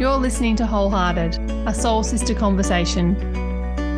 You're 0.00 0.16
listening 0.16 0.56
to 0.56 0.66
Wholehearted, 0.66 1.38
a 1.66 1.72
soul 1.72 2.02
sister 2.02 2.34
conversation. 2.34 3.14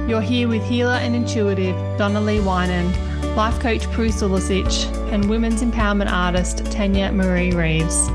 You're 0.09 0.21
here 0.21 0.49
with 0.49 0.63
healer 0.65 0.95
and 0.95 1.15
intuitive 1.15 1.77
Donna 1.97 2.21
Lee 2.21 2.39
Winan, 2.39 2.93
life 3.37 3.59
coach 3.61 3.91
Prue 3.91 4.09
Sulicic, 4.09 4.85
and 5.13 5.31
women's 5.31 5.63
empowerment 5.63 6.11
artist 6.11 6.71
Tanya 6.71 7.11
Marie 7.11 7.53
Reeves. 7.53 8.09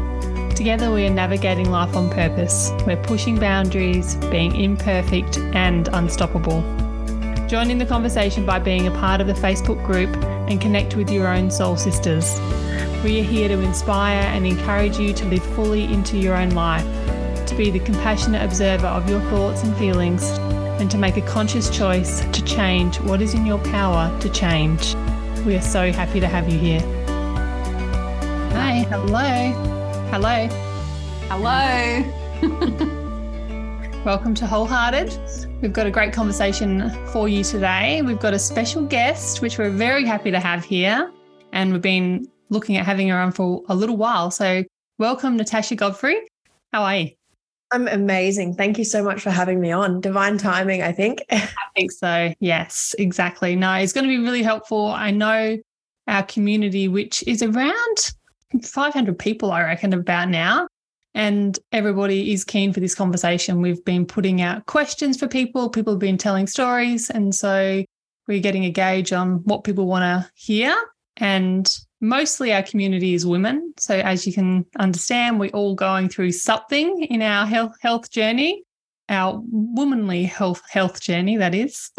Together, 0.56 0.92
we 0.92 1.08
are 1.08 1.10
navigating 1.10 1.72
life 1.72 1.96
on 1.96 2.10
purpose. 2.10 2.72
We're 2.86 3.02
pushing 3.02 3.40
boundaries, 3.40 4.16
being 4.30 4.56
imperfect 4.56 5.38
and 5.38 5.88
unstoppable. 5.88 6.62
Join 7.48 7.72
in 7.72 7.80
the 7.80 7.86
conversation 7.86 8.46
by 8.46 8.60
being 8.60 8.86
a 8.86 8.92
part 8.92 9.22
of 9.22 9.28
the 9.28 9.34
Facebook 9.34 9.84
group 9.84 10.16
and 10.50 10.62
connect 10.62 10.96
with 10.96 11.10
your 11.10 11.28
own 11.28 11.50
soul 11.50 11.78
sisters. 11.78 12.40
We 13.04 13.22
are 13.22 13.24
here 13.24 13.48
to 13.48 13.60
inspire 13.62 14.22
and 14.22 14.46
encourage 14.46 15.00
you 15.00 15.14
to 15.14 15.26
live 15.26 15.44
fully 15.56 15.86
into 15.86 16.18
your 16.18 16.36
own 16.36 16.50
life, 16.50 16.86
to 17.50 17.56
be 17.56 17.72
the 17.72 17.80
compassionate 17.80 18.44
observer 18.44 18.86
of 18.86 19.10
your 19.10 19.20
thoughts 19.32 19.64
and 19.64 19.76
feelings, 19.78 20.24
and 20.80 20.90
to 20.92 21.00
make 21.00 21.18
a 21.18 21.22
conscious 21.22 21.68
choice 21.76 22.22
to 22.32 22.44
change 22.44 23.00
what 23.00 23.24
is 23.24 23.34
in 23.34 23.44
your 23.44 23.58
power 23.58 24.16
to 24.20 24.30
change. 24.30 24.94
We 25.48 25.56
are 25.56 25.62
so 25.62 25.92
happy 25.92 26.20
to 26.20 26.28
have 26.28 26.48
you 26.48 26.60
here. 26.60 26.82
Hi, 28.52 28.86
hello. 28.90 29.52
Hello. 30.12 30.48
Hello. 31.28 32.04
Welcome 34.06 34.36
to 34.36 34.46
Wholehearted. 34.46 35.18
We've 35.60 35.74
got 35.74 35.88
a 35.88 35.92
great 35.92 36.14
conversation 36.14 36.92
for 37.08 37.28
you 37.28 37.44
today. 37.44 38.04
We've 38.04 38.20
got 38.20 38.36
a 38.36 38.40
special 38.40 38.86
guest, 38.86 39.42
which 39.42 39.58
we're 39.58 39.72
very 39.72 40.06
happy 40.06 40.30
to 40.30 40.40
have 40.40 40.64
here. 40.64 41.12
And 41.52 41.74
we've 41.74 41.82
been 41.82 42.28
looking 42.50 42.78
at 42.78 42.86
having 42.86 43.10
her 43.10 43.18
on 43.18 43.32
for 43.32 43.64
a 43.70 43.76
little 43.76 43.98
while. 43.98 44.30
So, 44.30 44.64
welcome, 45.00 45.36
Natasha 45.36 45.76
Godfrey. 45.76 46.28
How 46.72 46.84
are 46.84 46.98
you? 46.98 47.19
I'm 47.72 47.88
amazing. 47.88 48.56
Thank 48.56 48.78
you 48.78 48.84
so 48.84 49.04
much 49.04 49.22
for 49.22 49.30
having 49.30 49.60
me 49.60 49.72
on. 49.72 50.02
Divine 50.02 50.38
timing, 50.38 50.82
I 50.82 50.92
think. 50.92 51.24
I 51.32 51.50
think 51.76 51.92
so. 51.92 52.34
Yes, 52.40 52.96
exactly. 52.98 53.56
No, 53.56 53.74
it's 53.74 53.94
going 53.94 54.06
to 54.06 54.10
be 54.10 54.24
really 54.24 54.42
helpful. 54.42 54.88
I 54.88 55.12
know 55.12 55.58
our 56.08 56.24
community, 56.24 56.88
which 56.88 57.24
is 57.28 57.44
around 57.44 58.12
500 58.64 59.18
people, 59.20 59.52
I 59.52 59.62
reckon, 59.62 59.94
about 59.94 60.30
now. 60.30 60.68
And 61.14 61.58
everybody 61.72 62.34
is 62.34 62.44
keen 62.44 62.74
for 62.74 62.80
this 62.80 62.96
conversation. 62.96 63.62
We've 63.62 63.84
been 63.84 64.06
putting 64.06 64.42
out 64.42 64.66
questions 64.66 65.18
for 65.18 65.28
people, 65.28 65.70
people 65.70 65.94
have 65.94 66.00
been 66.00 66.18
telling 66.18 66.48
stories. 66.48 67.10
And 67.10 67.34
so 67.34 67.84
we're 68.28 68.42
getting 68.42 68.66
a 68.66 68.72
gauge 68.72 69.12
on 69.12 69.44
what 69.44 69.64
people 69.64 69.88
want 69.88 70.04
to 70.04 70.32
hear. 70.36 70.76
And 71.18 71.70
mostly 72.02 72.54
our 72.54 72.64
community 72.64 73.14
is 73.14 73.26
women. 73.26 73.74
So 73.78 73.96
as 73.96 74.26
you 74.26 74.34
can 74.34 74.66
understand, 74.78 75.40
we're 75.40 75.50
all 75.52 75.76
going 75.76 76.10
through 76.10 76.32
something 76.32 77.04
in 77.04 77.22
our 77.22 77.46
health 77.46 77.76
health 77.82 78.12
journey, 78.12 78.64
our 79.10 79.42
womanly 79.52 80.24
health 80.24 80.62
health 80.70 81.02
journey, 81.02 81.38
that 81.38 81.56
is. 81.56 81.92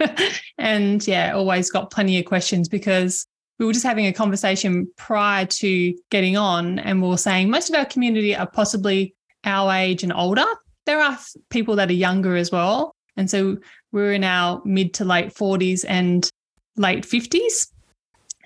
and 0.58 1.06
yeah, 1.06 1.32
always 1.34 1.70
got 1.70 1.90
plenty 1.90 2.18
of 2.18 2.24
questions 2.24 2.68
because 2.68 3.26
we 3.58 3.66
were 3.66 3.72
just 3.72 3.86
having 3.86 4.06
a 4.06 4.12
conversation 4.12 4.88
prior 4.96 5.46
to 5.46 5.94
getting 6.10 6.36
on, 6.36 6.78
and 6.80 7.02
we 7.02 7.08
were 7.08 7.16
saying 7.16 7.50
most 7.50 7.68
of 7.68 7.76
our 7.76 7.84
community 7.84 8.34
are 8.34 8.50
possibly 8.50 9.14
our 9.44 9.72
age 9.72 10.02
and 10.02 10.12
older. 10.12 10.46
There 10.86 11.00
are 11.00 11.18
people 11.50 11.76
that 11.76 11.90
are 11.90 11.94
younger 11.94 12.36
as 12.36 12.50
well. 12.50 12.94
And 13.16 13.30
so 13.30 13.58
we're 13.92 14.12
in 14.12 14.24
our 14.24 14.60
mid 14.64 14.94
to 14.94 15.04
late 15.04 15.32
40s 15.32 15.84
and 15.86 16.28
late 16.76 17.04
50s. 17.04 17.68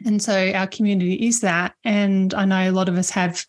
And 0.05 0.23
so 0.23 0.53
our 0.53 0.67
community 0.67 1.15
is 1.27 1.41
that. 1.41 1.75
And 1.85 2.35
I 2.35 2.45
know 2.45 2.71
a 2.71 2.73
lot 2.73 2.89
of 2.89 2.97
us 2.97 3.11
have 3.11 3.45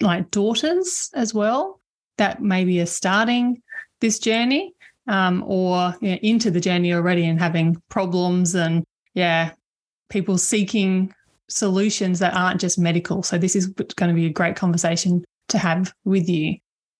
like 0.00 0.30
daughters 0.30 1.10
as 1.14 1.34
well 1.34 1.80
that 2.18 2.42
maybe 2.42 2.80
are 2.80 2.86
starting 2.86 3.62
this 4.00 4.18
journey 4.18 4.72
um, 5.08 5.44
or 5.46 5.94
you 6.00 6.10
know, 6.10 6.18
into 6.22 6.50
the 6.50 6.60
journey 6.60 6.92
already 6.92 7.26
and 7.26 7.38
having 7.38 7.80
problems 7.88 8.54
and, 8.54 8.84
yeah, 9.14 9.52
people 10.08 10.38
seeking 10.38 11.12
solutions 11.48 12.18
that 12.20 12.34
aren't 12.34 12.60
just 12.60 12.78
medical. 12.78 13.22
So 13.22 13.38
this 13.38 13.56
is 13.56 13.66
going 13.66 14.08
to 14.08 14.14
be 14.14 14.26
a 14.26 14.30
great 14.30 14.56
conversation 14.56 15.24
to 15.48 15.58
have 15.58 15.92
with 16.04 16.28
you. 16.28 16.56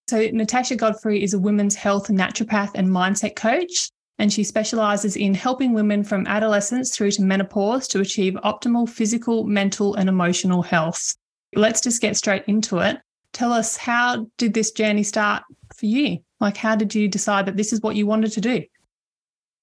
So 0.09 0.29
Natasha 0.33 0.77
Godfrey 0.77 1.23
is 1.23 1.33
a 1.33 1.39
women's 1.39 1.75
health 1.75 2.09
naturopath 2.09 2.73
and 2.75 2.89
mindset 2.89 3.37
coach 3.37 3.91
and 4.19 4.33
she 4.33 4.45
specializes 4.45 5.17
in 5.17 5.35
helping 5.35 5.73
women 5.73 6.05
from 6.05 6.27
adolescence 6.27 6.95
through 6.95 7.11
to 7.13 7.23
menopause 7.23 7.89
to 7.89 8.01
achieve 8.01 8.35
optimal 8.45 8.89
physical, 8.89 9.45
mental, 9.45 9.95
and 9.95 10.09
emotional 10.09 10.63
health. 10.63 11.17
Let's 11.55 11.81
just 11.81 12.01
get 12.01 12.17
straight 12.17 12.45
into 12.47 12.79
it. 12.79 12.99
Tell 13.33 13.53
us 13.53 13.77
how 13.77 14.27
did 14.39 14.55
this 14.55 14.71
journey 14.71 15.03
start 15.03 15.43
for 15.77 15.87
you? 15.87 16.19
Like, 16.41 16.57
how 16.57 16.77
did 16.77 16.95
you 16.95 17.09
decide 17.09 17.47
that 17.47 17.57
this 17.57 17.73
is 17.73 17.81
what 17.81 17.97
you 17.97 18.07
wanted 18.07 18.33
to 18.33 18.41
do? 18.41 18.63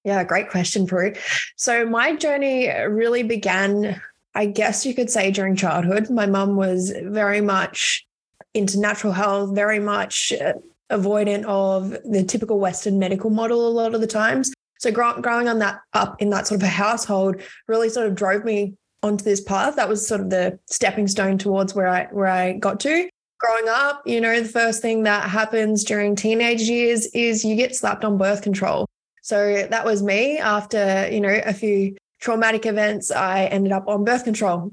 Yeah, 0.04 0.24
great 0.24 0.50
question, 0.50 0.86
Prue. 0.86 1.14
So, 1.56 1.86
my 1.86 2.16
journey 2.16 2.68
really 2.68 3.22
began, 3.22 4.00
I 4.34 4.46
guess 4.46 4.84
you 4.84 4.94
could 4.94 5.10
say, 5.10 5.30
during 5.30 5.56
childhood. 5.56 6.10
My 6.10 6.26
mum 6.26 6.56
was 6.56 6.92
very 7.04 7.40
much 7.40 8.04
into 8.52 8.80
natural 8.80 9.12
health, 9.12 9.54
very 9.54 9.78
much 9.78 10.32
uh, 10.32 10.54
avoidant 10.92 11.44
of 11.44 11.90
the 12.04 12.22
typical 12.22 12.60
Western 12.60 12.98
medical 12.98 13.30
model 13.30 13.66
a 13.66 13.70
lot 13.70 13.94
of 13.94 14.00
the 14.00 14.06
times. 14.06 14.52
So 14.78 14.90
grow- 14.90 15.20
growing 15.20 15.48
on 15.48 15.58
that 15.60 15.80
up 15.92 16.20
in 16.20 16.30
that 16.30 16.46
sort 16.46 16.60
of 16.60 16.64
a 16.64 16.70
household 16.70 17.40
really 17.68 17.88
sort 17.88 18.06
of 18.06 18.14
drove 18.14 18.44
me 18.44 18.74
onto 19.02 19.24
this 19.24 19.40
path. 19.40 19.76
That 19.76 19.88
was 19.88 20.06
sort 20.06 20.20
of 20.20 20.30
the 20.30 20.58
stepping 20.66 21.08
stone 21.08 21.38
towards 21.38 21.74
where 21.74 21.88
I 21.88 22.06
where 22.06 22.26
I 22.26 22.52
got 22.54 22.80
to. 22.80 23.08
Growing 23.38 23.68
up, 23.68 24.02
you 24.06 24.20
know, 24.20 24.40
the 24.40 24.48
first 24.48 24.82
thing 24.82 25.02
that 25.02 25.28
happens 25.28 25.82
during 25.82 26.14
teenage 26.14 26.62
years 26.62 27.06
is 27.06 27.44
you 27.44 27.56
get 27.56 27.74
slapped 27.74 28.04
on 28.04 28.18
birth 28.18 28.42
control. 28.42 28.86
So 29.22 29.66
that 29.68 29.84
was 29.84 30.02
me. 30.02 30.38
After 30.38 31.08
you 31.10 31.20
know 31.20 31.40
a 31.44 31.52
few 31.52 31.96
traumatic 32.20 32.66
events, 32.66 33.10
I 33.10 33.46
ended 33.46 33.72
up 33.72 33.88
on 33.88 34.04
birth 34.04 34.24
control. 34.24 34.72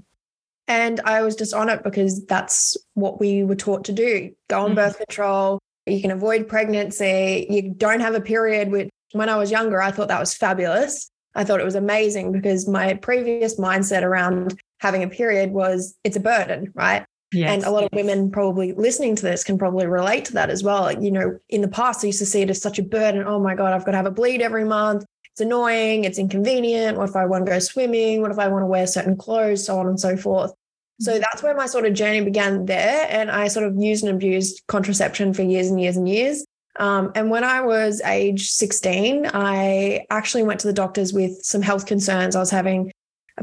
And 0.67 0.99
I 1.01 1.23
was 1.23 1.35
just 1.35 1.55
on 1.55 1.67
it 1.67 1.83
because 1.83 2.23
that's 2.27 2.77
what 2.93 3.19
we 3.19 3.43
were 3.43 3.55
taught 3.55 3.85
to 3.85 3.91
do 3.91 4.31
go 4.49 4.61
on 4.61 4.67
mm-hmm. 4.67 4.75
birth 4.75 4.97
control, 4.97 5.59
you 5.91 6.01
can 6.01 6.11
avoid 6.11 6.47
pregnancy, 6.47 7.47
you 7.49 7.73
don't 7.75 7.99
have 7.99 8.15
a 8.15 8.21
period, 8.21 8.71
which 8.71 8.89
when 9.11 9.29
I 9.29 9.37
was 9.37 9.51
younger, 9.51 9.81
I 9.81 9.91
thought 9.91 10.07
that 10.09 10.19
was 10.19 10.33
fabulous. 10.33 11.09
I 11.35 11.43
thought 11.43 11.59
it 11.59 11.65
was 11.65 11.75
amazing 11.75 12.31
because 12.31 12.67
my 12.67 12.95
previous 12.95 13.59
mindset 13.59 14.03
around 14.03 14.59
having 14.79 15.03
a 15.03 15.07
period 15.07 15.51
was 15.51 15.95
it's 16.03 16.17
a 16.17 16.19
burden, 16.19 16.71
right? 16.75 17.05
Yes, 17.31 17.51
and 17.51 17.63
a 17.63 17.69
lot 17.69 17.83
yes. 17.83 17.89
of 17.91 17.95
women 17.95 18.31
probably 18.31 18.73
listening 18.73 19.15
to 19.15 19.21
this 19.21 19.43
can 19.43 19.57
probably 19.57 19.85
relate 19.85 20.25
to 20.25 20.33
that 20.33 20.49
as 20.49 20.63
well. 20.63 20.91
You 20.91 21.11
know, 21.11 21.39
in 21.49 21.61
the 21.61 21.67
past, 21.67 22.03
I 22.03 22.07
used 22.07 22.19
to 22.19 22.25
see 22.25 22.41
it 22.41 22.49
as 22.49 22.61
such 22.61 22.79
a 22.79 22.83
burden. 22.83 23.23
Oh 23.27 23.39
my 23.39 23.53
God, 23.53 23.73
I've 23.73 23.85
got 23.85 23.91
to 23.91 23.97
have 23.97 24.07
a 24.07 24.11
bleed 24.11 24.41
every 24.41 24.63
month. 24.63 25.05
It's 25.31 25.41
annoying. 25.41 26.05
It's 26.05 26.17
inconvenient. 26.17 26.97
What 26.97 27.09
if 27.09 27.15
I 27.15 27.25
want 27.25 27.45
to 27.45 27.51
go 27.51 27.59
swimming? 27.59 28.21
What 28.21 28.31
if 28.31 28.39
I 28.39 28.47
want 28.47 28.63
to 28.63 28.67
wear 28.67 28.87
certain 28.87 29.15
clothes? 29.15 29.65
So 29.65 29.77
on 29.77 29.87
and 29.87 29.99
so 29.99 30.17
forth. 30.17 30.53
So 30.99 31.17
that's 31.17 31.41
where 31.41 31.55
my 31.55 31.65
sort 31.65 31.85
of 31.85 31.93
journey 31.93 32.21
began 32.21 32.65
there. 32.65 33.07
And 33.09 33.31
I 33.31 33.47
sort 33.47 33.65
of 33.65 33.75
used 33.77 34.03
and 34.03 34.13
abused 34.13 34.61
contraception 34.67 35.33
for 35.33 35.43
years 35.43 35.69
and 35.69 35.79
years 35.81 35.95
and 35.95 36.07
years. 36.07 36.45
Um, 36.77 37.11
and 37.15 37.29
when 37.29 37.43
I 37.43 37.61
was 37.61 38.01
age 38.05 38.49
16, 38.51 39.29
I 39.33 40.05
actually 40.09 40.43
went 40.43 40.59
to 40.61 40.67
the 40.67 40.73
doctors 40.73 41.13
with 41.13 41.41
some 41.41 41.61
health 41.61 41.85
concerns. 41.85 42.35
I 42.35 42.39
was 42.39 42.51
having 42.51 42.91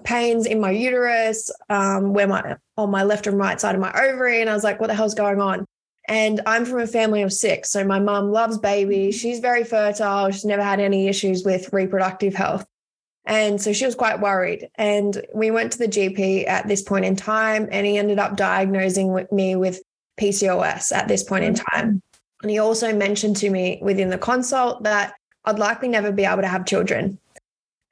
pains 0.05 0.47
in 0.47 0.61
my 0.61 0.71
uterus, 0.71 1.51
um, 1.69 2.13
where 2.13 2.27
my 2.27 2.57
on 2.77 2.91
my 2.91 3.03
left 3.05 3.27
and 3.27 3.39
right 3.39 3.61
side 3.61 3.75
of 3.75 3.81
my 3.81 3.93
ovary, 3.93 4.41
and 4.41 4.51
I 4.51 4.55
was 4.55 4.65
like, 4.65 4.81
"What 4.81 4.89
the 4.89 4.95
hell's 4.95 5.15
going 5.15 5.41
on?" 5.41 5.65
And 6.09 6.41
I'm 6.47 6.65
from 6.65 6.81
a 6.81 6.87
family 6.87 7.23
of 7.23 7.33
six, 7.33 7.71
so 7.71 7.85
my 7.85 7.99
mum 7.99 8.31
loves 8.31 8.59
babies. 8.59 9.19
She's 9.19 9.41
very 9.41 9.65
fertile. 9.65 10.31
She's 10.31 10.45
never 10.45 10.63
had 10.63 10.81
any 10.81 11.09
issues 11.09 11.45
with 11.45 11.73
reproductive 11.73 12.35
health. 12.35 12.67
And 13.27 13.61
so 13.61 13.73
she 13.73 13.85
was 13.85 13.97
quite 13.97 14.21
worried. 14.21 14.69
And 14.77 15.25
we 15.35 15.51
went 15.51 15.73
to 15.73 15.79
the 15.79 15.89
GP 15.89 16.47
at 16.47 16.69
this 16.69 16.83
point 16.83 17.05
in 17.05 17.17
time, 17.17 17.69
and 17.73 17.85
he 17.85 17.99
ended 17.99 18.19
up 18.19 18.37
diagnosing 18.37 19.27
me 19.33 19.57
with 19.57 19.83
PCOS 20.19 20.93
at 20.93 21.09
this 21.09 21.25
point 21.25 21.45
in 21.45 21.55
time. 21.55 22.03
And 22.43 22.51
he 22.51 22.59
also 22.59 22.95
mentioned 22.95 23.37
to 23.39 23.51
me 23.51 23.81
within 23.83 24.11
the 24.11 24.19
consult 24.19 24.85
that 24.85 25.15
I'd 25.45 25.59
likely 25.59 25.89
never 25.89 26.13
be 26.13 26.25
able 26.25 26.43
to 26.43 26.49
have 26.49 26.67
children. 26.67 27.19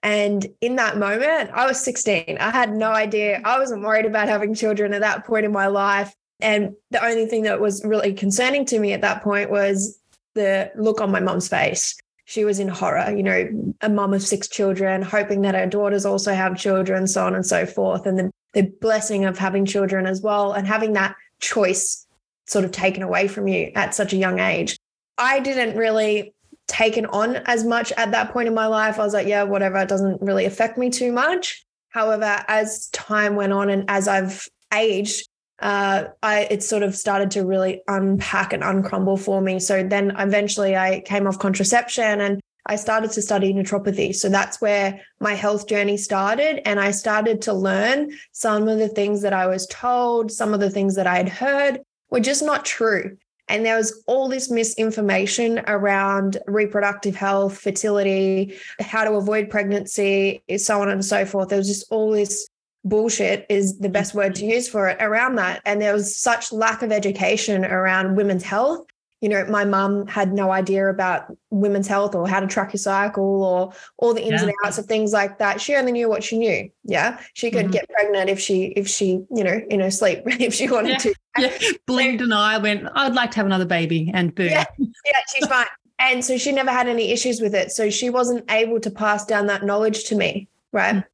And 0.04 0.46
in 0.60 0.76
that 0.76 0.98
moment, 0.98 1.50
I 1.52 1.66
was 1.66 1.80
16. 1.82 2.36
I 2.38 2.50
had 2.50 2.72
no 2.72 2.90
idea. 2.90 3.40
I 3.44 3.58
wasn't 3.58 3.82
worried 3.82 4.06
about 4.06 4.28
having 4.28 4.54
children 4.54 4.92
at 4.92 5.00
that 5.00 5.24
point 5.24 5.46
in 5.46 5.52
my 5.52 5.66
life. 5.66 6.14
And 6.40 6.76
the 6.90 7.04
only 7.04 7.26
thing 7.26 7.44
that 7.44 7.60
was 7.60 7.82
really 7.84 8.12
concerning 8.12 8.66
to 8.66 8.78
me 8.78 8.92
at 8.92 9.00
that 9.00 9.22
point 9.22 9.50
was 9.50 9.98
the 10.34 10.70
look 10.76 11.00
on 11.00 11.10
my 11.10 11.20
mom's 11.20 11.48
face 11.48 11.96
she 12.24 12.44
was 12.44 12.58
in 12.58 12.68
horror, 12.68 13.12
you 13.14 13.22
know, 13.22 13.74
a 13.82 13.88
mum 13.88 14.14
of 14.14 14.22
six 14.22 14.48
children, 14.48 15.02
hoping 15.02 15.42
that 15.42 15.54
her 15.54 15.66
daughters 15.66 16.06
also 16.06 16.32
have 16.32 16.56
children, 16.56 17.06
so 17.06 17.24
on 17.24 17.34
and 17.34 17.46
so 17.46 17.66
forth. 17.66 18.06
And 18.06 18.18
the, 18.18 18.30
the 18.54 18.62
blessing 18.80 19.24
of 19.24 19.38
having 19.38 19.66
children 19.66 20.06
as 20.06 20.22
well 20.22 20.52
and 20.52 20.66
having 20.66 20.94
that 20.94 21.14
choice 21.40 22.06
sort 22.46 22.64
of 22.64 22.72
taken 22.72 23.02
away 23.02 23.28
from 23.28 23.46
you 23.46 23.70
at 23.74 23.94
such 23.94 24.12
a 24.12 24.16
young 24.16 24.38
age. 24.38 24.78
I 25.18 25.40
didn't 25.40 25.76
really 25.76 26.34
take 26.66 26.96
it 26.96 27.04
on 27.12 27.36
as 27.36 27.64
much 27.64 27.92
at 27.92 28.10
that 28.12 28.32
point 28.32 28.48
in 28.48 28.54
my 28.54 28.66
life. 28.66 28.98
I 28.98 29.04
was 29.04 29.12
like, 29.12 29.26
yeah, 29.26 29.42
whatever, 29.42 29.78
it 29.78 29.88
doesn't 29.88 30.22
really 30.22 30.46
affect 30.46 30.78
me 30.78 30.90
too 30.90 31.12
much. 31.12 31.64
However, 31.90 32.42
as 32.48 32.88
time 32.88 33.36
went 33.36 33.52
on 33.52 33.70
and 33.70 33.84
as 33.88 34.08
I've 34.08 34.48
aged, 34.72 35.28
uh, 35.64 36.04
I 36.22 36.46
it 36.50 36.62
sort 36.62 36.82
of 36.82 36.94
started 36.94 37.30
to 37.32 37.44
really 37.44 37.82
unpack 37.88 38.52
and 38.52 38.62
uncrumble 38.62 39.16
for 39.16 39.40
me. 39.40 39.58
So 39.58 39.82
then 39.82 40.14
eventually 40.18 40.76
I 40.76 41.00
came 41.00 41.26
off 41.26 41.38
contraception 41.38 42.20
and 42.20 42.40
I 42.66 42.76
started 42.76 43.10
to 43.12 43.22
study 43.22 43.52
naturopathy. 43.52 44.14
So 44.14 44.28
that's 44.28 44.60
where 44.60 45.00
my 45.20 45.32
health 45.34 45.66
journey 45.66 45.96
started. 45.96 46.66
And 46.68 46.78
I 46.78 46.92
started 46.92 47.42
to 47.42 47.54
learn 47.54 48.12
some 48.32 48.68
of 48.68 48.78
the 48.78 48.88
things 48.88 49.22
that 49.22 49.32
I 49.32 49.46
was 49.46 49.66
told, 49.66 50.30
some 50.30 50.54
of 50.54 50.60
the 50.60 50.70
things 50.70 50.96
that 50.96 51.06
I 51.06 51.16
had 51.16 51.28
heard 51.28 51.80
were 52.10 52.20
just 52.20 52.42
not 52.42 52.64
true. 52.64 53.16
And 53.48 53.64
there 53.64 53.76
was 53.76 54.02
all 54.06 54.28
this 54.28 54.50
misinformation 54.50 55.60
around 55.66 56.38
reproductive 56.46 57.14
health, 57.14 57.58
fertility, 57.58 58.54
how 58.80 59.04
to 59.04 59.12
avoid 59.12 59.50
pregnancy, 59.50 60.42
so 60.56 60.80
on 60.80 60.88
and 60.88 61.04
so 61.04 61.26
forth. 61.26 61.48
There 61.48 61.58
was 61.58 61.68
just 61.68 61.86
all 61.90 62.10
this 62.10 62.48
bullshit 62.84 63.46
is 63.48 63.78
the 63.78 63.88
best 63.88 64.14
word 64.14 64.34
to 64.36 64.44
use 64.44 64.68
for 64.68 64.88
it 64.88 64.98
around 65.00 65.36
that. 65.36 65.62
And 65.64 65.80
there 65.80 65.92
was 65.92 66.16
such 66.16 66.52
lack 66.52 66.82
of 66.82 66.92
education 66.92 67.64
around 67.64 68.16
women's 68.16 68.42
health. 68.42 68.86
You 69.20 69.30
know, 69.30 69.46
my 69.46 69.64
mum 69.64 70.06
had 70.06 70.34
no 70.34 70.50
idea 70.50 70.90
about 70.90 71.34
women's 71.48 71.88
health 71.88 72.14
or 72.14 72.28
how 72.28 72.40
to 72.40 72.46
track 72.46 72.74
your 72.74 72.78
cycle 72.78 73.42
or 73.42 73.72
all 73.96 74.12
the 74.12 74.20
ins 74.20 74.42
yeah. 74.42 74.48
and 74.48 74.52
outs 74.66 74.76
of 74.76 74.84
things 74.84 75.14
like 75.14 75.38
that. 75.38 75.62
She 75.62 75.74
only 75.74 75.92
knew 75.92 76.10
what 76.10 76.22
she 76.22 76.36
knew. 76.36 76.70
Yeah. 76.82 77.18
She 77.32 77.50
could 77.50 77.66
mm-hmm. 77.66 77.70
get 77.70 77.88
pregnant 77.88 78.28
if 78.28 78.38
she, 78.38 78.66
if 78.76 78.86
she, 78.86 79.24
you 79.34 79.44
know, 79.44 79.62
in 79.70 79.80
her 79.80 79.90
sleep, 79.90 80.20
if 80.26 80.52
she 80.52 80.68
wanted 80.68 80.90
yeah. 80.90 80.98
to. 80.98 81.14
Yeah. 81.36 81.50
Blinked 81.88 82.22
an 82.22 82.32
eye, 82.32 82.58
went, 82.58 82.86
I'd 82.94 83.14
like 83.14 83.32
to 83.32 83.38
have 83.38 83.46
another 83.46 83.64
baby 83.64 84.08
and 84.14 84.32
boom. 84.32 84.50
Yeah, 84.50 84.66
yeah 84.78 85.20
she's 85.34 85.48
fine. 85.48 85.66
And 85.98 86.24
so 86.24 86.38
she 86.38 86.52
never 86.52 86.70
had 86.70 86.86
any 86.86 87.10
issues 87.10 87.40
with 87.40 87.56
it. 87.56 87.72
So 87.72 87.90
she 87.90 88.08
wasn't 88.08 88.48
able 88.52 88.78
to 88.78 88.88
pass 88.88 89.24
down 89.24 89.46
that 89.46 89.64
knowledge 89.64 90.04
to 90.04 90.14
me. 90.14 90.48
Right. 90.70 90.94
Mm-hmm. 90.94 91.08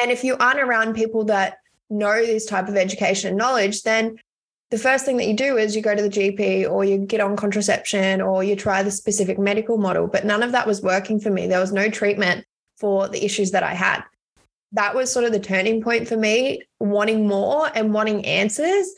And 0.00 0.10
if 0.10 0.24
you 0.24 0.36
aren't 0.36 0.60
around 0.60 0.94
people 0.94 1.24
that 1.24 1.58
know 1.90 2.24
this 2.24 2.46
type 2.46 2.68
of 2.68 2.76
education 2.76 3.28
and 3.28 3.38
knowledge, 3.38 3.82
then 3.82 4.18
the 4.70 4.78
first 4.78 5.04
thing 5.04 5.18
that 5.18 5.28
you 5.28 5.36
do 5.36 5.58
is 5.58 5.76
you 5.76 5.82
go 5.82 5.94
to 5.94 6.02
the 6.02 6.08
GP 6.08 6.68
or 6.70 6.82
you 6.82 6.96
get 6.96 7.20
on 7.20 7.36
contraception 7.36 8.22
or 8.22 8.42
you 8.42 8.56
try 8.56 8.82
the 8.82 8.90
specific 8.90 9.38
medical 9.38 9.76
model. 9.76 10.06
But 10.06 10.24
none 10.24 10.42
of 10.42 10.52
that 10.52 10.66
was 10.66 10.80
working 10.80 11.20
for 11.20 11.30
me. 11.30 11.46
There 11.46 11.60
was 11.60 11.72
no 11.72 11.90
treatment 11.90 12.46
for 12.78 13.06
the 13.06 13.22
issues 13.22 13.50
that 13.50 13.62
I 13.62 13.74
had. 13.74 14.02
That 14.72 14.94
was 14.94 15.12
sort 15.12 15.26
of 15.26 15.32
the 15.32 15.40
turning 15.40 15.82
point 15.82 16.08
for 16.08 16.16
me, 16.16 16.62
wanting 16.80 17.28
more 17.28 17.70
and 17.74 17.92
wanting 17.92 18.24
answers. 18.24 18.88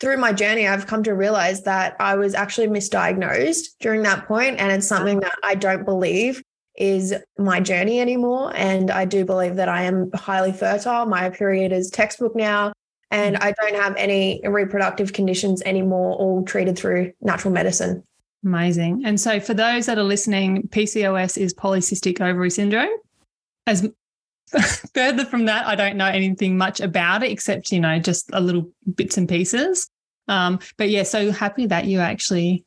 Through 0.00 0.16
my 0.16 0.32
journey, 0.32 0.66
I've 0.66 0.88
come 0.88 1.04
to 1.04 1.14
realize 1.14 1.62
that 1.62 1.94
I 2.00 2.16
was 2.16 2.34
actually 2.34 2.66
misdiagnosed 2.66 3.76
during 3.78 4.02
that 4.02 4.26
point, 4.26 4.58
And 4.58 4.72
it's 4.72 4.88
something 4.88 5.20
that 5.20 5.36
I 5.44 5.54
don't 5.54 5.84
believe 5.84 6.42
is 6.76 7.14
my 7.38 7.60
journey 7.60 8.00
anymore. 8.00 8.52
And 8.54 8.90
I 8.90 9.04
do 9.04 9.24
believe 9.24 9.56
that 9.56 9.68
I 9.68 9.82
am 9.82 10.10
highly 10.12 10.52
fertile. 10.52 11.06
My 11.06 11.30
period 11.30 11.72
is 11.72 11.90
textbook 11.90 12.34
now. 12.34 12.72
And 13.10 13.36
I 13.36 13.52
don't 13.52 13.76
have 13.76 13.94
any 13.96 14.40
reproductive 14.44 15.12
conditions 15.12 15.62
anymore, 15.62 16.16
all 16.16 16.44
treated 16.44 16.76
through 16.76 17.12
natural 17.20 17.54
medicine. 17.54 18.02
Amazing. 18.44 19.02
And 19.04 19.20
so, 19.20 19.40
for 19.40 19.54
those 19.54 19.86
that 19.86 19.98
are 19.98 20.04
listening, 20.04 20.68
PCOS 20.68 21.38
is 21.38 21.54
polycystic 21.54 22.20
ovary 22.20 22.50
syndrome. 22.50 22.90
As 23.66 23.88
further 24.94 25.24
from 25.24 25.44
that, 25.46 25.66
I 25.66 25.76
don't 25.76 25.96
know 25.96 26.06
anything 26.06 26.58
much 26.58 26.80
about 26.80 27.22
it 27.22 27.30
except, 27.30 27.70
you 27.72 27.80
know, 27.80 27.98
just 27.98 28.28
a 28.32 28.40
little 28.40 28.70
bits 28.96 29.16
and 29.16 29.28
pieces. 29.28 29.88
Um, 30.28 30.58
but 30.76 30.90
yeah, 30.90 31.04
so 31.04 31.30
happy 31.30 31.66
that 31.66 31.84
you 31.84 32.00
actually 32.00 32.64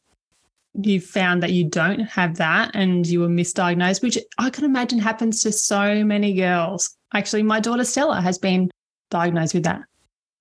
you 0.81 1.01
found 1.01 1.41
that 1.43 1.51
you 1.51 1.67
don't 1.67 2.01
have 2.01 2.37
that 2.37 2.71
and 2.75 3.05
you 3.07 3.19
were 3.19 3.27
misdiagnosed, 3.27 4.01
which 4.01 4.17
I 4.37 4.49
can 4.49 4.63
imagine 4.63 4.99
happens 4.99 5.41
to 5.41 5.51
so 5.51 6.03
many 6.03 6.33
girls. 6.33 6.95
Actually, 7.13 7.43
my 7.43 7.59
daughter 7.59 7.83
Stella 7.83 8.21
has 8.21 8.37
been 8.37 8.69
diagnosed 9.09 9.53
with 9.53 9.63
that. 9.63 9.81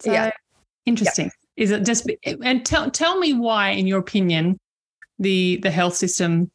So 0.00 0.12
yeah. 0.12 0.30
interesting. 0.84 1.26
Yeah. 1.56 1.64
Is 1.64 1.70
it 1.70 1.84
just 1.84 2.10
and 2.42 2.66
tell 2.66 2.90
tell 2.90 3.18
me 3.18 3.32
why, 3.32 3.70
in 3.70 3.86
your 3.86 3.98
opinion, 3.98 4.58
the 5.18 5.58
the 5.62 5.70
health 5.70 5.96
system 5.96 6.50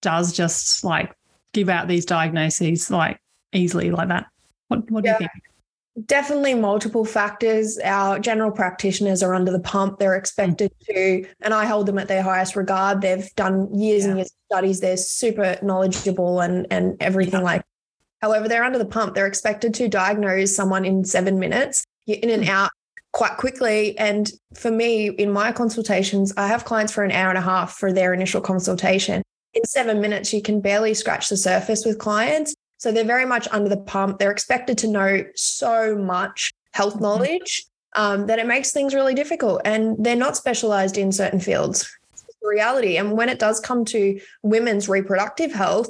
does 0.00 0.32
just 0.32 0.84
like 0.84 1.12
give 1.52 1.68
out 1.68 1.88
these 1.88 2.04
diagnoses 2.04 2.88
like 2.90 3.18
easily 3.52 3.90
like 3.90 4.08
that? 4.08 4.26
What 4.68 4.88
what 4.90 5.02
do 5.02 5.08
yeah. 5.10 5.14
you 5.14 5.18
think? 5.18 5.30
Definitely 6.06 6.54
multiple 6.54 7.04
factors. 7.04 7.78
Our 7.78 8.18
general 8.18 8.50
practitioners 8.50 9.22
are 9.22 9.32
under 9.32 9.52
the 9.52 9.60
pump. 9.60 10.00
They're 10.00 10.16
expected 10.16 10.72
mm. 10.82 10.86
to, 10.86 11.28
and 11.40 11.54
I 11.54 11.66
hold 11.66 11.86
them 11.86 11.98
at 11.98 12.08
their 12.08 12.22
highest 12.22 12.56
regard. 12.56 13.00
They've 13.00 13.32
done 13.36 13.72
years 13.72 14.02
yeah. 14.02 14.08
and 14.08 14.18
years 14.18 14.26
of 14.26 14.56
studies. 14.56 14.80
They're 14.80 14.96
super 14.96 15.56
knowledgeable 15.62 16.40
and 16.40 16.66
and 16.70 16.96
everything 17.00 17.40
yeah. 17.40 17.44
like. 17.44 17.62
However, 18.20 18.48
they're 18.48 18.64
under 18.64 18.78
the 18.78 18.86
pump. 18.86 19.14
They're 19.14 19.26
expected 19.26 19.72
to 19.74 19.88
diagnose 19.88 20.56
someone 20.56 20.84
in 20.84 21.04
seven 21.04 21.38
minutes. 21.38 21.84
You're 22.06 22.18
in 22.18 22.30
and 22.30 22.44
mm. 22.44 22.48
out 22.48 22.70
quite 23.12 23.36
quickly. 23.36 23.96
And 23.96 24.30
for 24.54 24.72
me, 24.72 25.08
in 25.10 25.30
my 25.30 25.52
consultations, 25.52 26.32
I 26.36 26.48
have 26.48 26.64
clients 26.64 26.92
for 26.92 27.04
an 27.04 27.12
hour 27.12 27.28
and 27.28 27.38
a 27.38 27.42
half 27.42 27.72
for 27.72 27.92
their 27.92 28.12
initial 28.12 28.40
consultation. 28.40 29.22
In 29.54 29.64
seven 29.64 30.00
minutes, 30.00 30.32
you 30.32 30.42
can 30.42 30.60
barely 30.60 30.94
scratch 30.94 31.28
the 31.28 31.36
surface 31.36 31.86
with 31.86 31.98
clients. 31.98 32.54
So 32.78 32.92
they're 32.92 33.04
very 33.04 33.26
much 33.26 33.48
under 33.50 33.68
the 33.68 33.76
pump. 33.76 34.18
They're 34.18 34.30
expected 34.30 34.78
to 34.78 34.88
know 34.88 35.24
so 35.34 35.96
much 35.96 36.52
health 36.72 36.94
mm-hmm. 36.94 37.02
knowledge 37.02 37.64
um, 37.96 38.26
that 38.26 38.38
it 38.38 38.46
makes 38.46 38.72
things 38.72 38.94
really 38.94 39.14
difficult. 39.14 39.62
And 39.64 39.96
they're 40.04 40.16
not 40.16 40.36
specialized 40.36 40.98
in 40.98 41.12
certain 41.12 41.40
fields. 41.40 41.90
reality. 42.42 42.96
And 42.98 43.12
when 43.12 43.28
it 43.28 43.38
does 43.38 43.58
come 43.58 43.84
to 43.86 44.20
women's 44.42 44.88
reproductive 44.88 45.52
health, 45.52 45.88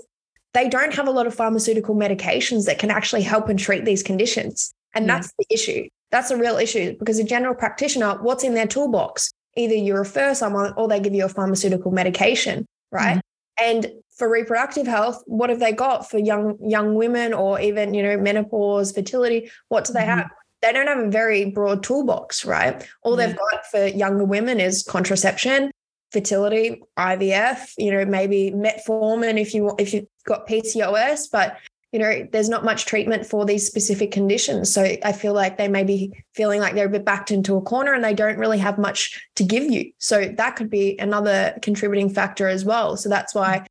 they 0.53 0.69
don't 0.69 0.95
have 0.95 1.09
a 1.09 1.11
lot 1.11 1.27
of 1.27 1.35
pharmaceutical 1.35 1.97
medications 1.97 2.67
that 2.67 2.79
can 2.79 2.91
actually 2.91 3.23
help 3.23 3.49
and 3.49 3.59
treat 3.59 3.85
these 3.85 4.05
conditions. 4.05 4.73
And 4.95 5.09
that's 5.09 5.33
the 5.37 5.47
issue. 5.51 5.89
That's 6.13 6.31
a 6.31 6.37
real 6.37 6.57
issue 6.57 6.97
because 6.97 7.19
a 7.19 7.25
general 7.25 7.57
practitioner, 7.57 8.23
what's 8.23 8.45
in 8.45 8.55
their 8.55 8.69
toolbox? 8.69 9.33
Either 9.57 9.75
you 9.75 9.97
refer 9.97 10.33
someone 10.35 10.73
or 10.77 10.87
they 10.87 11.01
give 11.01 11.13
you 11.15 11.25
a 11.25 11.29
pharmaceutical 11.29 11.91
medication, 11.91 12.67
right? 12.93 13.17
Mm-hmm. 13.17 13.65
And 13.65 13.93
for 14.17 14.31
reproductive 14.31 14.87
health, 14.87 15.23
what 15.27 15.51
have 15.51 15.61
they 15.61 15.73
got 15.73 16.09
for 16.09 16.19
young 16.19 16.57
young 16.63 16.95
women 16.95 17.33
or 17.33 17.61
even 17.61 17.95
you 17.95 18.03
know 18.03 18.17
menopause, 18.17 18.93
fertility? 18.93 19.51
What 19.69 19.85
do 19.85 19.93
they 19.93 20.01
mm-hmm. 20.01 20.19
have? 20.19 20.31
They 20.63 20.73
don't 20.73 20.87
have 20.87 20.99
a 20.99 21.11
very 21.11 21.51
broad 21.51 21.83
toolbox, 21.83 22.45
right? 22.45 22.89
All 23.03 23.19
yeah. 23.19 23.27
they've 23.27 23.37
got 23.37 23.67
for 23.67 23.87
younger 23.87 24.25
women 24.25 24.61
is 24.61 24.83
contraception, 24.83 25.71
fertility, 26.11 26.81
IVF, 26.99 27.73
you 27.77 27.91
know, 27.91 28.05
maybe 28.07 28.51
metformin 28.55 29.39
if 29.39 29.53
you 29.53 29.75
if 29.79 29.93
you've 29.93 30.07
got 30.27 30.47
PCOS, 30.49 31.31
but 31.31 31.59
you 31.93 32.01
know, 32.01 32.27
there's 32.33 32.49
not 32.49 32.65
much 32.65 32.87
treatment 32.87 33.25
for 33.25 33.45
these 33.45 33.65
specific 33.65 34.11
conditions. 34.11 34.73
So 34.73 34.97
I 35.05 35.13
feel 35.13 35.33
like 35.33 35.59
they 35.59 35.69
may 35.69 35.85
be 35.85 36.13
feeling 36.35 36.61
like 36.61 36.75
they're 36.75 36.87
a 36.87 36.91
bit 36.91 37.05
backed 37.05 37.31
into 37.31 37.55
a 37.55 37.63
corner 37.63 37.93
and 37.95 38.03
they 38.03 38.15
don't 38.15 38.37
really 38.37 38.59
have 38.59 38.79
much 38.79 39.25
to 39.37 39.45
give 39.45 39.71
you. 39.71 39.93
So 39.99 40.27
that 40.27 40.57
could 40.57 40.69
be 40.69 40.99
another 40.99 41.57
contributing 41.63 42.11
factor 42.11 42.49
as 42.49 42.65
well. 42.65 42.97
So 42.97 43.09
that's 43.09 43.33
why 43.33 43.65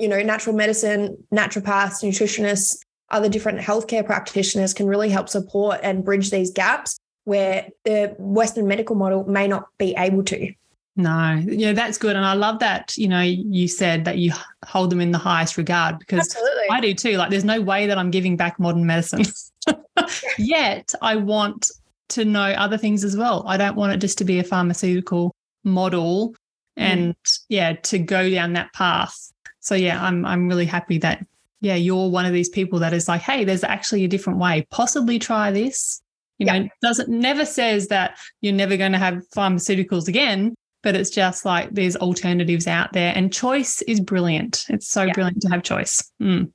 you 0.00 0.08
know, 0.08 0.20
natural 0.22 0.56
medicine, 0.56 1.16
naturopaths, 1.32 2.02
nutritionists, 2.02 2.78
other 3.10 3.28
different 3.28 3.60
healthcare 3.60 4.04
practitioners 4.04 4.72
can 4.72 4.86
really 4.86 5.10
help 5.10 5.28
support 5.28 5.80
and 5.82 6.04
bridge 6.04 6.30
these 6.30 6.52
gaps 6.52 6.98
where 7.24 7.68
the 7.84 8.14
Western 8.18 8.66
medical 8.66 8.96
model 8.96 9.24
may 9.24 9.46
not 9.46 9.66
be 9.78 9.94
able 9.96 10.22
to. 10.24 10.52
No, 10.96 11.42
yeah, 11.46 11.72
that's 11.72 11.98
good. 11.98 12.16
And 12.16 12.24
I 12.24 12.34
love 12.34 12.58
that, 12.58 12.96
you 12.96 13.08
know, 13.08 13.20
you 13.20 13.68
said 13.68 14.04
that 14.04 14.18
you 14.18 14.32
hold 14.66 14.90
them 14.90 15.00
in 15.00 15.12
the 15.12 15.18
highest 15.18 15.56
regard 15.56 15.98
because 15.98 16.20
Absolutely. 16.20 16.66
I 16.70 16.80
do 16.80 16.94
too. 16.94 17.16
Like, 17.16 17.30
there's 17.30 17.44
no 17.44 17.60
way 17.60 17.86
that 17.86 17.96
I'm 17.96 18.10
giving 18.10 18.36
back 18.36 18.58
modern 18.58 18.86
medicine. 18.86 19.22
Yet 20.38 20.94
I 21.00 21.16
want 21.16 21.70
to 22.10 22.24
know 22.24 22.42
other 22.42 22.76
things 22.76 23.04
as 23.04 23.16
well. 23.16 23.44
I 23.46 23.56
don't 23.56 23.76
want 23.76 23.92
it 23.92 23.98
just 23.98 24.18
to 24.18 24.24
be 24.24 24.40
a 24.40 24.44
pharmaceutical 24.44 25.34
model 25.64 26.30
mm. 26.30 26.34
and, 26.76 27.16
yeah, 27.48 27.74
to 27.74 27.98
go 27.98 28.28
down 28.28 28.54
that 28.54 28.72
path 28.72 29.30
so 29.60 29.74
yeah, 29.74 30.02
I'm 30.02 30.24
I'm 30.24 30.48
really 30.48 30.66
happy 30.66 30.98
that 30.98 31.24
yeah, 31.60 31.74
you're 31.74 32.08
one 32.08 32.26
of 32.26 32.32
these 32.32 32.48
people 32.48 32.78
that 32.78 32.92
is 32.92 33.06
like, 33.06 33.20
hey, 33.20 33.44
there's 33.44 33.64
actually 33.64 34.04
a 34.04 34.08
different 34.08 34.38
way. 34.38 34.66
Possibly 34.70 35.18
try 35.18 35.50
this. 35.50 36.00
You 36.38 36.46
yeah. 36.46 36.58
know, 36.58 36.68
doesn't 36.80 37.10
never 37.10 37.44
says 37.44 37.88
that 37.88 38.18
you're 38.40 38.54
never 38.54 38.78
going 38.78 38.92
to 38.92 38.98
have 38.98 39.22
pharmaceuticals 39.36 40.08
again, 40.08 40.54
but 40.82 40.96
it's 40.96 41.10
just 41.10 41.44
like 41.44 41.70
there's 41.70 41.96
alternatives 41.96 42.66
out 42.66 42.92
there, 42.92 43.12
and 43.14 43.32
choice 43.32 43.82
is 43.82 44.00
brilliant. 44.00 44.64
It's 44.70 44.88
so 44.88 45.02
yeah. 45.02 45.12
brilliant 45.12 45.42
to 45.42 45.48
have 45.50 45.62
choice. 45.62 46.02
Mm. 46.20 46.50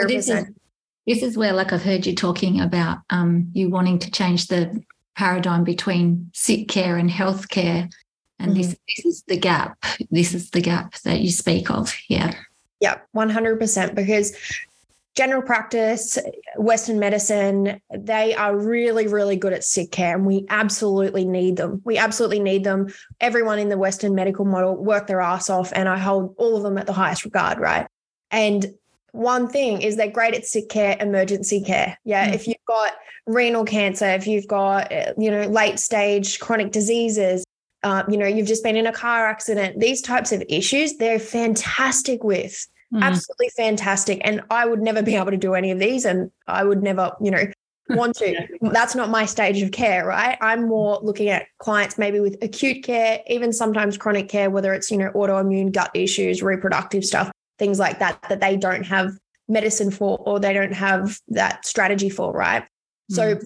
So 0.00 0.06
this 0.06 0.28
is 0.30 0.46
this 1.06 1.22
is 1.22 1.36
where, 1.36 1.52
like 1.52 1.72
I've 1.72 1.82
heard 1.82 2.06
you 2.06 2.14
talking 2.14 2.60
about, 2.60 2.98
um, 3.10 3.50
you 3.52 3.68
wanting 3.68 3.98
to 4.00 4.10
change 4.10 4.48
the 4.48 4.82
paradigm 5.16 5.64
between 5.64 6.30
sick 6.34 6.68
care 6.68 6.96
and 6.96 7.08
healthcare 7.08 7.90
and 8.38 8.52
mm-hmm. 8.52 8.60
this, 8.60 8.68
this 8.68 9.06
is 9.06 9.22
the 9.26 9.36
gap. 9.36 9.82
This 10.10 10.34
is 10.34 10.50
the 10.50 10.60
gap 10.60 10.94
that 11.04 11.20
you 11.20 11.30
speak 11.30 11.70
of. 11.70 11.94
Yeah. 12.08 12.34
Yeah, 12.80 12.98
100%. 13.14 13.94
Because 13.94 14.36
general 15.14 15.40
practice, 15.40 16.18
Western 16.56 16.98
medicine, 16.98 17.80
they 17.90 18.34
are 18.34 18.54
really, 18.54 19.06
really 19.06 19.36
good 19.36 19.54
at 19.54 19.64
sick 19.64 19.90
care, 19.90 20.14
and 20.14 20.26
we 20.26 20.44
absolutely 20.50 21.24
need 21.24 21.56
them. 21.56 21.80
We 21.84 21.96
absolutely 21.96 22.40
need 22.40 22.64
them. 22.64 22.92
Everyone 23.18 23.58
in 23.58 23.70
the 23.70 23.78
Western 23.78 24.14
medical 24.14 24.44
model 24.44 24.76
work 24.76 25.06
their 25.06 25.22
ass 25.22 25.48
off, 25.48 25.72
and 25.74 25.88
I 25.88 25.96
hold 25.96 26.34
all 26.36 26.56
of 26.56 26.62
them 26.62 26.76
at 26.76 26.86
the 26.86 26.92
highest 26.92 27.24
regard, 27.24 27.58
right? 27.58 27.86
And 28.30 28.74
one 29.12 29.48
thing 29.48 29.80
is 29.80 29.96
they're 29.96 30.10
great 30.10 30.34
at 30.34 30.44
sick 30.44 30.68
care, 30.68 30.98
emergency 31.00 31.62
care. 31.62 31.98
Yeah. 32.04 32.28
Mm. 32.28 32.34
If 32.34 32.46
you've 32.46 32.56
got 32.66 32.92
renal 33.24 33.64
cancer, 33.64 34.10
if 34.10 34.26
you've 34.26 34.46
got, 34.46 34.92
you 35.16 35.30
know, 35.30 35.46
late 35.46 35.78
stage 35.78 36.38
chronic 36.40 36.72
diseases, 36.72 37.45
uh, 37.86 38.02
you 38.08 38.16
know, 38.16 38.26
you've 38.26 38.48
just 38.48 38.64
been 38.64 38.74
in 38.74 38.88
a 38.88 38.92
car 38.92 39.28
accident, 39.28 39.78
these 39.78 40.02
types 40.02 40.32
of 40.32 40.42
issues, 40.48 40.96
they're 40.96 41.20
fantastic 41.20 42.24
with. 42.24 42.66
Mm. 42.92 43.00
Absolutely 43.00 43.50
fantastic. 43.56 44.20
And 44.24 44.42
I 44.50 44.66
would 44.66 44.80
never 44.80 45.02
be 45.02 45.14
able 45.14 45.30
to 45.30 45.36
do 45.36 45.54
any 45.54 45.70
of 45.70 45.78
these. 45.78 46.04
And 46.04 46.32
I 46.48 46.64
would 46.64 46.82
never, 46.82 47.12
you 47.20 47.30
know, 47.30 47.44
want 47.90 48.16
to. 48.16 48.44
That's 48.60 48.96
not 48.96 49.08
my 49.08 49.24
stage 49.24 49.62
of 49.62 49.70
care, 49.70 50.04
right? 50.04 50.36
I'm 50.40 50.66
more 50.66 50.98
looking 51.00 51.28
at 51.28 51.46
clients 51.58 51.96
maybe 51.96 52.18
with 52.18 52.42
acute 52.42 52.82
care, 52.82 53.20
even 53.28 53.52
sometimes 53.52 53.96
chronic 53.96 54.28
care, 54.28 54.50
whether 54.50 54.74
it's, 54.74 54.90
you 54.90 54.98
know, 54.98 55.12
autoimmune 55.12 55.70
gut 55.70 55.92
issues, 55.94 56.42
reproductive 56.42 57.04
stuff, 57.04 57.30
things 57.60 57.78
like 57.78 58.00
that, 58.00 58.20
that 58.28 58.40
they 58.40 58.56
don't 58.56 58.82
have 58.82 59.12
medicine 59.46 59.92
for 59.92 60.18
or 60.26 60.40
they 60.40 60.52
don't 60.52 60.74
have 60.74 61.20
that 61.28 61.64
strategy 61.64 62.10
for, 62.10 62.32
right? 62.32 62.64
Mm. 63.12 63.14
So 63.14 63.40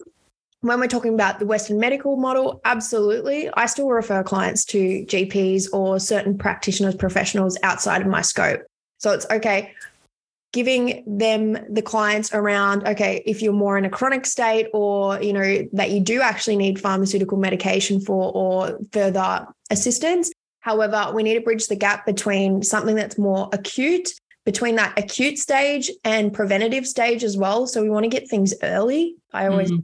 when 0.62 0.79
we're 0.79 0.88
talking 0.88 1.14
about 1.14 1.38
the 1.38 1.47
Western 1.47 1.79
medical 1.79 2.17
model, 2.17 2.61
absolutely. 2.64 3.49
I 3.55 3.67
still 3.67 3.88
refer 3.88 4.23
clients 4.23 4.64
to 4.67 5.05
GPs 5.07 5.73
or 5.73 5.99
certain 5.99 6.37
practitioners, 6.37 6.95
professionals 6.95 7.59
outside 7.62 8.02
of 8.02 8.09
my 8.09 8.21
scope. 8.21 8.61
So 8.99 9.12
it's 9.12 9.26
okay, 9.31 9.73
giving 10.52 11.02
them 11.07 11.57
the 11.71 11.81
clients 11.81 12.35
around, 12.35 12.87
okay, 12.87 13.23
if 13.25 13.40
you're 13.40 13.55
more 13.55 13.79
in 13.79 13.87
a 13.87 13.90
chronic 13.90 14.26
state 14.26 14.67
or, 14.75 15.21
you 15.23 15.33
know, 15.33 15.67
that 15.73 15.90
you 15.90 16.00
do 16.00 16.21
actually 16.21 16.57
need 16.57 16.79
pharmaceutical 16.79 17.38
medication 17.38 17.99
for 17.99 18.31
or 18.35 18.79
further 18.93 19.47
assistance. 19.71 20.31
However, 20.61 21.11
we 21.14 21.23
need 21.23 21.35
to 21.35 21.40
bridge 21.40 21.69
the 21.69 21.76
gap 21.76 22.05
between 22.05 22.62
something 22.62 22.97
that's 22.97 23.17
more 23.17 23.49
acute 23.52 24.11
between 24.47 24.75
that 24.75 24.99
acute 24.99 25.38
stage 25.38 25.90
and 26.02 26.33
preventative 26.33 26.87
stage 26.87 27.23
as 27.25 27.37
well. 27.37 27.67
So 27.67 27.83
we 27.83 27.90
want 27.90 28.05
to 28.05 28.09
get 28.09 28.29
things 28.29 28.55
early. 28.62 29.14
I 29.33 29.47
always 29.47 29.71
mm-hmm 29.71 29.81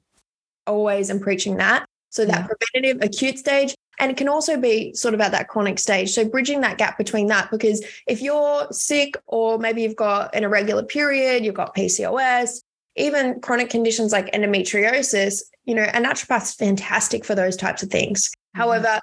always 0.67 1.11
am 1.11 1.21
preaching 1.21 1.57
that. 1.57 1.87
So 2.11 2.25
that 2.25 2.49
preventative 2.49 3.03
acute 3.03 3.39
stage, 3.39 3.75
and 3.99 4.11
it 4.11 4.17
can 4.17 4.29
also 4.29 4.59
be 4.59 4.95
sort 4.95 5.13
of 5.13 5.21
at 5.21 5.33
that 5.33 5.49
chronic 5.49 5.79
stage. 5.79 6.13
So 6.13 6.25
bridging 6.25 6.63
that 6.63 6.79
gap 6.79 6.97
between 6.97 7.27
that, 7.27 7.51
because 7.51 7.85
if 8.07 8.23
you're 8.23 8.67
sick 8.71 9.17
or 9.27 9.59
maybe 9.59 9.83
you've 9.83 9.97
got 9.97 10.35
an 10.35 10.45
irregular 10.45 10.83
period, 10.83 11.45
you've 11.45 11.55
got 11.55 11.75
PCOS, 11.75 12.63
even 12.97 13.41
chronic 13.41 13.69
conditions 13.69 14.13
like 14.13 14.33
endometriosis, 14.33 15.43
you 15.65 15.75
know, 15.75 15.83
a 15.83 16.01
naturopath's 16.01 16.55
fantastic 16.55 17.25
for 17.25 17.35
those 17.35 17.57
types 17.57 17.83
of 17.83 17.91
things. 17.91 18.29
Mm-hmm. 18.29 18.61
However, 18.61 19.01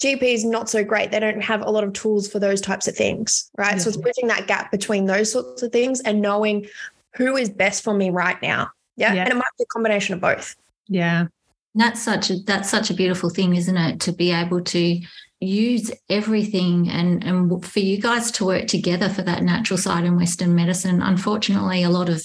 GP 0.00 0.22
is 0.22 0.44
not 0.44 0.70
so 0.70 0.82
great. 0.82 1.10
They 1.10 1.20
don't 1.20 1.42
have 1.42 1.60
a 1.60 1.70
lot 1.70 1.84
of 1.84 1.92
tools 1.92 2.26
for 2.26 2.38
those 2.38 2.60
types 2.60 2.88
of 2.88 2.96
things, 2.96 3.50
right? 3.58 3.72
Yeah. 3.72 3.78
So 3.78 3.88
it's 3.88 3.98
bridging 3.98 4.28
that 4.28 4.46
gap 4.46 4.70
between 4.70 5.04
those 5.04 5.30
sorts 5.30 5.62
of 5.62 5.72
things 5.72 6.00
and 6.00 6.22
knowing 6.22 6.66
who 7.16 7.36
is 7.36 7.50
best 7.50 7.84
for 7.84 7.92
me 7.92 8.08
right 8.08 8.40
now. 8.40 8.70
Yeah. 8.96 9.12
yeah. 9.12 9.24
And 9.24 9.32
it 9.32 9.36
might 9.36 9.42
be 9.58 9.64
a 9.64 9.66
combination 9.66 10.14
of 10.14 10.20
both. 10.20 10.56
Yeah. 10.90 11.26
That's 11.74 12.02
such 12.02 12.30
a 12.30 12.36
that's 12.46 12.68
such 12.68 12.90
a 12.90 12.94
beautiful 12.94 13.30
thing, 13.30 13.54
isn't 13.54 13.76
it? 13.76 14.00
To 14.00 14.12
be 14.12 14.32
able 14.32 14.60
to 14.60 15.00
use 15.38 15.90
everything 16.10 16.90
and 16.90 17.24
and 17.24 17.64
for 17.64 17.78
you 17.78 17.98
guys 17.98 18.30
to 18.32 18.44
work 18.44 18.66
together 18.66 19.08
for 19.08 19.22
that 19.22 19.42
natural 19.42 19.78
side 19.78 20.04
in 20.04 20.16
Western 20.16 20.54
medicine. 20.54 21.00
Unfortunately, 21.00 21.82
a 21.82 21.90
lot 21.90 22.08
of 22.08 22.22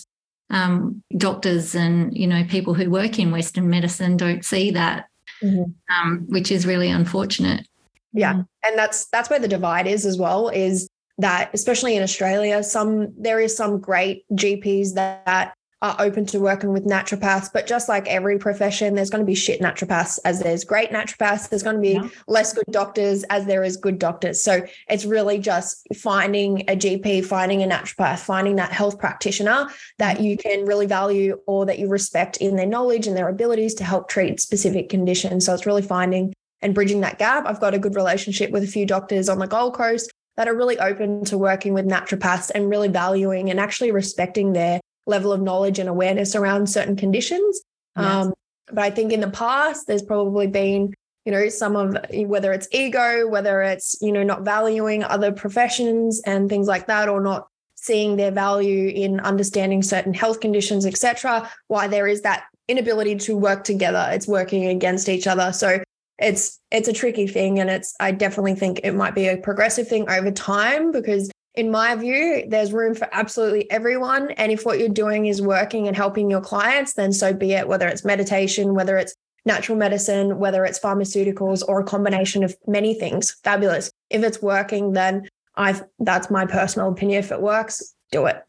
um, 0.50 1.04
doctors 1.18 1.76
and 1.76 2.16
you 2.18 2.28
know 2.28 2.44
people 2.46 2.74
who 2.74 2.90
work 2.90 3.20
in 3.20 3.32
Western 3.32 3.70
medicine 3.70 4.18
don't 4.18 4.44
see 4.44 4.72
that, 4.72 5.06
mm-hmm. 5.44 5.72
um, 5.94 6.26
which 6.28 6.52
is 6.52 6.66
really 6.66 6.90
unfortunate. 6.90 7.68
Yeah, 8.14 8.42
and 8.64 8.78
that's 8.78 9.06
that's 9.08 9.30
where 9.30 9.40
the 9.40 9.48
divide 9.48 9.86
is 9.86 10.08
as 10.08 10.18
well. 10.18 10.50
Is 10.50 10.90
that 11.20 11.52
especially 11.54 11.96
in 11.96 12.04
Australia, 12.04 12.64
some 12.64 13.14
there 13.16 13.40
is 13.40 13.56
some 13.56 13.80
great 13.80 14.26
GPs 14.34 14.96
that 14.96 15.54
are 15.82 15.96
open 16.00 16.26
to 16.26 16.40
working 16.40 16.72
with 16.72 16.86
naturopaths. 16.86 17.50
But 17.54 17.68
just 17.68 17.90
like 17.90 18.08
every 18.08 18.38
profession, 18.40 18.96
there's 18.96 19.10
going 19.10 19.22
to 19.22 19.26
be 19.26 19.36
shit 19.36 19.62
naturopaths 19.62 20.20
as 20.26 20.40
there's 20.40 20.64
great 20.64 20.92
naturopaths. 20.92 21.50
There's 21.50 21.64
going 21.64 21.76
to 21.76 21.82
be 21.82 21.94
yeah. 21.94 22.08
less 22.28 22.54
good 22.54 22.66
doctors 22.72 23.24
as 23.26 23.46
there 23.46 23.64
is 23.64 23.78
good 23.78 24.00
doctors. 24.00 24.42
So 24.42 24.66
it's 24.90 25.06
really 25.06 25.38
just 25.38 25.88
finding 25.96 26.62
a 26.62 26.76
GP, 26.76 27.26
finding 27.26 27.62
a 27.62 27.68
naturopath, 27.68 28.20
finding 28.20 28.56
that 28.56 28.72
health 28.72 28.98
practitioner 28.98 29.68
that 30.00 30.18
mm-hmm. 30.18 30.26
you 30.26 30.38
can 30.38 30.66
really 30.66 30.86
value 30.86 31.40
or 31.46 31.66
that 31.66 31.78
you 31.78 31.88
respect 31.88 32.38
in 32.38 32.56
their 32.56 32.66
knowledge 32.66 33.08
and 33.08 33.16
their 33.16 33.30
abilities 33.30 33.74
to 33.76 33.84
help 33.84 34.10
treat 34.10 34.40
specific 34.40 34.90
conditions. 34.90 35.46
So 35.46 35.54
it's 35.54 35.66
really 35.66 35.82
finding 35.82 36.34
and 36.62 36.74
bridging 36.74 37.02
that 37.02 37.20
gap. 37.20 37.46
I've 37.46 37.60
got 37.60 37.74
a 37.74 37.80
good 37.80 37.96
relationship 37.96 38.50
with 38.52 38.64
a 38.64 38.68
few 38.68 38.86
doctors 38.86 39.30
on 39.30 39.40
the 39.40 39.48
Gold 39.48 39.76
Coast 39.76 40.12
that 40.38 40.48
are 40.48 40.56
really 40.56 40.80
open 40.80 41.24
to 41.26 41.38
working 41.38 41.74
with 41.74 41.86
naturopaths 41.86 42.52
and 42.54 42.70
really 42.70 42.88
valuing 42.88 43.50
and 43.50 43.60
actually 43.60 43.92
respecting 43.92 44.54
their 44.54 44.80
level 45.06 45.32
of 45.32 45.42
knowledge 45.42 45.80
and 45.80 45.90
awareness 45.90 46.36
around 46.36 46.68
certain 46.68 46.96
conditions. 46.96 47.62
Yes. 47.98 48.06
Um, 48.06 48.34
but 48.68 48.84
I 48.84 48.90
think 48.90 49.12
in 49.12 49.22
the 49.22 49.30
past, 49.30 49.88
there's 49.88 50.02
probably 50.02 50.48
been, 50.48 50.94
you 51.26 51.32
know, 51.32 51.50
some 51.50 51.76
of 51.76 51.98
whether 52.14 52.52
it's 52.52 52.68
ego, 52.72 53.28
whether 53.28 53.62
it's, 53.62 53.96
you 54.02 54.12
know, 54.12 54.24
not 54.24 54.42
valuing 54.42 55.04
other 55.04 55.32
professions 55.32 56.22
and 56.26 56.50
things 56.50 56.68
like 56.68 56.88
that, 56.88 57.10
or 57.10 57.22
not 57.22 57.48
seeing 57.76 58.16
their 58.16 58.32
value 58.32 58.90
in 58.90 59.20
understanding 59.20 59.84
certain 59.84 60.14
health 60.14 60.40
conditions, 60.40 60.86
etc. 60.86 61.50
Why 61.68 61.88
there 61.88 62.08
is 62.08 62.22
that 62.22 62.46
inability 62.68 63.16
to 63.16 63.38
work 63.38 63.64
together. 63.64 64.10
It's 64.12 64.28
working 64.28 64.66
against 64.66 65.08
each 65.08 65.28
other. 65.28 65.54
So 65.54 65.84
it's 66.18 66.60
it's 66.72 66.88
a 66.88 66.94
tricky 66.94 67.28
thing 67.28 67.60
and 67.60 67.70
it's 67.70 67.94
i 68.00 68.10
definitely 68.10 68.56
think 68.56 68.80
it 68.84 68.94
might 68.94 69.14
be 69.14 69.28
a 69.28 69.36
progressive 69.38 69.88
thing 69.88 70.10
over 70.10 70.32
time 70.32 70.92
because 70.92 71.30
in 71.58 71.72
my 71.72 71.96
view, 71.96 72.46
there's 72.48 72.74
room 72.74 72.96
for 72.96 73.08
absolutely 73.12 73.70
everyone. 73.72 74.32
And 74.32 74.52
if 74.52 74.66
what 74.66 74.80
you're 74.80 74.90
doing 74.90 75.26
is 75.26 75.42
working 75.42 75.88
and 75.88 75.96
helping 75.96 76.30
your 76.30 76.42
clients, 76.42 76.94
then 76.94 77.12
so 77.12 77.34
be 77.34 77.54
it, 77.54 77.68
whether 77.68 77.88
it's 77.88 78.06
meditation, 78.06 78.74
whether 78.74 78.98
it's 78.98 79.16
natural 79.46 79.78
medicine, 79.78 80.40
whether 80.40 80.66
it's 80.66 80.80
pharmaceuticals 80.80 81.64
or 81.68 81.80
a 81.80 81.84
combination 81.84 82.44
of 82.44 82.56
many 82.68 82.94
things. 82.94 83.38
Fabulous. 83.44 83.92
If 84.10 84.24
it's 84.24 84.42
working, 84.42 84.94
then 84.94 85.28
I've 85.56 85.84
that's 86.00 86.30
my 86.30 86.46
personal 86.46 86.90
opinion. 86.90 87.20
If 87.20 87.32
it 87.32 87.42
works, 87.42 87.96
do 88.12 88.26
it. 88.26 88.44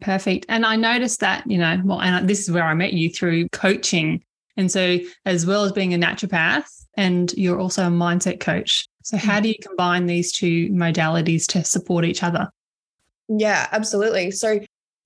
Perfect. 0.00 0.46
And 0.48 0.66
I 0.66 0.76
noticed 0.76 1.20
that, 1.20 1.48
you 1.50 1.56
know, 1.56 1.80
well, 1.84 2.00
and 2.00 2.28
this 2.28 2.40
is 2.40 2.50
where 2.50 2.64
I 2.64 2.74
met 2.74 2.92
you 2.92 3.08
through 3.10 3.48
coaching. 3.50 4.22
And 4.56 4.70
so, 4.70 4.98
as 5.24 5.46
well 5.46 5.64
as 5.64 5.72
being 5.72 5.94
a 5.94 5.98
naturopath, 5.98 6.84
and 6.96 7.32
you're 7.34 7.58
also 7.58 7.86
a 7.86 7.90
mindset 7.90 8.40
coach. 8.40 8.86
So, 9.04 9.18
how 9.18 9.38
do 9.38 9.48
you 9.48 9.54
combine 9.60 10.06
these 10.06 10.32
two 10.32 10.70
modalities 10.70 11.46
to 11.48 11.62
support 11.62 12.06
each 12.06 12.22
other? 12.22 12.50
Yeah, 13.28 13.68
absolutely. 13.70 14.30
So, 14.30 14.60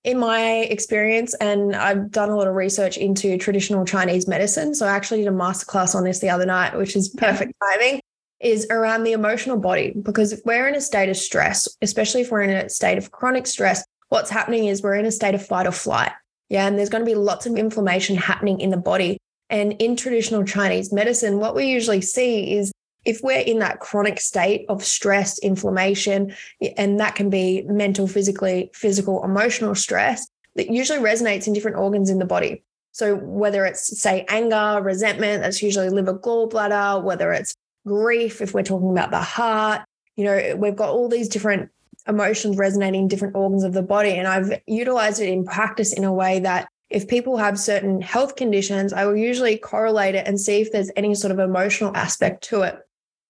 in 0.04 0.18
my 0.18 0.40
experience, 0.70 1.34
and 1.34 1.74
I've 1.74 2.12
done 2.12 2.30
a 2.30 2.36
lot 2.36 2.46
of 2.46 2.54
research 2.54 2.96
into 2.96 3.36
traditional 3.38 3.84
Chinese 3.84 4.28
medicine. 4.28 4.72
So, 4.76 4.86
I 4.86 4.90
actually 4.90 5.24
did 5.24 5.28
a 5.28 5.36
masterclass 5.36 5.96
on 5.96 6.04
this 6.04 6.20
the 6.20 6.30
other 6.30 6.46
night, 6.46 6.78
which 6.78 6.94
is 6.94 7.08
perfect 7.08 7.52
timing, 7.60 8.00
is 8.38 8.68
around 8.70 9.02
the 9.02 9.12
emotional 9.12 9.58
body. 9.58 9.92
Because 10.00 10.32
if 10.32 10.40
we're 10.44 10.68
in 10.68 10.76
a 10.76 10.80
state 10.80 11.08
of 11.08 11.16
stress, 11.16 11.66
especially 11.82 12.20
if 12.20 12.30
we're 12.30 12.42
in 12.42 12.50
a 12.50 12.68
state 12.68 12.98
of 12.98 13.10
chronic 13.10 13.48
stress, 13.48 13.84
what's 14.10 14.30
happening 14.30 14.66
is 14.66 14.80
we're 14.80 14.94
in 14.94 15.06
a 15.06 15.12
state 15.12 15.34
of 15.34 15.44
fight 15.44 15.66
or 15.66 15.72
flight. 15.72 16.12
Yeah. 16.48 16.68
And 16.68 16.78
there's 16.78 16.88
going 16.88 17.04
to 17.04 17.10
be 17.10 17.16
lots 17.16 17.46
of 17.46 17.56
inflammation 17.56 18.14
happening 18.14 18.60
in 18.60 18.70
the 18.70 18.76
body. 18.76 19.18
And 19.50 19.72
in 19.80 19.96
traditional 19.96 20.44
Chinese 20.44 20.92
medicine, 20.92 21.40
what 21.40 21.56
we 21.56 21.66
usually 21.66 22.00
see 22.00 22.54
is 22.56 22.70
if 23.08 23.22
we're 23.22 23.40
in 23.40 23.58
that 23.60 23.80
chronic 23.80 24.20
state 24.20 24.66
of 24.68 24.84
stress, 24.84 25.38
inflammation, 25.38 26.34
and 26.76 27.00
that 27.00 27.14
can 27.14 27.30
be 27.30 27.62
mental, 27.62 28.06
physically, 28.06 28.70
physical, 28.74 29.24
emotional 29.24 29.74
stress, 29.74 30.28
that 30.56 30.68
usually 30.68 30.98
resonates 30.98 31.46
in 31.46 31.54
different 31.54 31.78
organs 31.78 32.10
in 32.10 32.18
the 32.18 32.26
body. 32.26 32.62
So 32.92 33.16
whether 33.16 33.64
it's 33.64 33.98
say 33.98 34.26
anger, 34.28 34.82
resentment, 34.82 35.42
that's 35.42 35.62
usually 35.62 35.88
liver, 35.88 36.18
gallbladder, 36.18 37.02
whether 37.02 37.32
it's 37.32 37.54
grief, 37.86 38.42
if 38.42 38.52
we're 38.52 38.62
talking 38.62 38.90
about 38.90 39.10
the 39.10 39.22
heart, 39.22 39.80
you 40.16 40.24
know, 40.24 40.56
we've 40.56 40.76
got 40.76 40.90
all 40.90 41.08
these 41.08 41.30
different 41.30 41.70
emotions 42.06 42.58
resonating 42.58 43.02
in 43.02 43.08
different 43.08 43.36
organs 43.36 43.64
of 43.64 43.72
the 43.72 43.82
body. 43.82 44.10
And 44.10 44.28
I've 44.28 44.60
utilized 44.66 45.22
it 45.22 45.30
in 45.30 45.46
practice 45.46 45.94
in 45.94 46.04
a 46.04 46.12
way 46.12 46.40
that 46.40 46.68
if 46.90 47.08
people 47.08 47.38
have 47.38 47.58
certain 47.58 48.02
health 48.02 48.36
conditions, 48.36 48.92
I 48.92 49.06
will 49.06 49.16
usually 49.16 49.56
correlate 49.56 50.14
it 50.14 50.26
and 50.26 50.38
see 50.38 50.60
if 50.60 50.72
there's 50.72 50.90
any 50.94 51.14
sort 51.14 51.32
of 51.32 51.38
emotional 51.38 51.96
aspect 51.96 52.44
to 52.44 52.62
it. 52.62 52.78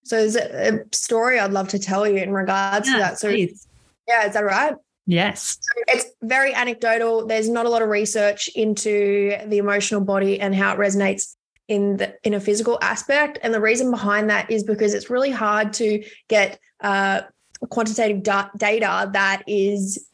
So 0.08 0.16
there's 0.16 0.36
a, 0.36 0.84
story 0.92 1.38
I'd 1.38 1.52
love 1.52 1.68
to 1.68 1.78
tell 1.78 2.08
you 2.08 2.16
in 2.16 2.32
regards 2.32 2.88
yeah, 2.88 2.94
to 2.94 2.98
that. 3.00 3.18
So 3.18 3.28
please. 3.28 3.68
yeah, 4.06 4.26
is 4.26 4.32
that 4.32 4.44
right? 4.44 4.74
Yes. 5.06 5.58
It's 5.86 6.06
very 6.22 6.54
anecdotal. 6.54 7.26
There's 7.26 7.48
not 7.48 7.66
a 7.66 7.68
lot 7.68 7.82
of 7.82 7.88
research 7.88 8.48
into 8.54 9.36
the 9.46 9.58
emotional 9.58 10.00
body 10.00 10.40
and 10.40 10.54
how 10.54 10.74
it 10.74 10.78
resonates 10.78 11.34
in 11.68 11.98
the 11.98 12.14
in 12.24 12.32
a 12.32 12.40
physical 12.40 12.78
aspect. 12.80 13.38
And 13.42 13.52
the 13.52 13.60
reason 13.60 13.90
behind 13.90 14.30
that 14.30 14.50
is 14.50 14.64
because 14.64 14.94
it's 14.94 15.10
really 15.10 15.30
hard 15.30 15.74
to 15.74 16.02
get 16.28 16.58
uh, 16.80 17.22
quantitative 17.68 18.22
da- 18.22 18.48
data 18.56 19.10
that 19.12 19.42
is 19.46 20.08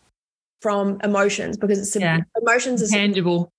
from 0.61 0.99
emotions 1.05 1.57
because 1.57 1.79
it's 1.79 1.95
yeah. 1.95 2.21
emotions 2.41 2.83
are 2.83 2.89
tangible. 2.89 3.53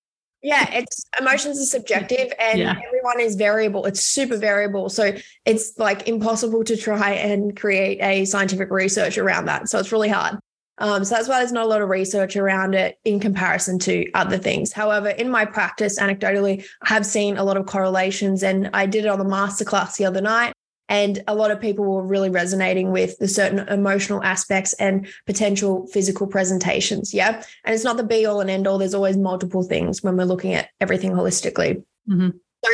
Yeah, 0.46 0.72
it's 0.72 1.04
emotions 1.20 1.60
are 1.60 1.66
subjective 1.66 2.32
and 2.40 2.60
yeah. 2.60 2.76
everyone 2.86 3.20
is 3.20 3.36
variable. 3.36 3.86
It's 3.86 4.06
super 4.06 4.38
variable. 4.38 4.90
So 4.90 5.16
it's 5.44 5.76
like 5.80 6.08
impossible 6.08 6.64
to 6.66 6.78
try 6.78 7.14
and 7.14 7.58
create 7.58 8.00
a 8.04 8.26
scientific 8.26 8.70
research 8.70 9.18
around 9.18 9.46
that. 9.46 9.70
So 9.70 9.80
it's 9.80 9.92
really 9.92 10.10
hard. 10.10 10.38
Um, 10.78 11.04
so 11.04 11.16
that's 11.16 11.28
why 11.28 11.40
there's 11.40 11.52
not 11.52 11.66
a 11.66 11.68
lot 11.68 11.82
of 11.82 11.90
research 11.90 12.36
around 12.36 12.76
it 12.76 13.00
in 13.06 13.20
comparison 13.20 13.80
to 13.80 14.06
other 14.14 14.38
things. 14.38 14.72
However, 14.72 15.10
in 15.10 15.32
my 15.32 15.46
practice, 15.46 15.98
anecdotally, 15.98 16.64
I 16.84 16.90
have 16.90 17.08
seen 17.08 17.38
a 17.38 17.44
lot 17.44 17.58
of 17.58 17.66
correlations, 17.66 18.44
and 18.44 18.70
I 18.72 18.86
did 18.86 19.06
it 19.06 19.08
on 19.08 19.18
the 19.18 19.26
masterclass 19.26 19.98
the 19.98 20.06
other 20.06 20.22
night. 20.22 20.54
And 20.88 21.24
a 21.28 21.36
lot 21.36 21.52
of 21.52 21.60
people 21.60 21.86
were 21.86 22.06
really 22.06 22.30
resonating 22.30 22.92
with 22.92 23.18
the 23.18 23.28
certain 23.28 23.60
emotional 23.60 24.24
aspects 24.24 24.74
and 24.74 25.08
potential 25.26 25.88
physical 25.88 26.28
presentations. 26.28 27.14
Yeah. 27.14 27.42
And 27.64 27.74
it's 27.74 27.84
not 27.84 27.98
the 27.98 28.04
be 28.04 28.26
all 28.26 28.42
and 28.42 28.50
end 28.50 28.68
all. 28.68 28.78
There's 28.78 28.94
always 28.94 29.18
multiple 29.18 29.64
things 29.64 30.04
when 30.04 30.16
we're 30.16 30.26
looking 30.26 30.54
at 30.54 30.70
everything 30.80 31.12
holistically. 31.12 31.84
Mm-hmm. 32.08 32.30
So, 32.66 32.72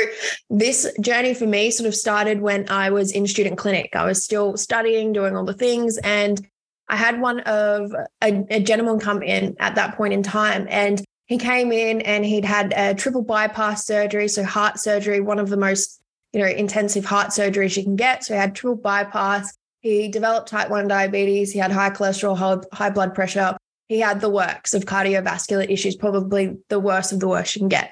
this 0.49 0.91
journey 1.01 1.33
for 1.33 1.47
me 1.47 1.71
sort 1.71 1.87
of 1.87 1.95
started 1.95 2.41
when 2.41 2.69
I 2.69 2.89
was 2.89 3.11
in 3.11 3.27
student 3.27 3.57
clinic. 3.57 3.95
I 3.95 4.05
was 4.05 4.23
still 4.23 4.55
studying, 4.55 5.11
doing 5.13 5.35
all 5.35 5.45
the 5.45 5.53
things. 5.53 5.97
And 5.97 6.45
I 6.87 6.95
had 6.95 7.19
one 7.19 7.41
of 7.41 7.93
a, 8.21 8.45
a 8.49 8.59
gentleman 8.61 8.99
come 8.99 9.21
in 9.21 9.55
at 9.59 9.75
that 9.75 9.95
point 9.95 10.13
in 10.13 10.23
time. 10.23 10.67
And 10.69 11.03
he 11.25 11.37
came 11.37 11.71
in 11.71 12.01
and 12.01 12.25
he'd 12.25 12.45
had 12.45 12.73
a 12.75 12.93
triple 12.93 13.21
bypass 13.21 13.85
surgery. 13.85 14.27
So, 14.27 14.43
heart 14.43 14.79
surgery, 14.79 15.19
one 15.19 15.39
of 15.39 15.49
the 15.49 15.57
most 15.57 16.00
you 16.33 16.39
know, 16.39 16.47
intensive 16.47 17.05
heart 17.05 17.29
surgeries 17.29 17.77
you 17.77 17.83
can 17.83 17.95
get. 17.95 18.23
So 18.23 18.33
he 18.33 18.39
had 18.39 18.55
triple 18.55 18.75
bypass. 18.75 19.57
He 19.81 20.07
developed 20.07 20.47
type 20.47 20.69
1 20.69 20.87
diabetes. 20.87 21.51
He 21.51 21.59
had 21.59 21.71
high 21.71 21.89
cholesterol, 21.89 22.63
high 22.71 22.89
blood 22.89 23.15
pressure. 23.15 23.57
He 23.87 23.99
had 23.99 24.21
the 24.21 24.29
works 24.29 24.73
of 24.73 24.85
cardiovascular 24.85 25.69
issues, 25.69 25.95
probably 25.95 26.57
the 26.69 26.79
worst 26.79 27.11
of 27.11 27.19
the 27.19 27.27
worst 27.27 27.55
you 27.55 27.59
can 27.59 27.67
get. 27.67 27.91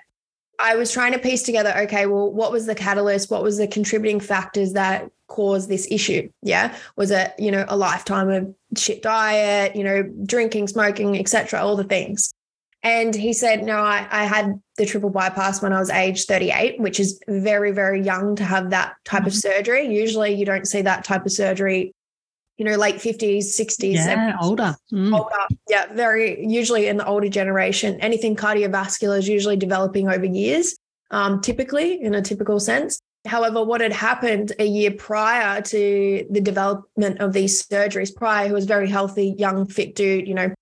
I 0.60 0.76
was 0.76 0.92
trying 0.92 1.14
to 1.14 1.20
piece 1.20 1.44
together, 1.44 1.74
okay, 1.84 2.06
well, 2.06 2.32
what 2.32 2.52
was 2.52 2.66
the 2.66 2.76
catalyst? 2.76 3.32
What 3.32 3.44
was 3.44 3.58
the 3.58 3.68
contributing 3.68 4.20
factors 4.20 4.74
that 4.74 5.10
caused 5.28 5.70
this 5.70 5.88
issue? 5.90 6.30
Yeah. 6.42 6.76
Was 6.96 7.12
it, 7.12 7.34
you 7.40 7.50
know, 7.50 7.66
a 7.68 7.78
lifetime 7.78 8.30
of 8.30 8.54
shit 8.78 9.02
diet, 9.02 9.76
you 9.76 9.84
know, 9.84 10.04
drinking, 10.26 10.68
smoking, 10.68 11.18
etc., 11.18 11.62
all 11.62 11.76
the 11.76 11.84
things. 11.84 12.32
And 12.82 13.14
he 13.14 13.34
said, 13.34 13.64
No, 13.64 13.78
I, 13.78 14.08
I, 14.10 14.24
had 14.26 14.60
the 14.78 14.86
triple 14.86 15.10
bypass 15.10 15.62
when 15.62 15.74
I 15.74 15.80
was 15.80 15.90
age 15.90 16.26
38, 16.26 16.80
which 16.80 17.00
is 17.00 17.20
very, 17.28 17.72
very 17.72 18.02
young 18.02 18.36
to 18.38 18.46
have 18.46 18.70
that 18.70 18.94
type 19.04 19.22
mm-hmm. 19.22 19.28
of 19.28 19.34
surgery. 19.36 19.94
Usually 19.94 20.34
you 20.34 20.46
don't 20.46 20.66
see 20.66 20.82
that 20.84 21.04
type 21.04 21.26
of 21.26 21.32
surgery, 21.34 21.94
you 22.58 22.64
know, 22.64 22.76
late 22.76 22.96
50s, 22.96 23.40
60s. 23.40 23.96
Yeah, 23.96 24.34
70s, 24.34 24.42
older. 24.42 24.76
Mm. 24.94 25.18
Older. 25.18 25.36
Yeah, 25.68 25.92
very 25.94 26.46
usually 26.46 26.88
in 26.88 26.96
the 26.96 27.06
older 27.06 27.28
generation. 27.28 28.00
Anything 28.00 28.38
cardiovascular 28.38 29.18
is 29.18 29.28
usually 29.28 29.58
developing 29.58 30.08
over 30.08 30.26
years, 30.26 30.76
um, 31.12 31.42
typically 31.42 32.02
in 32.02 32.16
a 32.16 32.22
typical 32.22 32.62
sense. 32.62 33.02
However, 33.28 33.62
what 33.62 33.82
had 33.82 33.92
happened 33.92 34.54
a 34.60 34.66
year 34.66 34.92
prior 34.92 35.62
to 35.62 36.26
the 36.30 36.40
development 36.40 37.20
of 37.20 37.34
these 37.34 37.62
surgeries, 37.68 38.16
prior, 38.16 38.48
he 38.48 38.54
was 38.54 38.66
very 38.66 38.88
healthy, 38.88 39.36
young, 39.38 39.68
fit 39.68 39.94
dude, 39.96 40.26
you 40.26 40.34
know, 40.34 40.54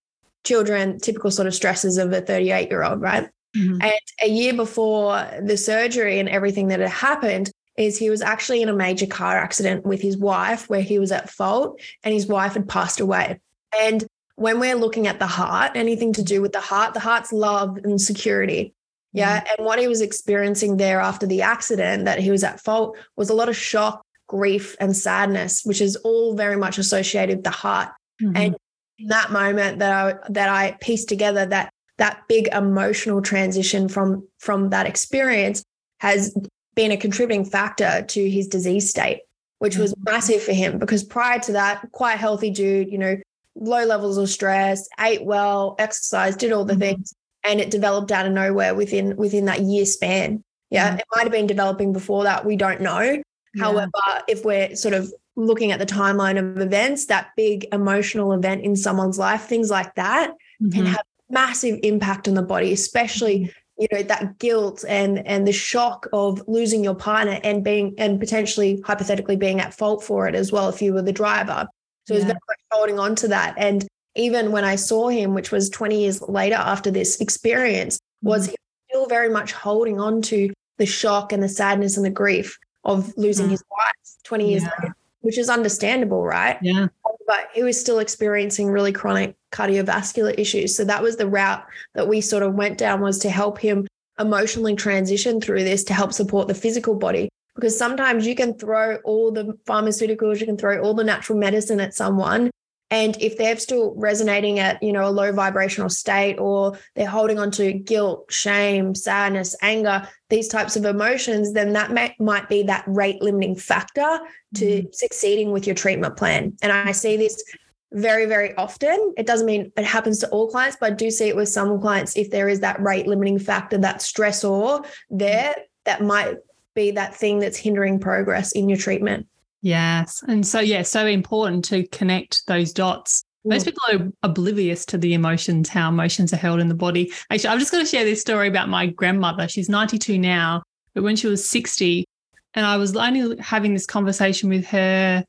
children, 0.46 1.00
typical 1.00 1.32
sort 1.32 1.48
of 1.48 1.56
stresses 1.56 1.98
of 1.98 2.12
a 2.14 2.22
38 2.22 2.70
year 2.70 2.84
old, 2.84 3.02
right? 3.02 3.30
Mm-hmm. 3.56 3.82
And 3.82 3.94
a 4.24 4.30
year 4.30 4.54
before 4.54 5.28
the 5.42 5.58
surgery 5.58 6.20
and 6.20 6.30
everything 6.30 6.68
that 6.68 6.80
had 6.80 6.90
happened, 6.90 7.52
is 7.78 7.98
he 7.98 8.10
was 8.10 8.22
actually 8.22 8.62
in 8.62 8.70
a 8.70 8.74
major 8.74 9.06
car 9.06 9.38
accident 9.38 9.86
with 9.86 10.02
his 10.02 10.18
wife 10.18 10.68
where 10.68 10.82
he 10.82 11.00
was 11.00 11.12
at 11.12 11.30
fault 11.30 11.80
and 12.04 12.14
his 12.14 12.28
wife 12.28 12.54
had 12.54 12.68
passed 12.68 13.00
away. 13.00 13.40
And 13.80 14.06
when 14.36 14.60
we're 14.60 14.76
looking 14.76 15.08
at 15.08 15.20
the 15.20 15.28
heart, 15.28 15.72
anything 15.76 16.12
to 16.14 16.24
do 16.24 16.42
with 16.42 16.52
the 16.52 16.60
heart, 16.60 16.94
the 16.94 17.00
heart's 17.00 17.32
love 17.32 17.78
and 17.84 18.02
security. 18.02 18.74
Yeah. 19.14 19.40
Mm-hmm. 19.40 19.48
And 19.58 19.66
what 19.66 19.80
he 19.80 19.88
was 19.88 20.02
experiencing 20.02 20.78
there 20.78 21.00
after 21.00 21.28
the 21.28 21.44
accident 21.44 22.06
that 22.06 22.20
he 22.20 22.32
was 22.32 22.44
at 22.44 22.60
fault 22.60 22.98
was 23.16 23.30
a 23.30 23.34
lot 23.36 23.50
of 23.50 23.56
shock, 23.56 24.04
grief, 24.28 24.76
and 24.80 24.96
sadness, 24.96 25.62
which 25.64 25.82
is 25.82 25.96
all 25.98 26.36
very 26.36 26.58
much 26.58 26.78
associated 26.78 27.38
with 27.38 27.44
the 27.44 27.52
heart. 27.52 27.90
Mm-hmm. 28.22 28.38
And 28.38 28.58
that 29.06 29.32
moment 29.32 29.80
that 29.80 29.92
I 29.92 30.16
that 30.30 30.50
I 30.50 30.78
pieced 30.82 31.10
together 31.10 31.46
that 31.46 31.72
that 31.98 32.24
big 32.28 32.48
emotional 32.52 33.22
transition 33.22 33.90
from 33.90 34.28
from 34.40 34.70
that 34.70 34.86
experience 34.86 35.64
has 36.00 36.36
been 36.76 36.92
a 36.92 36.98
contributing 36.98 37.44
factor 37.44 38.04
to 38.08 38.30
his 38.30 38.48
disease 38.48 38.90
state, 38.90 39.22
which 39.60 39.78
was 39.78 39.94
mm-hmm. 39.94 40.12
massive 40.12 40.44
for 40.44 40.54
him 40.54 40.78
because 40.78 41.04
prior 41.04 41.40
to 41.40 41.54
that, 41.54 41.88
quite 41.92 42.18
healthy 42.18 42.52
dude, 42.52 42.92
you 42.92 42.98
know, 42.98 43.18
low 43.56 43.84
levels 43.84 44.18
of 44.18 44.30
stress, 44.30 44.88
ate 45.00 45.26
well, 45.26 45.76
exercised, 45.80 46.40
did 46.40 46.52
all 46.52 46.66
the 46.66 46.74
mm-hmm. 46.74 46.82
things, 46.82 47.14
and 47.44 47.60
it 47.60 47.72
developed 47.72 48.12
out 48.12 48.26
of 48.26 48.32
nowhere 48.32 48.76
within 48.76 49.16
within 49.16 49.46
that 49.46 49.62
year 49.62 49.86
span. 49.86 50.44
Yeah, 50.70 50.90
mm-hmm. 50.90 51.00
it 51.00 51.06
might 51.16 51.24
have 51.24 51.32
been 51.32 51.48
developing 51.48 51.94
before 51.94 52.24
that. 52.24 52.46
We 52.46 52.56
don't 52.56 52.82
know. 52.82 53.02
Yeah. 53.02 53.24
However, 53.64 53.92
if 54.28 54.46
we're 54.46 54.76
sort 54.76 54.94
of 54.94 55.12
looking 55.38 55.72
at 55.72 55.80
the 55.80 55.86
timeline 55.86 56.38
of 56.38 56.60
events, 56.60 57.06
that 57.06 57.30
big 57.38 57.68
emotional 57.72 58.34
event 58.34 58.64
in 58.64 58.76
someone's 58.76 59.20
life, 59.20 59.44
things 59.44 59.70
like 59.70 59.94
that 59.96 60.32
mm-hmm. 60.62 60.72
can 60.72 60.86
have 60.86 61.04
massive 61.30 61.80
impact 61.84 62.28
on 62.28 62.34
the 62.34 62.42
body, 62.42 62.74
especially 62.74 63.40
mm-hmm. 63.42 63.82
you 63.82 63.88
know 63.92 64.04
that 64.04 64.40
guilt 64.40 64.84
and 64.88 65.26
and 65.28 65.48
the 65.48 65.54
shock 65.54 66.08
of 66.12 66.42
losing 66.48 66.84
your 66.84 66.96
partner 66.96 67.40
and 67.44 67.64
being 67.64 67.94
and 67.98 68.20
potentially 68.20 68.82
hypothetically 68.84 69.36
being 69.36 69.62
at 69.62 69.74
fault 69.74 70.04
for 70.04 70.28
it 70.28 70.36
as 70.36 70.52
well 70.52 70.68
if 70.70 70.82
you 70.82 70.94
were 70.94 71.04
the 71.04 71.14
driver. 71.14 71.68
So 72.08 72.14
yeah. 72.14 72.22
it's 72.22 72.26
very 72.26 72.40
much 72.48 72.60
holding 72.72 73.00
on 73.00 73.16
to 73.18 73.28
that. 73.30 73.54
And 73.58 73.88
even 74.16 74.52
when 74.52 74.64
I 74.64 74.76
saw 74.76 75.10
him, 75.10 75.36
which 75.36 75.52
was 75.52 75.70
20 75.70 76.02
years 76.02 76.22
later 76.24 76.56
after 76.56 76.90
this 76.90 77.22
experience, 77.22 78.00
was 78.24 78.48
mm-hmm. 78.48 78.56
still 78.90 79.08
very 79.08 79.30
much 79.30 79.52
holding 79.52 80.00
on 80.00 80.24
to 80.24 80.52
the 80.78 80.88
shock 80.88 81.32
and 81.32 81.44
the 81.44 81.50
sadness 81.50 81.96
and 81.96 82.06
the 82.06 82.10
grief 82.10 82.58
of 82.84 83.14
losing 83.18 83.46
mm-hmm. 83.46 83.52
his 83.52 83.64
wife 83.70 84.24
20 84.24 84.50
years 84.50 84.64
yeah. 84.64 84.70
later 84.82 84.96
which 85.22 85.38
is 85.38 85.50
understandable, 85.50 86.24
right? 86.24 86.58
Yeah. 86.62 86.88
But 87.26 87.50
he 87.54 87.64
was 87.64 87.80
still 87.80 88.00
experiencing 88.00 88.70
really 88.70 88.94
chronic 88.94 89.36
cardiovascular 89.52 90.34
issues. 90.38 90.76
So 90.76 90.86
that 90.86 91.04
was 91.04 91.18
the 91.18 91.28
route 91.28 91.66
that 91.94 92.08
we 92.08 92.22
sort 92.22 92.44
of 92.44 92.54
went 92.54 92.78
down 92.78 93.02
was 93.02 93.20
to 93.20 93.30
help 93.30 93.60
him 93.60 93.88
emotionally 94.20 94.76
transition 94.76 95.42
through 95.42 95.64
this 95.64 95.84
to 95.86 95.94
help 95.94 96.14
support 96.14 96.48
the 96.48 96.56
physical 96.56 96.96
body. 96.96 97.30
Because 97.56 97.78
sometimes 97.78 98.26
you 98.26 98.36
can 98.36 98.54
throw 98.58 98.98
all 98.98 99.32
the 99.32 99.58
pharmaceuticals, 99.66 100.40
you 100.40 100.46
can 100.46 100.58
throw 100.58 100.80
all 100.82 100.94
the 100.94 101.04
natural 101.04 101.40
medicine 101.40 101.80
at 101.80 101.94
someone, 101.94 102.52
and 102.90 103.22
if 103.22 103.38
they're 103.38 103.58
still 103.58 103.94
resonating 103.96 104.60
at, 104.60 104.82
you 104.82 104.94
know, 104.94 105.08
a 105.08 105.12
low 105.12 105.32
vibrational 105.34 105.90
state 105.90 106.38
or 106.40 106.78
they're 106.96 107.08
holding 107.08 107.38
on 107.38 107.52
to 107.52 107.74
guilt, 107.74 108.32
shame, 108.32 108.96
sadness, 108.96 109.56
anger, 109.62 110.08
these 110.30 110.48
types 110.48 110.78
of 110.78 110.86
emotions, 110.86 111.54
then 111.54 111.74
that 111.74 111.92
may, 111.92 112.16
might 112.20 112.48
be 112.48 112.64
that 112.64 112.86
rate 112.88 113.22
limiting 113.22 113.56
factor 113.56 114.20
to 114.56 114.66
mm-hmm. 114.66 114.88
succeeding 114.94 115.52
with 115.52 115.68
your 115.68 115.76
treatment 115.76 116.16
plan. 116.16 116.56
And 116.62 116.72
I 116.72 116.94
see 116.94 117.18
this 117.18 117.44
very, 117.92 118.26
very 118.26 118.56
often. 118.56 119.14
It 119.18 119.26
doesn't 119.28 119.46
mean 119.46 119.72
it 119.76 119.86
happens 119.86 120.20
to 120.20 120.30
all 120.30 120.50
clients, 120.50 120.78
but 120.80 120.94
I 120.94 120.96
do 120.96 121.12
see 121.12 121.28
it 121.28 121.36
with 121.36 121.50
some 121.50 121.80
clients. 121.82 122.16
If 122.16 122.32
there 122.32 122.48
is 122.48 122.62
that 122.62 122.82
rate 122.82 123.08
limiting 123.08 123.40
factor, 123.40 123.78
that 123.80 123.98
stressor 123.98 124.86
there, 125.10 125.54
that 125.84 126.02
might 126.02 126.36
be 126.74 126.92
that 126.92 127.16
thing 127.16 127.40
that's 127.40 127.58
hindering 127.58 128.00
progress 128.00 128.54
in 128.54 128.70
your 128.70 128.78
treatment. 128.78 129.28
Yes. 129.62 130.24
And 130.28 130.46
so, 130.46 130.60
yeah, 130.60 130.84
so 130.84 131.06
important 131.06 131.66
to 131.66 131.88
connect 131.88 132.46
those 132.48 132.72
dots. 132.72 133.24
Most 133.44 133.64
mm. 133.64 133.66
people 133.66 133.84
are 133.92 134.12
oblivious 134.24 134.86
to 134.88 134.98
the 134.98 135.14
emotions, 135.14 135.70
how 135.70 135.90
emotions 135.90 136.34
are 136.34 136.38
held 136.38 136.60
in 136.60 136.68
the 136.68 136.76
body. 136.76 137.12
Actually, 137.30 137.50
I'm 137.50 137.60
just 137.60 137.72
going 137.72 137.84
to 137.84 137.90
share 137.90 138.04
this 138.06 138.22
story 138.22 138.48
about 138.48 138.70
my 138.70 138.88
grandmother. 138.88 139.48
She's 139.48 139.70
92 139.70 140.18
now, 140.20 140.64
but 140.94 141.04
when 141.04 141.16
she 141.16 141.28
was 141.28 141.50
60, 141.50 142.06
and 142.54 142.66
I 142.66 142.78
was 142.78 142.96
only 142.96 143.38
having 143.38 143.74
this 143.74 143.86
conversation 143.86 144.50
with 144.50 144.66
her 144.68 145.24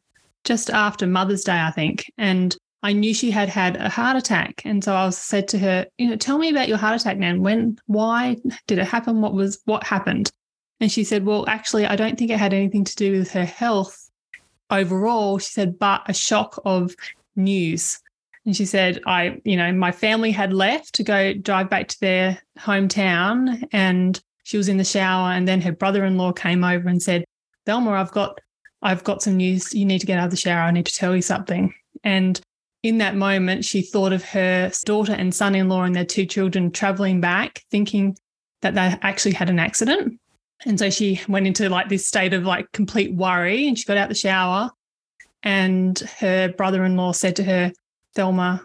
just 0.45 0.71
after 0.71 1.07
Mother's 1.07 1.45
Day, 1.45 1.61
I 1.61 1.71
think. 1.71 2.05
And 2.17 2.57
I 2.83 2.93
knew 2.93 3.13
she 3.13 3.31
had 3.31 3.49
had 3.49 3.77
a 3.77 3.89
heart 3.89 4.17
attack. 4.17 4.63
And 4.65 4.83
so 4.83 4.95
I 4.95 5.05
was 5.05 5.19
said 5.19 5.49
to 5.49 5.59
her, 5.59 5.87
you 5.99 6.09
know, 6.09 6.17
tell 6.17 6.39
me 6.39 6.49
about 6.49 6.69
your 6.69 6.79
heart 6.79 7.01
attack, 7.01 7.19
Nan. 7.19 7.43
When, 7.43 7.79
why 7.87 8.37
did 8.67 8.79
it 8.79 8.87
happen? 8.87 9.21
What 9.21 9.35
was, 9.35 9.61
what 9.65 9.85
happened? 9.85 10.31
And 10.81 10.91
she 10.91 11.03
said, 11.03 11.27
well, 11.27 11.45
actually, 11.49 11.87
I 11.87 11.97
don't 11.97 12.17
think 12.17 12.31
it 12.31 12.39
had 12.39 12.55
anything 12.55 12.85
to 12.85 12.95
do 12.95 13.19
with 13.19 13.33
her 13.33 13.45
health 13.45 14.08
overall, 14.71 15.39
she 15.39 15.51
said, 15.51 15.79
but 15.79 16.03
a 16.07 16.15
shock 16.15 16.61
of 16.65 16.95
news. 17.37 18.01
And 18.45 18.57
she 18.57 18.65
said, 18.65 19.01
I, 19.07 19.41
you 19.45 19.57
know, 19.57 19.73
my 19.73 19.93
family 19.93 20.31
had 20.31 20.53
left 20.53 20.95
to 20.95 21.03
go 21.03 21.35
drive 21.35 21.69
back 21.69 21.89
to 21.89 22.01
their 22.01 22.39
hometown 22.59 23.67
and 23.73 24.21
she 24.45 24.57
was 24.57 24.69
in 24.69 24.79
the 24.79 24.85
shower. 24.85 25.33
And 25.33 25.47
then 25.47 25.61
her 25.61 25.73
brother 25.73 26.05
in 26.05 26.17
law 26.17 26.33
came 26.33 26.65
over 26.65 26.89
and 26.89 27.03
said, 27.03 27.25
Thelma, 27.67 27.91
I've 27.91 28.13
got, 28.13 28.41
I've 28.81 29.05
got 29.05 29.23
some 29.23 29.37
news. 29.37 29.75
You 29.75 29.85
need 29.85 29.99
to 29.99 30.07
get 30.07 30.19
out 30.19 30.27
of 30.27 30.31
the 30.31 30.39
shower. 30.39 30.63
I 30.63 30.71
need 30.71 30.87
to 30.87 30.95
tell 30.95 31.15
you 31.15 31.21
something. 31.21 31.75
And 32.05 32.41
in 32.83 32.99
that 32.99 33.17
moment, 33.17 33.65
she 33.65 33.83
thought 33.83 34.13
of 34.13 34.25
her 34.25 34.73
daughter 34.85 35.13
and 35.13 35.35
son 35.35 35.55
in 35.55 35.69
law 35.69 35.83
and 35.83 35.95
their 35.95 36.07
two 36.07 36.25
children 36.25 36.71
traveling 36.71 37.21
back, 37.21 37.65
thinking 37.71 38.17
that 38.63 38.75
they 38.75 38.97
actually 39.03 39.33
had 39.33 39.51
an 39.51 39.59
accident. 39.59 40.19
And 40.67 40.79
so 40.79 40.91
she 40.91 41.21
went 41.29 41.47
into 41.47 41.69
like 41.69 41.89
this 41.89 42.07
state 42.07 42.35
of 42.35 42.45
like 42.45 42.71
complete 42.73 43.15
worry 43.15 43.69
and 43.69 43.79
she 43.79 43.85
got 43.85 43.97
out 43.97 44.09
the 44.09 44.15
shower 44.15 44.71
and 45.43 45.99
her 46.19 46.49
brother-in-law 46.49 47.13
said 47.13 47.37
to 47.37 47.45
her, 47.45 47.73
Thelma, 48.15 48.63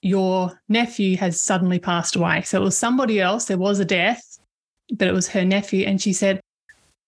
your 0.00 0.58
nephew 0.68 1.16
has 1.16 1.42
suddenly 1.42 1.78
passed 1.78 2.16
away. 2.16 2.42
So 2.42 2.60
it 2.60 2.64
was 2.64 2.78
somebody 2.78 3.20
else. 3.20 3.44
There 3.44 3.58
was 3.58 3.78
a 3.78 3.84
death, 3.84 4.38
but 4.92 5.08
it 5.08 5.12
was 5.12 5.28
her 5.28 5.44
nephew. 5.44 5.86
And 5.86 6.00
she 6.00 6.12
said, 6.12 6.40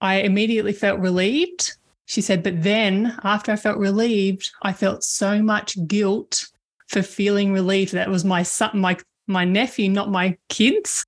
I 0.01 0.17
immediately 0.17 0.73
felt 0.73 1.01
relieved. 1.01 1.77
She 2.07 2.21
said, 2.21 2.43
but 2.43 2.63
then 2.63 3.19
after 3.25 3.53
I 3.53 3.57
felt 3.57 3.79
relieved, 3.79 4.51
I 4.63 4.73
felt 4.73 5.03
so 5.03 5.43
much 5.43 5.77
guilt 5.87 6.47
for 6.89 7.03
feeling 7.03 7.53
relieved 7.53 7.93
that 7.93 8.07
it 8.07 8.11
was 8.11 8.25
my 8.25 8.43
son, 8.43 8.71
my 8.75 8.97
my 9.27 9.45
nephew, 9.45 9.89
not 9.89 10.09
my 10.09 10.37
kids. 10.49 11.05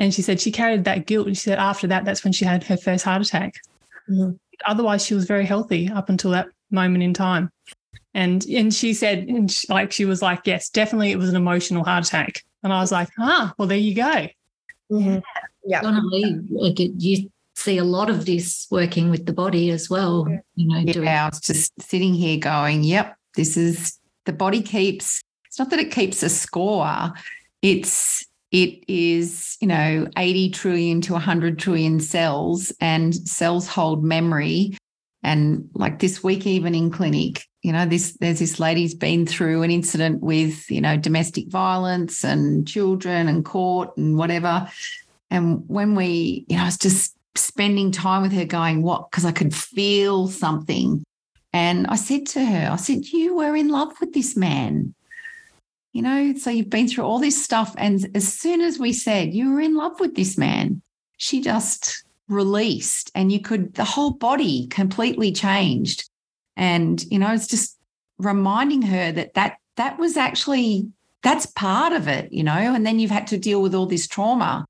And 0.00 0.12
she 0.12 0.22
said 0.22 0.40
she 0.40 0.50
carried 0.50 0.84
that 0.84 1.06
guilt. 1.06 1.28
And 1.28 1.36
she 1.36 1.42
said 1.44 1.58
after 1.58 1.86
that, 1.86 2.04
that's 2.04 2.24
when 2.24 2.32
she 2.32 2.44
had 2.44 2.64
her 2.64 2.76
first 2.76 3.04
heart 3.04 3.22
attack. 3.22 3.54
Mm-hmm. 4.10 4.32
Otherwise, 4.66 5.04
she 5.06 5.14
was 5.14 5.26
very 5.26 5.44
healthy 5.44 5.88
up 5.88 6.08
until 6.08 6.32
that 6.32 6.48
moment 6.72 7.04
in 7.04 7.14
time. 7.14 7.50
And 8.12 8.44
and 8.46 8.74
she 8.74 8.92
said, 8.92 9.28
and 9.28 9.48
she, 9.48 9.68
like 9.72 9.92
she 9.92 10.04
was 10.04 10.20
like, 10.20 10.40
yes, 10.44 10.68
definitely, 10.68 11.12
it 11.12 11.18
was 11.18 11.28
an 11.28 11.36
emotional 11.36 11.84
heart 11.84 12.06
attack. 12.06 12.42
And 12.64 12.72
I 12.72 12.80
was 12.80 12.90
like, 12.90 13.08
ah, 13.20 13.54
well, 13.56 13.68
there 13.68 13.78
you 13.78 13.94
go. 13.94 14.26
Mm-hmm. 14.90 15.18
Yeah, 15.64 15.82
Donna-Lee, 15.82 16.40
you 16.98 17.30
see 17.54 17.78
a 17.78 17.84
lot 17.84 18.10
of 18.10 18.26
this 18.26 18.66
working 18.70 19.10
with 19.10 19.26
the 19.26 19.32
body 19.32 19.70
as 19.70 19.88
well. 19.88 20.26
You 20.56 20.66
know, 20.66 20.78
yeah, 20.78 20.92
doing- 20.92 21.08
I 21.08 21.28
was 21.28 21.40
just 21.40 21.72
sitting 21.80 22.14
here 22.14 22.38
going, 22.38 22.82
yep, 22.82 23.16
this 23.36 23.56
is 23.56 23.98
the 24.24 24.32
body 24.32 24.62
keeps. 24.62 25.22
It's 25.46 25.58
not 25.58 25.70
that 25.70 25.78
it 25.78 25.92
keeps 25.92 26.22
a 26.22 26.28
score. 26.28 27.12
It's 27.62 28.26
it 28.52 28.84
is, 28.88 29.56
you 29.60 29.68
know, 29.68 30.08
80 30.16 30.50
trillion 30.50 31.00
to 31.02 31.12
100 31.12 31.58
trillion 31.58 32.00
cells, 32.00 32.72
and 32.80 33.14
cells 33.14 33.68
hold 33.68 34.04
memory. 34.04 34.76
And 35.22 35.68
like 35.74 35.98
this 35.98 36.24
week, 36.24 36.46
even 36.46 36.74
in 36.74 36.90
clinic, 36.90 37.46
you 37.62 37.72
know, 37.72 37.86
this 37.86 38.16
there's 38.20 38.38
this 38.38 38.58
lady's 38.58 38.94
been 38.94 39.26
through 39.26 39.62
an 39.62 39.70
incident 39.70 40.22
with, 40.22 40.70
you 40.70 40.80
know, 40.80 40.96
domestic 40.96 41.48
violence 41.48 42.24
and 42.24 42.66
children 42.66 43.28
and 43.28 43.44
court 43.44 43.96
and 43.96 44.16
whatever. 44.16 44.68
And 45.30 45.62
when 45.68 45.94
we, 45.94 46.46
you 46.48 46.56
know, 46.56 46.62
I 46.62 46.66
was 46.66 46.78
just 46.78 47.16
spending 47.36 47.92
time 47.92 48.22
with 48.22 48.32
her 48.32 48.44
going, 48.44 48.82
what? 48.82 49.10
Because 49.10 49.24
I 49.24 49.32
could 49.32 49.54
feel 49.54 50.28
something. 50.28 51.04
And 51.52 51.86
I 51.88 51.96
said 51.96 52.26
to 52.28 52.44
her, 52.44 52.70
I 52.72 52.76
said, 52.76 53.06
You 53.06 53.36
were 53.36 53.56
in 53.56 53.68
love 53.68 53.92
with 54.00 54.12
this 54.12 54.36
man. 54.36 54.94
You 55.92 56.02
know, 56.02 56.34
so 56.34 56.50
you've 56.50 56.70
been 56.70 56.88
through 56.88 57.04
all 57.04 57.18
this 57.18 57.42
stuff. 57.42 57.74
And 57.76 58.08
as 58.14 58.32
soon 58.32 58.60
as 58.60 58.78
we 58.78 58.92
said 58.92 59.34
you 59.34 59.52
were 59.52 59.60
in 59.60 59.76
love 59.76 59.98
with 59.98 60.14
this 60.14 60.38
man, 60.38 60.82
she 61.16 61.40
just 61.40 62.04
released 62.28 63.10
and 63.14 63.32
you 63.32 63.40
could, 63.40 63.74
the 63.74 63.84
whole 63.84 64.12
body 64.12 64.68
completely 64.68 65.32
changed. 65.32 66.08
And, 66.56 67.02
you 67.10 67.18
know, 67.18 67.32
it's 67.32 67.48
just 67.48 67.76
reminding 68.18 68.82
her 68.82 69.12
that 69.12 69.34
that, 69.34 69.56
that 69.76 69.98
was 69.98 70.16
actually, 70.16 70.88
that's 71.22 71.46
part 71.46 71.92
of 71.92 72.06
it, 72.06 72.32
you 72.32 72.44
know, 72.44 72.52
and 72.52 72.86
then 72.86 72.98
you've 72.98 73.10
had 73.10 73.26
to 73.28 73.38
deal 73.38 73.60
with 73.60 73.74
all 73.74 73.86
this 73.86 74.06
trauma. 74.06 74.64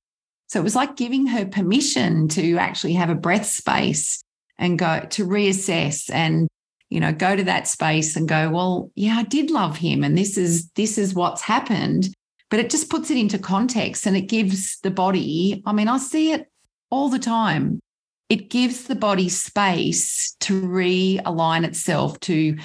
So 0.46 0.58
it 0.58 0.64
was 0.64 0.74
like 0.74 0.96
giving 0.96 1.26
her 1.28 1.44
permission 1.44 2.28
to 2.28 2.56
actually 2.56 2.94
have 2.94 3.10
a 3.10 3.14
breath 3.14 3.46
space 3.46 4.22
and 4.58 4.78
go 4.78 5.06
to 5.10 5.26
reassess 5.26 6.10
and 6.12 6.48
you 6.90 7.00
know 7.00 7.12
go 7.12 7.34
to 7.34 7.44
that 7.44 7.66
space 7.66 8.16
and 8.16 8.28
go 8.28 8.50
well 8.50 8.90
yeah 8.94 9.16
i 9.16 9.22
did 9.22 9.50
love 9.50 9.76
him 9.76 10.04
and 10.04 10.18
this 10.18 10.36
is 10.36 10.68
this 10.72 10.98
is 10.98 11.14
what's 11.14 11.42
happened. 11.42 12.08
But 12.50 12.58
it 12.58 12.68
just 12.68 12.90
puts 12.90 13.12
it 13.12 13.16
into 13.16 13.38
context 13.38 14.06
and 14.06 14.16
it 14.16 14.22
gives 14.22 14.80
the 14.80 14.90
body 14.90 15.62
i 15.66 15.72
mean 15.72 15.88
i 15.88 15.98
see 15.98 16.32
it 16.32 16.50
all 16.90 17.08
the 17.08 17.18
time. 17.18 17.80
It 18.28 18.50
gives 18.50 18.84
the 18.84 18.94
body 18.94 19.28
space 19.28 20.36
to 20.40 20.60
realign 20.62 21.64
itself 21.64 22.20
to 22.20 22.56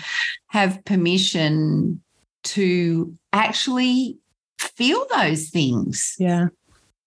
have 0.48 0.84
permission 0.86 2.04
to 2.44 3.18
actually 3.34 4.20
feel 4.60 5.06
those 5.16 5.50
things. 5.50 6.16
Yeah. 6.20 6.48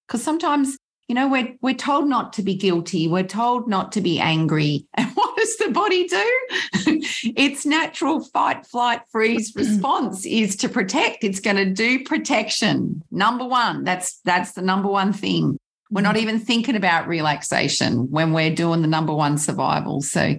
Because 0.06 0.22
sometimes 0.22 0.76
you 1.08 1.14
know 1.14 1.26
we're 1.26 1.56
we're 1.62 1.74
told 1.74 2.06
not 2.06 2.34
to 2.34 2.42
be 2.42 2.54
guilty. 2.54 3.08
We're 3.08 3.22
told 3.22 3.66
not 3.66 3.92
to 3.92 4.00
be 4.00 4.20
angry. 4.20 4.86
And 4.94 5.10
what 5.14 5.36
does 5.36 5.56
the 5.56 5.70
body 5.70 6.06
do? 6.06 6.46
Its 7.36 7.64
natural 7.64 8.20
fight 8.20 8.66
flight 8.66 9.00
freeze 9.10 9.52
response 9.56 10.26
is 10.26 10.54
to 10.56 10.68
protect. 10.68 11.24
It's 11.24 11.40
going 11.40 11.56
to 11.56 11.64
do 11.64 12.04
protection. 12.04 13.02
Number 13.10 13.46
1 13.46 13.84
that's 13.84 14.20
that's 14.24 14.52
the 14.52 14.62
number 14.62 14.88
one 14.88 15.12
thing. 15.12 15.56
We're 15.90 16.02
not 16.02 16.16
mm. 16.16 16.22
even 16.22 16.38
thinking 16.38 16.76
about 16.76 17.08
relaxation 17.08 18.10
when 18.10 18.32
we're 18.32 18.54
doing 18.54 18.82
the 18.82 18.88
number 18.88 19.14
one 19.14 19.38
survival. 19.38 20.02
So 20.02 20.36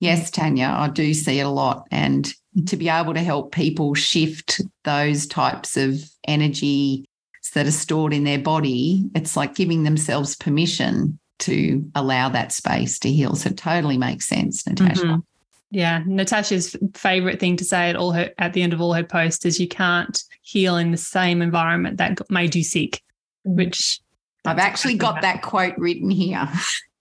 yes 0.00 0.30
tanya 0.32 0.74
i 0.76 0.88
do 0.88 1.14
see 1.14 1.40
it 1.40 1.46
a 1.46 1.48
lot. 1.48 1.86
And 1.90 2.30
to 2.66 2.76
be 2.76 2.90
able 2.90 3.14
to 3.14 3.20
help 3.20 3.52
people 3.52 3.94
shift 3.94 4.60
those 4.84 5.26
types 5.26 5.76
of 5.76 5.98
energy 6.28 7.06
that 7.54 7.66
are 7.66 7.72
stored 7.72 8.12
in 8.12 8.24
their 8.24 8.38
body, 8.38 9.08
it's 9.14 9.36
like 9.36 9.54
giving 9.54 9.82
themselves 9.82 10.36
permission 10.36 11.18
to 11.40 11.84
allow 11.94 12.28
that 12.28 12.52
space 12.52 12.98
to 13.00 13.10
heal. 13.10 13.34
So 13.34 13.50
it 13.50 13.56
totally 13.56 13.98
makes 13.98 14.26
sense, 14.26 14.66
Natasha. 14.66 15.02
Mm-hmm. 15.02 15.20
Yeah, 15.70 16.02
Natasha's 16.06 16.76
favorite 16.94 17.40
thing 17.40 17.56
to 17.56 17.64
say 17.64 17.88
at 17.88 17.96
all 17.96 18.12
her 18.12 18.30
at 18.38 18.52
the 18.52 18.62
end 18.62 18.74
of 18.74 18.80
all 18.80 18.92
her 18.92 19.02
posts 19.02 19.46
is 19.46 19.58
you 19.58 19.68
can't 19.68 20.22
heal 20.42 20.76
in 20.76 20.90
the 20.90 20.98
same 20.98 21.40
environment 21.40 21.96
that 21.96 22.18
made 22.30 22.54
you 22.54 22.62
sick, 22.62 23.02
which 23.44 23.98
I've 24.44 24.58
actually 24.58 24.96
got 24.96 25.22
that 25.22 25.40
quote 25.40 25.74
written 25.78 26.10
here. 26.10 26.46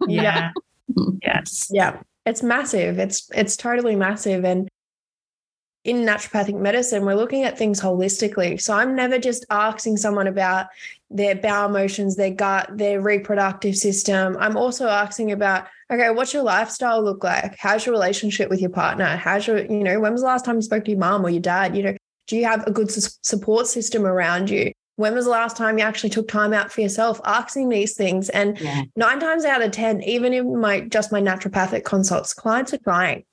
yeah. 0.07 0.51
yes. 1.21 1.67
Yeah. 1.69 1.99
It's 2.25 2.41
massive. 2.41 2.97
It's 2.97 3.29
it's 3.33 3.57
totally 3.57 3.95
massive 3.95 4.45
and 4.45 4.69
in 5.83 5.97
naturopathic 5.97 6.59
medicine, 6.59 7.05
we're 7.05 7.15
looking 7.15 7.43
at 7.43 7.57
things 7.57 7.81
holistically. 7.81 8.61
So 8.61 8.73
I'm 8.73 8.95
never 8.95 9.17
just 9.17 9.45
asking 9.49 9.97
someone 9.97 10.27
about 10.27 10.67
their 11.09 11.35
bowel 11.35 11.69
motions, 11.69 12.15
their 12.15 12.31
gut, 12.31 12.69
their 12.77 13.01
reproductive 13.01 13.75
system. 13.75 14.37
I'm 14.39 14.57
also 14.57 14.87
asking 14.87 15.31
about, 15.31 15.67
okay, 15.91 16.11
what's 16.11 16.33
your 16.33 16.43
lifestyle 16.43 17.03
look 17.03 17.23
like? 17.23 17.57
How's 17.57 17.85
your 17.85 17.93
relationship 17.93 18.49
with 18.49 18.61
your 18.61 18.69
partner? 18.69 19.17
How's 19.17 19.47
your, 19.47 19.59
you 19.59 19.83
know, 19.83 19.99
when 19.99 20.11
was 20.11 20.21
the 20.21 20.27
last 20.27 20.45
time 20.45 20.55
you 20.55 20.61
spoke 20.61 20.85
to 20.85 20.91
your 20.91 20.99
mom 20.99 21.25
or 21.25 21.29
your 21.29 21.41
dad? 21.41 21.75
You 21.75 21.83
know, 21.83 21.97
do 22.27 22.37
you 22.37 22.45
have 22.45 22.65
a 22.67 22.71
good 22.71 22.91
support 22.91 23.67
system 23.67 24.05
around 24.05 24.49
you? 24.49 24.71
When 24.97 25.15
was 25.15 25.25
the 25.25 25.31
last 25.31 25.57
time 25.57 25.79
you 25.79 25.83
actually 25.83 26.11
took 26.11 26.27
time 26.27 26.53
out 26.53 26.71
for 26.71 26.81
yourself? 26.81 27.19
Asking 27.25 27.69
these 27.69 27.95
things. 27.95 28.29
And 28.29 28.59
yeah. 28.59 28.83
nine 28.95 29.19
times 29.19 29.45
out 29.45 29.63
of 29.63 29.71
10, 29.71 30.03
even 30.03 30.31
in 30.31 30.59
my 30.59 30.81
just 30.81 31.11
my 31.11 31.19
naturopathic 31.19 31.83
consults, 31.83 32.35
clients 32.35 32.71
are 32.73 32.77
crying 32.77 33.23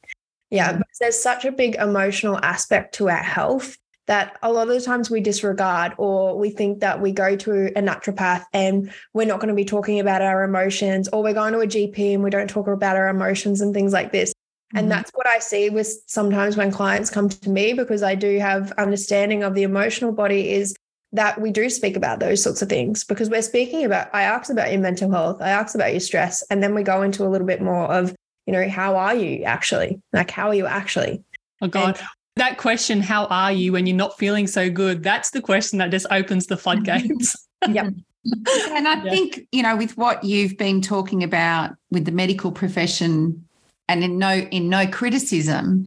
yeah, 0.50 0.80
there's 1.00 1.20
such 1.20 1.44
a 1.44 1.52
big 1.52 1.74
emotional 1.76 2.38
aspect 2.42 2.94
to 2.96 3.08
our 3.08 3.22
health 3.22 3.76
that 4.08 4.38
a 4.42 4.50
lot 4.50 4.68
of 4.68 4.74
the 4.74 4.80
times 4.80 5.10
we 5.10 5.20
disregard 5.20 5.92
or 5.98 6.36
we 6.36 6.48
think 6.48 6.80
that 6.80 7.00
we 7.00 7.12
go 7.12 7.36
to 7.36 7.66
a 7.78 7.82
naturopath 7.82 8.44
and 8.54 8.90
we're 9.12 9.26
not 9.26 9.38
going 9.38 9.50
to 9.50 9.54
be 9.54 9.66
talking 9.66 10.00
about 10.00 10.22
our 10.22 10.42
emotions 10.42 11.08
or 11.08 11.22
we're 11.22 11.34
going 11.34 11.52
to 11.52 11.60
a 11.60 11.66
GP 11.66 12.14
and 12.14 12.24
we 12.24 12.30
don't 12.30 12.48
talk 12.48 12.66
about 12.66 12.96
our 12.96 13.08
emotions 13.08 13.60
and 13.60 13.74
things 13.74 13.92
like 13.92 14.10
this. 14.10 14.30
Mm-hmm. 14.30 14.78
And 14.78 14.90
that's 14.90 15.10
what 15.12 15.26
I 15.26 15.38
see 15.38 15.68
with 15.68 16.02
sometimes 16.06 16.56
when 16.56 16.70
clients 16.70 17.10
come 17.10 17.28
to 17.28 17.50
me 17.50 17.74
because 17.74 18.02
I 18.02 18.14
do 18.14 18.38
have 18.38 18.72
understanding 18.72 19.42
of 19.42 19.54
the 19.54 19.62
emotional 19.62 20.12
body 20.12 20.52
is 20.52 20.74
that 21.12 21.38
we 21.38 21.50
do 21.50 21.68
speak 21.68 21.94
about 21.94 22.18
those 22.18 22.42
sorts 22.42 22.62
of 22.62 22.70
things 22.70 23.04
because 23.04 23.28
we're 23.28 23.42
speaking 23.42 23.84
about 23.84 24.08
I 24.14 24.22
ask 24.22 24.50
about 24.50 24.72
your 24.72 24.80
mental 24.80 25.10
health, 25.10 25.42
I 25.42 25.50
ask 25.50 25.74
about 25.74 25.92
your 25.92 26.00
stress 26.00 26.42
and 26.50 26.62
then 26.62 26.74
we 26.74 26.82
go 26.82 27.02
into 27.02 27.26
a 27.26 27.28
little 27.28 27.46
bit 27.46 27.60
more 27.60 27.84
of 27.84 28.14
you 28.48 28.52
know, 28.52 28.66
how 28.66 28.96
are 28.96 29.14
you 29.14 29.44
actually? 29.44 30.00
Like, 30.14 30.30
how 30.30 30.48
are 30.48 30.54
you 30.54 30.64
actually? 30.64 31.22
Oh, 31.60 31.68
God. 31.68 31.98
And, 31.98 32.06
that 32.36 32.56
question, 32.56 33.02
how 33.02 33.26
are 33.26 33.52
you 33.52 33.72
when 33.72 33.86
you're 33.86 33.96
not 33.96 34.16
feeling 34.16 34.46
so 34.46 34.70
good? 34.70 35.02
That's 35.02 35.32
the 35.32 35.42
question 35.42 35.80
that 35.80 35.90
just 35.90 36.06
opens 36.10 36.46
the 36.46 36.56
floodgates. 36.56 37.36
yep. 37.68 37.92
And 38.70 38.86
I 38.86 39.02
yeah. 39.04 39.10
think, 39.10 39.46
you 39.52 39.62
know, 39.62 39.76
with 39.76 39.96
what 39.96 40.22
you've 40.22 40.56
been 40.56 40.80
talking 40.82 41.22
about 41.22 41.74
with 41.90 42.04
the 42.04 42.12
medical 42.12 42.52
profession 42.52 43.44
and 43.88 44.04
in 44.04 44.18
no 44.18 44.32
in 44.32 44.68
no 44.68 44.86
criticism, 44.86 45.86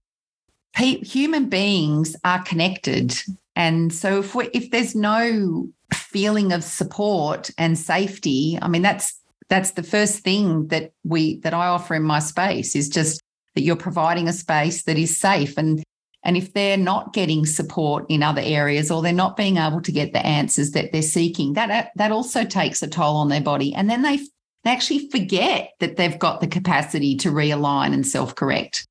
human 0.75 1.49
beings 1.49 2.15
are 2.23 2.41
connected. 2.41 3.15
And 3.55 3.93
so 3.93 4.19
if 4.19 4.33
we 4.33 4.49
if 4.53 4.71
there's 4.71 4.95
no 4.95 5.69
feeling 5.93 6.51
of 6.51 6.63
support 6.63 7.51
and 7.59 7.77
safety, 7.77 8.57
I 8.61 8.67
mean 8.69 8.81
that's 8.81 9.20
that's 9.51 9.71
the 9.71 9.83
first 9.83 10.19
thing 10.19 10.67
that 10.67 10.93
we 11.03 11.41
that 11.41 11.53
I 11.53 11.67
offer 11.67 11.93
in 11.93 12.03
my 12.03 12.19
space 12.19 12.73
is 12.73 12.87
just 12.87 13.21
that 13.53 13.63
you're 13.63 13.75
providing 13.75 14.29
a 14.29 14.33
space 14.33 14.83
that 14.83 14.97
is 14.97 15.19
safe. 15.19 15.57
And 15.57 15.83
and 16.23 16.37
if 16.37 16.53
they're 16.53 16.77
not 16.77 17.11
getting 17.11 17.45
support 17.45 18.05
in 18.07 18.23
other 18.23 18.41
areas 18.41 18.89
or 18.89 19.01
they're 19.01 19.11
not 19.11 19.35
being 19.35 19.57
able 19.57 19.81
to 19.81 19.91
get 19.91 20.13
the 20.13 20.25
answers 20.25 20.71
that 20.71 20.93
they're 20.93 21.01
seeking 21.01 21.51
that 21.53 21.91
that 21.97 22.13
also 22.13 22.45
takes 22.45 22.81
a 22.81 22.87
toll 22.87 23.17
on 23.17 23.27
their 23.27 23.41
body. 23.41 23.75
And 23.75 23.89
then 23.89 24.03
they 24.03 24.19
they 24.63 24.71
actually 24.71 25.09
forget 25.09 25.71
that 25.81 25.97
they've 25.97 26.17
got 26.17 26.39
the 26.39 26.47
capacity 26.47 27.17
to 27.17 27.29
realign 27.29 27.93
and 27.93 28.07
self-correct. 28.07 28.87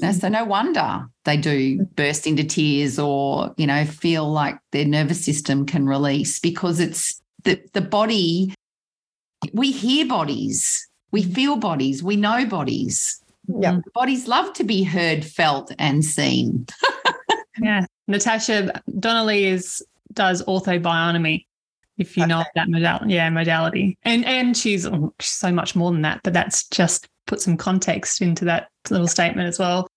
So 0.00 0.28
no 0.28 0.44
wonder 0.44 1.06
they 1.26 1.36
do 1.36 1.84
burst 1.96 2.26
into 2.26 2.44
tears 2.44 2.98
or 2.98 3.52
you 3.58 3.66
know 3.66 3.84
feel 3.84 4.32
like 4.32 4.58
their 4.72 4.86
nervous 4.86 5.22
system 5.22 5.66
can 5.66 5.86
release 5.86 6.38
because 6.38 6.80
it's 6.80 7.20
the 7.44 7.60
the 7.74 7.82
body 7.82 8.54
we 9.52 9.72
hear 9.72 10.06
bodies, 10.06 10.88
we 11.12 11.24
mm. 11.24 11.34
feel 11.34 11.56
bodies, 11.56 12.02
we 12.02 12.16
know 12.16 12.46
bodies. 12.46 13.20
Yeah. 13.48 13.80
Bodies 13.94 14.26
love 14.26 14.52
to 14.54 14.64
be 14.64 14.82
heard, 14.82 15.24
felt, 15.24 15.72
and 15.78 16.04
seen. 16.04 16.66
yeah. 17.60 17.86
Natasha 18.08 18.82
Donna-Lee 18.98 19.46
is 19.46 19.84
does 20.12 20.42
orthobionomy, 20.44 21.46
if 21.98 22.16
you 22.16 22.24
okay. 22.24 22.30
know 22.30 22.44
that 22.54 22.68
modality. 22.68 23.14
Yeah, 23.14 23.30
modality. 23.30 23.98
And 24.02 24.24
and 24.24 24.56
she's, 24.56 24.86
oh, 24.86 25.14
she's 25.20 25.30
so 25.30 25.52
much 25.52 25.76
more 25.76 25.92
than 25.92 26.02
that, 26.02 26.20
but 26.24 26.32
that's 26.32 26.68
just 26.68 27.08
put 27.26 27.40
some 27.40 27.56
context 27.56 28.20
into 28.20 28.44
that 28.46 28.68
little 28.90 29.08
statement 29.08 29.48
as 29.48 29.58
well. 29.58 29.88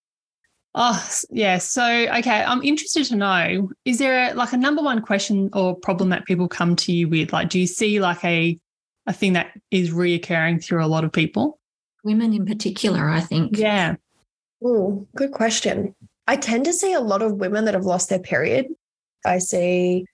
Oh, 0.74 1.04
yeah. 1.30 1.58
So, 1.58 1.84
okay, 1.84 2.44
I'm 2.44 2.62
interested 2.62 3.04
to 3.06 3.16
know 3.16 3.70
is 3.84 3.98
there 3.98 4.30
a, 4.30 4.34
like 4.34 4.52
a 4.52 4.56
number 4.56 4.82
one 4.82 5.02
question 5.02 5.50
or 5.52 5.74
problem 5.74 6.10
that 6.10 6.26
people 6.26 6.48
come 6.48 6.76
to 6.76 6.92
you 6.92 7.08
with? 7.08 7.32
Like, 7.32 7.48
do 7.48 7.58
you 7.58 7.66
see 7.66 7.98
like 7.98 8.24
a, 8.24 8.58
a 9.10 9.12
thing 9.12 9.32
that 9.32 9.50
is 9.72 9.90
reoccurring 9.90 10.64
through 10.64 10.84
a 10.84 10.86
lot 10.86 11.04
of 11.04 11.12
people? 11.12 11.58
Women 12.04 12.32
in 12.32 12.46
particular, 12.46 13.10
I 13.10 13.20
think. 13.20 13.58
Yeah. 13.58 13.96
Oh, 14.64 15.06
good 15.16 15.32
question. 15.32 15.94
I 16.28 16.36
tend 16.36 16.64
to 16.66 16.72
see 16.72 16.92
a 16.92 17.00
lot 17.00 17.20
of 17.20 17.32
women 17.34 17.64
that 17.64 17.74
have 17.74 17.84
lost 17.84 18.08
their 18.08 18.20
period. 18.20 18.66
I 19.26 19.38
see 19.38 20.06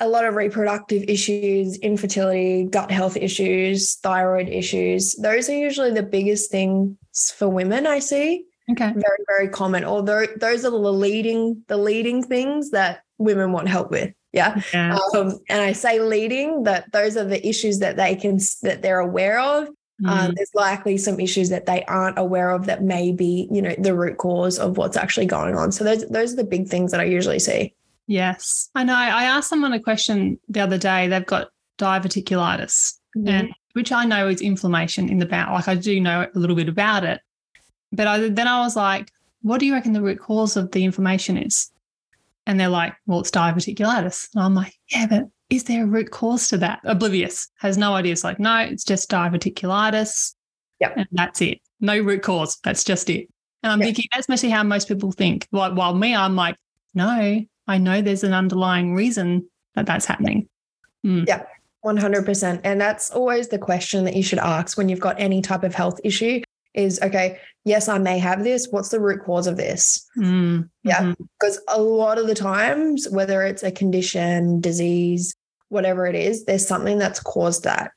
a 0.00 0.08
lot 0.08 0.24
of 0.24 0.34
reproductive 0.34 1.04
issues, 1.08 1.76
infertility, 1.78 2.64
gut 2.64 2.90
health 2.90 3.16
issues, 3.16 3.96
thyroid 3.96 4.48
issues. 4.48 5.14
Those 5.16 5.50
are 5.50 5.56
usually 5.56 5.92
the 5.92 6.02
biggest 6.02 6.50
things 6.50 6.96
for 7.36 7.48
women 7.48 7.86
I 7.86 7.98
see. 7.98 8.44
Okay. 8.70 8.92
Very, 8.92 9.24
very 9.26 9.48
common. 9.48 9.84
Although 9.84 10.26
those 10.36 10.64
are 10.64 10.70
the 10.70 10.78
leading, 10.78 11.64
the 11.68 11.76
leading 11.76 12.22
things 12.22 12.70
that 12.70 13.02
women 13.18 13.52
want 13.52 13.68
help 13.68 13.90
with. 13.90 14.14
Yeah. 14.32 14.60
Yeah. 14.74 14.98
Um, 15.14 15.38
and 15.48 15.62
I 15.62 15.72
say 15.72 16.00
leading 16.00 16.64
that 16.64 16.92
those 16.92 17.16
are 17.16 17.24
the 17.24 17.46
issues 17.46 17.78
that 17.78 17.96
they 17.96 18.14
can 18.14 18.38
that 18.62 18.82
they're 18.82 19.00
aware 19.00 19.40
of. 19.40 19.68
Um, 19.68 20.30
Mm. 20.30 20.34
there's 20.36 20.50
likely 20.54 20.96
some 20.96 21.18
issues 21.18 21.48
that 21.48 21.66
they 21.66 21.82
aren't 21.86 22.18
aware 22.20 22.50
of 22.50 22.66
that 22.66 22.84
may 22.84 23.10
be, 23.10 23.48
you 23.50 23.60
know, 23.60 23.74
the 23.78 23.96
root 23.96 24.16
cause 24.18 24.56
of 24.56 24.76
what's 24.76 24.96
actually 24.96 25.26
going 25.26 25.56
on. 25.56 25.72
So 25.72 25.82
those 25.82 26.06
those 26.08 26.34
are 26.34 26.36
the 26.36 26.44
big 26.44 26.68
things 26.68 26.92
that 26.92 27.00
I 27.00 27.04
usually 27.04 27.40
see. 27.40 27.74
Yes. 28.06 28.70
I 28.76 28.84
know. 28.84 28.94
I 28.94 29.24
asked 29.24 29.48
someone 29.48 29.72
a 29.72 29.80
question 29.80 30.38
the 30.48 30.60
other 30.60 30.78
day. 30.78 31.08
They've 31.08 31.26
got 31.26 31.48
diverticulitis, 31.78 32.94
and 33.26 33.52
which 33.72 33.90
I 33.92 34.04
know 34.04 34.28
is 34.28 34.40
inflammation 34.40 35.08
in 35.08 35.18
the 35.18 35.26
bowel. 35.26 35.54
Like 35.54 35.68
I 35.68 35.74
do 35.74 36.00
know 36.00 36.26
a 36.32 36.38
little 36.38 36.56
bit 36.56 36.68
about 36.68 37.04
it. 37.04 37.20
But 37.92 38.06
I, 38.06 38.28
then 38.28 38.46
I 38.46 38.60
was 38.60 38.76
like, 38.76 39.10
what 39.42 39.58
do 39.58 39.66
you 39.66 39.72
reckon 39.72 39.94
the 39.94 40.02
root 40.02 40.18
cause 40.20 40.56
of 40.56 40.70
the 40.72 40.84
inflammation 40.84 41.36
is? 41.36 41.70
And 42.48 42.58
they're 42.58 42.68
like, 42.70 42.94
well, 43.06 43.20
it's 43.20 43.30
diverticulitis. 43.30 44.28
And 44.34 44.42
I'm 44.42 44.54
like, 44.54 44.74
yeah, 44.90 45.06
but 45.06 45.24
is 45.50 45.64
there 45.64 45.84
a 45.84 45.86
root 45.86 46.10
cause 46.10 46.48
to 46.48 46.56
that? 46.56 46.80
Oblivious, 46.84 47.50
has 47.58 47.76
no 47.76 47.94
idea. 47.94 48.12
It's 48.12 48.24
like, 48.24 48.40
no, 48.40 48.56
it's 48.60 48.84
just 48.84 49.10
diverticulitis. 49.10 50.34
Yep. 50.80 50.94
And 50.96 51.06
that's 51.12 51.42
it. 51.42 51.58
No 51.80 52.00
root 52.00 52.22
cause. 52.22 52.58
That's 52.64 52.84
just 52.84 53.10
it. 53.10 53.28
And 53.62 53.70
I'm 53.70 53.80
Yep. 53.80 53.86
thinking 53.86 54.04
that's 54.14 54.30
mostly 54.30 54.48
how 54.48 54.62
most 54.62 54.88
people 54.88 55.12
think. 55.12 55.46
While, 55.50 55.74
while 55.74 55.94
me, 55.94 56.16
I'm 56.16 56.36
like, 56.36 56.56
no, 56.94 57.44
I 57.66 57.78
know 57.78 58.00
there's 58.00 58.24
an 58.24 58.32
underlying 58.32 58.94
reason 58.94 59.46
that 59.74 59.84
that's 59.84 60.06
happening. 60.06 60.48
Mm. 61.06 61.28
100%. 61.84 62.60
And 62.64 62.80
that's 62.80 63.10
always 63.10 63.48
the 63.48 63.58
question 63.58 64.04
that 64.04 64.16
you 64.16 64.22
should 64.22 64.38
ask 64.38 64.78
when 64.78 64.88
you've 64.88 65.00
got 65.00 65.20
any 65.20 65.42
type 65.42 65.64
of 65.64 65.74
health 65.74 66.00
issue 66.02 66.40
is 66.78 67.00
okay, 67.02 67.38
yes, 67.64 67.88
I 67.88 67.98
may 67.98 68.18
have 68.18 68.44
this. 68.44 68.68
What's 68.70 68.88
the 68.88 69.00
root 69.00 69.24
cause 69.24 69.46
of 69.46 69.56
this? 69.56 70.08
Mm. 70.16 70.70
Yeah. 70.84 71.14
Because 71.38 71.60
a 71.68 71.80
lot 71.80 72.18
of 72.18 72.26
the 72.26 72.34
times, 72.34 73.08
whether 73.10 73.42
it's 73.42 73.62
a 73.62 73.70
condition, 73.70 74.60
disease, 74.60 75.34
whatever 75.68 76.06
it 76.06 76.14
is, 76.14 76.44
there's 76.44 76.66
something 76.66 76.98
that's 76.98 77.20
caused 77.20 77.64
that. 77.64 77.92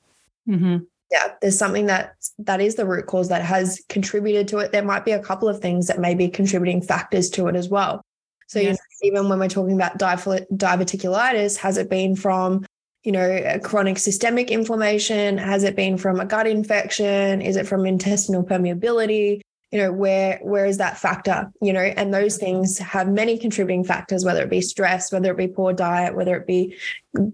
Mhm. 0.50 0.88
Yeah, 1.12 1.34
there's 1.42 1.58
something 1.58 1.86
that 1.88 2.16
that 2.40 2.62
is 2.62 2.76
the 2.76 2.86
root 2.86 3.06
cause 3.06 3.30
that 3.30 3.44
has 3.44 3.82
contributed 3.90 4.48
to 4.50 4.60
it. 4.60 4.72
There 4.72 4.84
might 4.84 5.06
be 5.06 5.12
a 5.12 5.20
couple 5.20 5.48
of 5.48 5.60
things 5.60 5.88
that 5.88 6.00
may 6.00 6.16
be 6.16 6.30
contributing 6.30 6.82
factors 6.82 7.30
to 7.32 7.48
it 7.48 7.56
as 7.56 7.70
well. 7.70 8.02
So 8.48 8.60
you 8.60 8.72
know, 8.72 8.78
even 9.04 9.30
when 9.30 9.40
we're 9.40 9.48
talking 9.48 9.76
about 9.76 9.98
diverticulitis, 9.98 11.58
has 11.58 11.78
it 11.78 11.90
been 11.90 12.16
from 12.16 12.66
you 13.04 13.12
know 13.12 13.28
a 13.28 13.60
chronic 13.60 13.98
systemic 13.98 14.52
inflammation? 14.52 15.38
Has 15.38 15.64
it 15.64 15.76
been 15.76 15.98
from 15.98 16.20
a 16.20 16.26
gut 16.26 16.48
infection? 16.48 17.42
Is 17.42 17.56
it 17.56 17.68
from 17.68 17.86
intestinal 17.86 18.44
permeability? 18.44 19.42
You 19.72 19.80
know 19.80 19.92
where 19.92 20.40
where 20.42 20.66
is 20.66 20.78
that 20.78 20.98
factor? 20.98 21.52
You 21.62 21.74
know, 21.74 21.82
and 21.82 22.14
those 22.14 22.38
things 22.38 22.78
have 22.78 23.08
many 23.08 23.38
contributing 23.38 23.84
factors, 23.84 24.26
whether 24.26 24.44
it 24.44 24.50
be 24.50 24.62
stress, 24.62 25.12
whether 25.12 25.32
it 25.32 25.38
be 25.38 25.48
poor 25.48 25.74
diet, 25.74 26.16
whether 26.16 26.36
it 26.36 26.46
be 26.46 26.76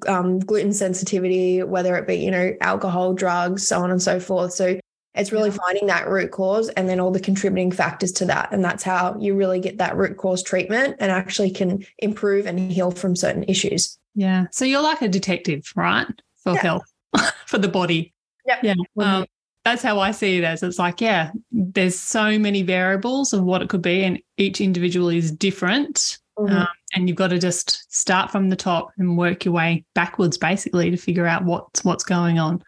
um, 0.07 0.39
gluten 0.39 0.71
sensitivity, 0.71 1.63
whether 1.63 1.95
it 1.97 2.07
be 2.07 2.15
you 2.15 2.31
know 2.31 2.53
alcohol, 2.61 3.13
drugs, 3.13 3.67
so 3.67 3.79
on 3.81 3.91
and 3.91 4.01
so 4.01 4.19
forth. 4.19 4.53
So 4.53 4.79
it's 5.17 5.31
really 5.31 5.49
finding 5.49 5.87
that 5.87 6.07
root 6.07 6.31
cause 6.31 6.69
and 6.69 6.87
then 6.87 6.99
all 6.99 7.11
the 7.11 7.19
contributing 7.19 7.71
factors 7.71 8.11
to 8.13 8.25
that. 8.25 8.49
And 8.51 8.63
that's 8.63 8.83
how 8.83 9.17
you 9.19 9.33
really 9.33 9.59
get 9.59 9.79
that 9.79 9.97
root 9.97 10.15
cause 10.15 10.43
treatment 10.43 10.97
and 10.99 11.11
actually 11.11 11.49
can 11.49 11.83
improve 11.97 12.45
and 12.45 12.71
heal 12.71 12.91
from 12.91 13.15
certain 13.15 13.43
issues. 13.47 13.97
Yeah. 14.17 14.47
So 14.51 14.65
you're 14.65 14.81
like 14.81 15.01
a 15.03 15.07
detective, 15.07 15.71
right? 15.75 16.07
For 16.43 16.53
Yeah. 16.53 16.61
health, 16.61 16.93
for 17.45 17.59
the 17.59 17.67
body. 17.67 18.13
Yep. 18.47 18.59
Yeah. 18.63 18.73
Um, 18.99 19.25
that's 19.63 19.83
how 19.83 19.99
I 19.99 20.11
see 20.11 20.37
it 20.39 20.43
as 20.43 20.63
it's 20.63 20.79
like, 20.79 20.99
yeah, 21.01 21.31
there's 21.51 21.97
so 21.99 22.39
many 22.39 22.63
variables 22.63 23.31
of 23.33 23.43
what 23.43 23.61
it 23.61 23.69
could 23.69 23.81
be, 23.81 24.03
and 24.03 24.19
each 24.37 24.59
individual 24.59 25.09
is 25.09 25.31
different. 25.31 26.17
Mhm. 26.39 26.51
Um, 26.61 26.67
and 26.95 27.07
you've 27.07 27.17
got 27.17 27.27
to 27.31 27.37
just 27.39 27.85
start 27.93 28.31
from 28.31 28.49
the 28.49 28.55
top 28.55 28.91
and 28.97 29.17
work 29.17 29.43
your 29.45 29.53
way 29.53 29.83
backwards, 29.93 30.37
basically, 30.37 30.89
to 30.89 30.97
figure 30.97 31.27
out 31.27 31.43
what's 31.45 31.83
what's 31.83 32.03
going 32.03 32.39
on. 32.39 32.63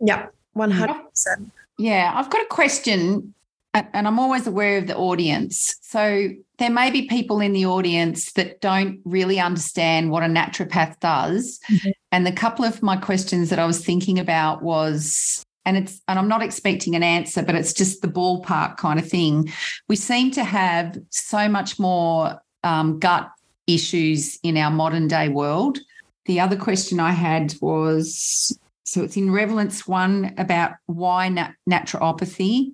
yeah, 0.00 0.26
100%. 0.56 1.50
Yeah, 1.78 2.12
I've 2.14 2.30
got 2.30 2.40
a 2.42 2.46
question, 2.48 3.34
a- 3.34 3.35
and 3.92 4.06
I'm 4.06 4.18
always 4.18 4.46
aware 4.46 4.78
of 4.78 4.86
the 4.86 4.96
audience. 4.96 5.74
So 5.82 6.28
there 6.58 6.70
may 6.70 6.90
be 6.90 7.02
people 7.02 7.40
in 7.40 7.52
the 7.52 7.66
audience 7.66 8.32
that 8.32 8.60
don't 8.60 9.00
really 9.04 9.38
understand 9.38 10.10
what 10.10 10.22
a 10.22 10.26
naturopath 10.26 10.98
does. 11.00 11.60
Mhm. 11.68 11.92
And 12.12 12.26
the 12.26 12.32
couple 12.32 12.64
of 12.64 12.82
my 12.82 12.96
questions 12.96 13.50
that 13.50 13.58
I 13.58 13.66
was 13.66 13.84
thinking 13.84 14.18
about 14.18 14.62
was, 14.62 15.44
and 15.64 15.76
it's, 15.76 16.00
and 16.08 16.18
I'm 16.18 16.28
not 16.28 16.42
expecting 16.42 16.94
an 16.94 17.02
answer, 17.02 17.42
but 17.42 17.54
it's 17.54 17.72
just 17.72 18.00
the 18.00 18.08
ballpark 18.08 18.76
kind 18.76 18.98
of 18.98 19.08
thing. 19.08 19.52
We 19.88 19.96
seem 19.96 20.30
to 20.32 20.44
have 20.44 20.96
so 21.10 21.48
much 21.48 21.78
more 21.78 22.40
um, 22.62 22.98
gut 22.98 23.28
issues 23.66 24.38
in 24.42 24.56
our 24.56 24.70
modern 24.70 25.08
day 25.08 25.28
world. 25.28 25.78
The 26.26 26.40
other 26.40 26.56
question 26.56 27.00
I 27.00 27.12
had 27.12 27.54
was 27.60 28.56
so 28.86 29.02
it's 29.02 29.16
in 29.16 29.32
Relevance 29.32 29.86
One 29.88 30.32
about 30.38 30.72
why 30.86 31.28
nat- 31.28 31.54
naturopathy, 31.68 32.72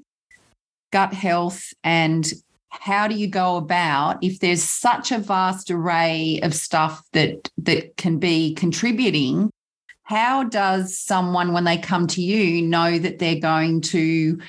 gut 0.92 1.12
health, 1.12 1.72
and 1.82 2.30
how 2.70 3.06
do 3.06 3.14
you 3.14 3.26
go 3.26 3.56
about 3.56 4.22
if 4.22 4.40
there's 4.40 4.62
such 4.62 5.12
a 5.12 5.18
vast 5.18 5.70
array 5.70 6.40
of 6.42 6.54
stuff 6.54 7.02
that 7.12 7.50
that 7.58 7.96
can 7.98 8.18
be 8.18 8.54
contributing 8.54 9.50
how 10.04 10.42
does 10.42 10.98
someone 10.98 11.52
when 11.52 11.64
they 11.64 11.76
come 11.76 12.06
to 12.06 12.22
you 12.22 12.62
know 12.62 12.98
that 12.98 13.18
they're 13.18 13.38
going 13.38 13.82
to 13.82 14.40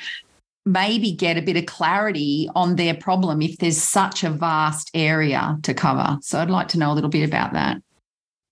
maybe 0.65 1.11
get 1.11 1.37
a 1.37 1.41
bit 1.41 1.57
of 1.57 1.65
clarity 1.65 2.49
on 2.55 2.77
their 2.77 2.93
problem 2.93 3.41
if 3.41 3.57
there's 3.57 3.77
such 3.77 4.23
a 4.23 4.29
vast 4.29 4.89
area 4.93 5.57
to 5.61 5.73
cover 5.73 6.17
so 6.21 6.39
i'd 6.39 6.49
like 6.49 6.69
to 6.69 6.79
know 6.79 6.93
a 6.93 6.95
little 6.95 7.09
bit 7.09 7.27
about 7.27 7.51
that 7.51 7.77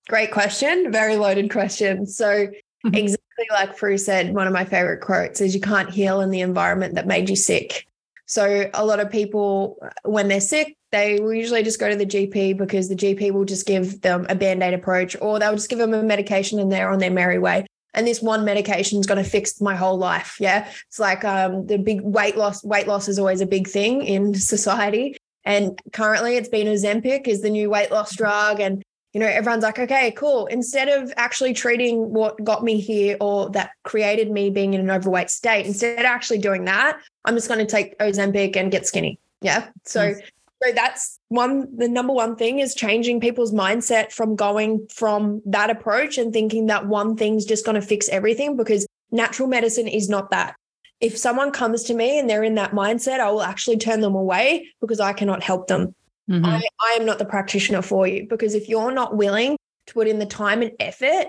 Great 0.09 0.31
question. 0.31 0.91
Very 0.91 1.15
loaded 1.15 1.51
question. 1.51 2.05
So, 2.05 2.47
Mhm. 2.85 3.15
Exactly 3.37 3.67
like 3.67 3.77
Prue 3.77 3.97
said, 3.97 4.33
one 4.33 4.47
of 4.47 4.53
my 4.53 4.65
favorite 4.65 5.01
quotes 5.01 5.41
is 5.41 5.55
you 5.55 5.61
can't 5.61 5.89
heal 5.89 6.21
in 6.21 6.31
the 6.31 6.41
environment 6.41 6.95
that 6.95 7.07
made 7.07 7.29
you 7.29 7.35
sick. 7.35 7.87
So, 8.25 8.69
a 8.73 8.85
lot 8.85 8.99
of 8.99 9.11
people, 9.11 9.77
when 10.03 10.27
they're 10.27 10.39
sick, 10.39 10.77
they 10.91 11.19
will 11.19 11.33
usually 11.33 11.63
just 11.63 11.79
go 11.79 11.89
to 11.89 11.95
the 11.95 12.05
GP 12.05 12.57
because 12.57 12.89
the 12.89 12.95
GP 12.95 13.31
will 13.31 13.45
just 13.45 13.65
give 13.65 14.01
them 14.01 14.25
a 14.29 14.35
band 14.35 14.61
aid 14.61 14.73
approach 14.73 15.15
or 15.21 15.39
they'll 15.39 15.55
just 15.55 15.69
give 15.69 15.79
them 15.79 15.93
a 15.93 16.03
medication 16.03 16.59
and 16.59 16.71
they're 16.71 16.89
on 16.89 16.99
their 16.99 17.11
merry 17.11 17.39
way. 17.39 17.65
And 17.93 18.07
this 18.07 18.21
one 18.21 18.45
medication 18.45 18.99
is 18.99 19.05
going 19.05 19.21
to 19.21 19.29
fix 19.29 19.59
my 19.59 19.75
whole 19.75 19.97
life. 19.97 20.37
Yeah. 20.39 20.69
It's 20.87 20.99
like 20.99 21.25
um, 21.25 21.65
the 21.67 21.77
big 21.77 22.01
weight 22.01 22.37
loss. 22.37 22.63
Weight 22.63 22.87
loss 22.87 23.07
is 23.07 23.19
always 23.19 23.41
a 23.41 23.45
big 23.45 23.67
thing 23.67 24.01
in 24.03 24.33
society. 24.35 25.17
And 25.43 25.81
currently 25.91 26.37
it's 26.37 26.49
been 26.49 26.67
Ozempic 26.67 27.27
is 27.27 27.41
the 27.41 27.49
new 27.49 27.69
weight 27.69 27.91
loss 27.91 28.15
drug. 28.15 28.59
And 28.59 28.83
you 29.13 29.19
know, 29.19 29.27
everyone's 29.27 29.63
like, 29.63 29.77
okay, 29.77 30.11
cool. 30.11 30.45
Instead 30.47 30.87
of 30.87 31.13
actually 31.17 31.53
treating 31.53 32.13
what 32.13 32.41
got 32.43 32.63
me 32.63 32.79
here 32.79 33.17
or 33.19 33.49
that 33.49 33.71
created 33.83 34.31
me 34.31 34.49
being 34.49 34.73
in 34.73 34.79
an 34.79 34.89
overweight 34.89 35.29
state, 35.29 35.65
instead 35.65 35.99
of 35.99 36.05
actually 36.05 36.37
doing 36.37 36.65
that, 36.65 36.99
I'm 37.25 37.35
just 37.35 37.49
going 37.49 37.59
to 37.59 37.65
take 37.65 37.97
Ozempic 37.99 38.55
and 38.55 38.71
get 38.71 38.87
skinny. 38.87 39.19
Yeah. 39.41 39.67
So, 39.83 40.03
Yes. 40.03 40.21
so 40.63 40.71
that's 40.71 41.19
one, 41.27 41.75
the 41.75 41.89
number 41.89 42.13
one 42.13 42.37
thing 42.37 42.59
is 42.59 42.73
changing 42.73 43.19
people's 43.19 43.53
mindset 43.53 44.13
from 44.13 44.35
going 44.37 44.87
from 44.87 45.41
that 45.45 45.69
approach 45.69 46.17
and 46.17 46.31
thinking 46.31 46.67
that 46.67 46.87
one 46.87 47.17
thing's 47.17 47.45
just 47.45 47.65
going 47.65 47.75
to 47.75 47.85
fix 47.85 48.07
everything 48.09 48.55
because 48.55 48.87
natural 49.11 49.49
medicine 49.49 49.89
is 49.89 50.07
not 50.07 50.31
that. 50.31 50.55
If 51.01 51.17
someone 51.17 51.51
comes 51.51 51.83
to 51.85 51.95
me 51.95 52.17
and 52.17 52.29
they're 52.29 52.43
in 52.43 52.55
that 52.55 52.71
mindset, 52.71 53.19
I 53.19 53.29
will 53.31 53.41
actually 53.41 53.77
turn 53.77 53.99
them 53.99 54.15
away 54.15 54.67
because 54.79 54.99
I 54.99 55.11
cannot 55.13 55.43
help 55.43 55.67
them. 55.67 55.95
Mhm. 56.29 56.45
I, 56.45 56.49
mm-hmm. 56.49 56.59
I 56.79 56.97
am 56.99 57.05
not 57.05 57.19
the 57.19 57.25
practitioner 57.25 57.81
for 57.81 58.07
you 58.07 58.27
because 58.29 58.55
if 58.55 58.69
you're 58.69 58.91
not 58.91 59.15
willing 59.15 59.57
to 59.87 59.93
put 59.93 60.07
in 60.07 60.19
the 60.19 60.25
time 60.25 60.61
and 60.61 60.71
effort 60.79 61.27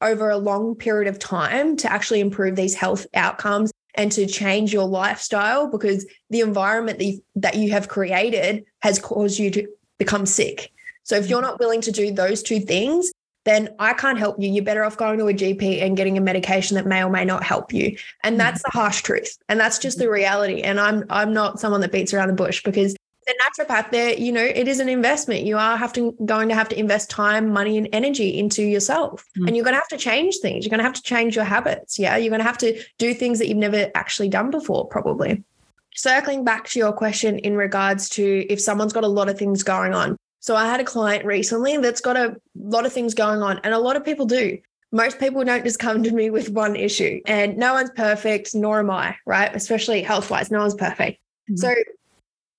over 0.00 0.30
a 0.30 0.36
long 0.36 0.74
period 0.74 1.08
of 1.08 1.18
time 1.18 1.76
to 1.78 1.90
actually 1.90 2.20
improve 2.20 2.56
these 2.56 2.74
health 2.74 3.06
outcomes 3.14 3.72
and 3.94 4.10
to 4.12 4.26
change 4.26 4.72
your 4.72 4.86
lifestyle 4.86 5.70
because 5.70 6.06
the 6.30 6.40
environment 6.40 6.98
that 6.98 7.04
you, 7.04 7.22
that 7.36 7.56
you 7.56 7.70
have 7.70 7.88
created 7.88 8.64
has 8.82 8.98
caused 8.98 9.38
you 9.38 9.50
to 9.50 9.66
become 9.98 10.26
sick. 10.26 10.70
So 11.04 11.16
if 11.16 11.28
you're 11.28 11.40
mm-hmm. 11.40 11.50
not 11.50 11.60
willing 11.60 11.80
to 11.82 11.92
do 11.92 12.12
those 12.12 12.42
two 12.42 12.60
things, 12.60 13.10
then 13.44 13.68
I 13.78 13.92
can't 13.92 14.18
help 14.18 14.40
you. 14.40 14.50
You're 14.50 14.64
better 14.64 14.84
off 14.84 14.96
going 14.96 15.18
to 15.18 15.28
a 15.28 15.34
GP 15.34 15.82
and 15.82 15.96
getting 15.96 16.16
a 16.16 16.20
medication 16.20 16.76
that 16.76 16.86
may 16.86 17.04
or 17.04 17.10
may 17.10 17.24
not 17.24 17.44
help 17.44 17.72
you. 17.72 17.96
And 18.22 18.34
mm-hmm. 18.34 18.38
that's 18.38 18.62
the 18.62 18.70
harsh 18.70 19.02
truth. 19.02 19.36
And 19.48 19.60
that's 19.60 19.78
just 19.78 19.98
the 19.98 20.10
reality. 20.10 20.62
And 20.62 20.80
I'm 20.80 21.04
I'm 21.10 21.32
not 21.32 21.60
someone 21.60 21.82
that 21.82 21.92
beats 21.92 22.14
around 22.14 22.28
the 22.28 22.34
bush 22.34 22.62
because 22.62 22.96
the 23.26 23.34
naturopath, 23.42 23.90
there, 23.90 24.14
you 24.14 24.32
know, 24.32 24.42
it 24.42 24.68
is 24.68 24.80
an 24.80 24.88
investment. 24.88 25.44
You 25.44 25.56
are 25.56 25.76
have 25.76 25.92
to 25.94 26.16
going 26.24 26.48
to 26.48 26.54
have 26.54 26.68
to 26.70 26.78
invest 26.78 27.10
time, 27.10 27.52
money, 27.52 27.78
and 27.78 27.88
energy 27.92 28.38
into 28.38 28.62
yourself. 28.62 29.24
Mm. 29.38 29.46
And 29.48 29.56
you're 29.56 29.64
gonna 29.64 29.76
have 29.76 29.88
to 29.88 29.96
change 29.96 30.36
things. 30.42 30.64
You're 30.64 30.70
gonna 30.70 30.82
have 30.82 30.94
to 30.94 31.02
change 31.02 31.36
your 31.36 31.44
habits. 31.44 31.98
Yeah. 31.98 32.16
You're 32.16 32.30
gonna 32.30 32.42
have 32.42 32.58
to 32.58 32.80
do 32.98 33.14
things 33.14 33.38
that 33.38 33.48
you've 33.48 33.56
never 33.58 33.90
actually 33.94 34.28
done 34.28 34.50
before, 34.50 34.86
probably. 34.86 35.42
Circling 35.94 36.44
back 36.44 36.66
to 36.68 36.78
your 36.78 36.92
question 36.92 37.38
in 37.38 37.56
regards 37.56 38.08
to 38.10 38.46
if 38.50 38.60
someone's 38.60 38.92
got 38.92 39.04
a 39.04 39.08
lot 39.08 39.28
of 39.28 39.38
things 39.38 39.62
going 39.62 39.94
on. 39.94 40.16
So 40.40 40.56
I 40.56 40.66
had 40.66 40.80
a 40.80 40.84
client 40.84 41.24
recently 41.24 41.78
that's 41.78 42.02
got 42.02 42.16
a 42.16 42.36
lot 42.54 42.84
of 42.84 42.92
things 42.92 43.14
going 43.14 43.42
on, 43.42 43.60
and 43.64 43.72
a 43.72 43.78
lot 43.78 43.96
of 43.96 44.04
people 44.04 44.26
do. 44.26 44.58
Most 44.92 45.18
people 45.18 45.42
don't 45.42 45.64
just 45.64 45.78
come 45.78 46.02
to 46.02 46.10
me 46.10 46.28
with 46.28 46.50
one 46.50 46.76
issue, 46.76 47.20
and 47.26 47.56
no 47.56 47.72
one's 47.72 47.90
perfect, 47.90 48.54
nor 48.54 48.80
am 48.80 48.90
I, 48.90 49.16
right? 49.24 49.54
Especially 49.56 50.02
health 50.02 50.30
wise, 50.30 50.50
no 50.50 50.60
one's 50.60 50.74
perfect. 50.74 51.18
Mhm. 51.50 51.58
So 51.58 51.74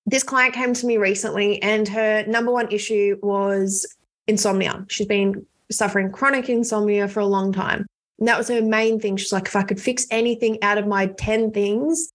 this 0.06 0.22
client 0.22 0.54
came 0.54 0.72
to 0.74 0.86
me 0.86 0.96
recently, 0.96 1.60
and 1.62 1.88
her 1.88 2.24
number 2.26 2.52
one 2.52 2.70
issue 2.70 3.18
was 3.22 3.86
insomnia. 4.26 4.84
She's 4.88 5.06
been 5.06 5.44
suffering 5.70 6.12
chronic 6.12 6.48
insomnia 6.48 7.08
for 7.08 7.20
a 7.20 7.26
long 7.26 7.52
time. 7.52 7.86
And 8.18 8.28
that 8.28 8.38
was 8.38 8.48
her 8.48 8.62
main 8.62 8.98
thing. 9.00 9.16
She's 9.16 9.32
like, 9.32 9.46
if 9.46 9.56
I 9.56 9.62
could 9.62 9.80
fix 9.80 10.06
anything 10.10 10.62
out 10.62 10.78
of 10.78 10.86
my 10.86 11.06
10 11.06 11.50
things, 11.50 12.10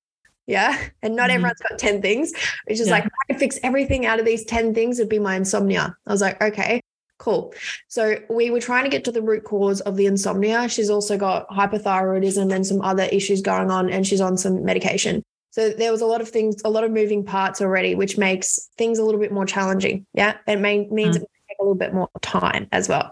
yeah. 0.47 0.77
And 1.04 1.15
not 1.15 1.30
Mhm. 1.30 1.34
everyone's 1.36 1.60
got 1.60 1.77
10 1.77 2.01
things. 2.01 2.32
It's 2.65 2.80
just 2.80 2.88
Yeah. 2.88 2.95
like, 2.95 3.06
if 3.06 3.12
I 3.12 3.34
could 3.34 3.39
fix 3.39 3.60
everything 3.62 4.06
out 4.06 4.19
of 4.19 4.25
these 4.25 4.43
10 4.45 4.73
things, 4.73 4.99
it'd 4.99 5.10
be 5.10 5.19
my 5.19 5.36
insomnia. 5.36 5.95
I 6.08 6.12
was 6.12 6.21
like, 6.21 6.41
okay, 6.41 6.82
cool. 7.19 7.54
So 7.88 8.15
we 8.30 8.49
were 8.49 8.60
trying 8.60 8.84
to 8.86 8.89
get 8.89 9.04
to 9.04 9.12
the 9.12 9.21
root 9.21 9.43
cause 9.43 9.82
of 9.82 9.95
the 9.95 10.08
insomnia. 10.08 10.67
She's 10.67 10.89
also 10.89 11.17
got 11.17 11.47
hypothyroidism 11.49 12.51
and 12.54 12.65
some 12.65 12.82
other 12.82 13.04
issues 13.04 13.41
going 13.41 13.69
on, 13.69 13.89
and 13.89 14.08
she's 14.08 14.21
on 14.21 14.38
some 14.38 14.63
medication. 14.65 15.21
So 15.51 15.69
there 15.69 15.91
was 15.91 16.01
a 16.01 16.05
lot 16.05 16.21
of 16.21 16.29
things, 16.29 16.61
a 16.63 16.69
lot 16.69 16.83
of 16.83 16.91
moving 16.91 17.23
parts 17.23 17.61
already, 17.61 17.93
which 17.93 18.17
makes 18.17 18.69
things 18.77 18.99
a 18.99 19.03
little 19.03 19.19
bit 19.19 19.31
more 19.31 19.45
challenging. 19.45 20.05
Yeah. 20.13 20.37
It 20.47 20.59
may, 20.59 20.87
means 20.87 21.17
mm. 21.17 21.21
it 21.21 21.29
may 21.29 21.53
take 21.53 21.57
a 21.59 21.63
little 21.63 21.75
bit 21.75 21.93
more 21.93 22.09
time 22.21 22.67
as 22.71 22.89
well. 22.89 23.11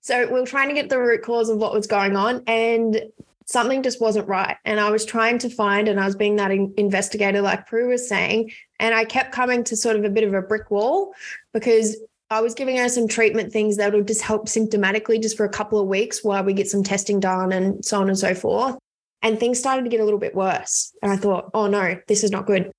So 0.00 0.30
we're 0.30 0.46
trying 0.46 0.68
to 0.68 0.74
get 0.74 0.88
the 0.88 0.98
root 0.98 1.22
cause 1.22 1.48
of 1.50 1.58
what 1.58 1.72
was 1.72 1.86
going 1.86 2.16
on 2.16 2.42
and 2.46 3.02
something 3.44 3.82
just 3.82 4.00
wasn't 4.00 4.28
right. 4.28 4.56
And 4.64 4.78
I 4.78 4.90
was 4.90 5.04
trying 5.04 5.38
to 5.38 5.50
find, 5.50 5.88
and 5.88 5.98
I 6.00 6.06
was 6.06 6.14
being 6.14 6.36
that 6.36 6.52
in- 6.52 6.72
investigator, 6.76 7.42
like 7.42 7.66
Prue 7.66 7.88
was 7.88 8.08
saying, 8.08 8.52
and 8.78 8.94
I 8.94 9.04
kept 9.04 9.32
coming 9.32 9.64
to 9.64 9.76
sort 9.76 9.96
of 9.96 10.04
a 10.04 10.10
bit 10.10 10.24
of 10.24 10.32
a 10.32 10.40
brick 10.40 10.70
wall 10.70 11.12
because 11.52 11.96
I 12.30 12.40
was 12.40 12.54
giving 12.54 12.76
her 12.76 12.88
some 12.88 13.08
treatment 13.08 13.52
things 13.52 13.76
that 13.78 13.92
would 13.92 14.06
just 14.06 14.22
help 14.22 14.46
symptomatically 14.46 15.20
just 15.20 15.36
for 15.36 15.44
a 15.44 15.50
couple 15.50 15.80
of 15.80 15.88
weeks 15.88 16.22
while 16.22 16.44
we 16.44 16.52
get 16.52 16.70
some 16.70 16.84
testing 16.84 17.18
done 17.18 17.50
and 17.50 17.84
so 17.84 18.00
on 18.00 18.08
and 18.08 18.18
so 18.18 18.34
forth. 18.34 18.78
And 19.22 19.38
things 19.38 19.58
started 19.58 19.82
to 19.82 19.90
get 19.90 20.00
a 20.00 20.04
little 20.04 20.18
bit 20.18 20.34
worse. 20.34 20.92
And 21.02 21.12
I 21.12 21.16
thought, 21.16 21.50
oh 21.52 21.66
no, 21.66 21.96
this 22.08 22.24
is 22.24 22.30
not 22.30 22.46
good. 22.46 22.70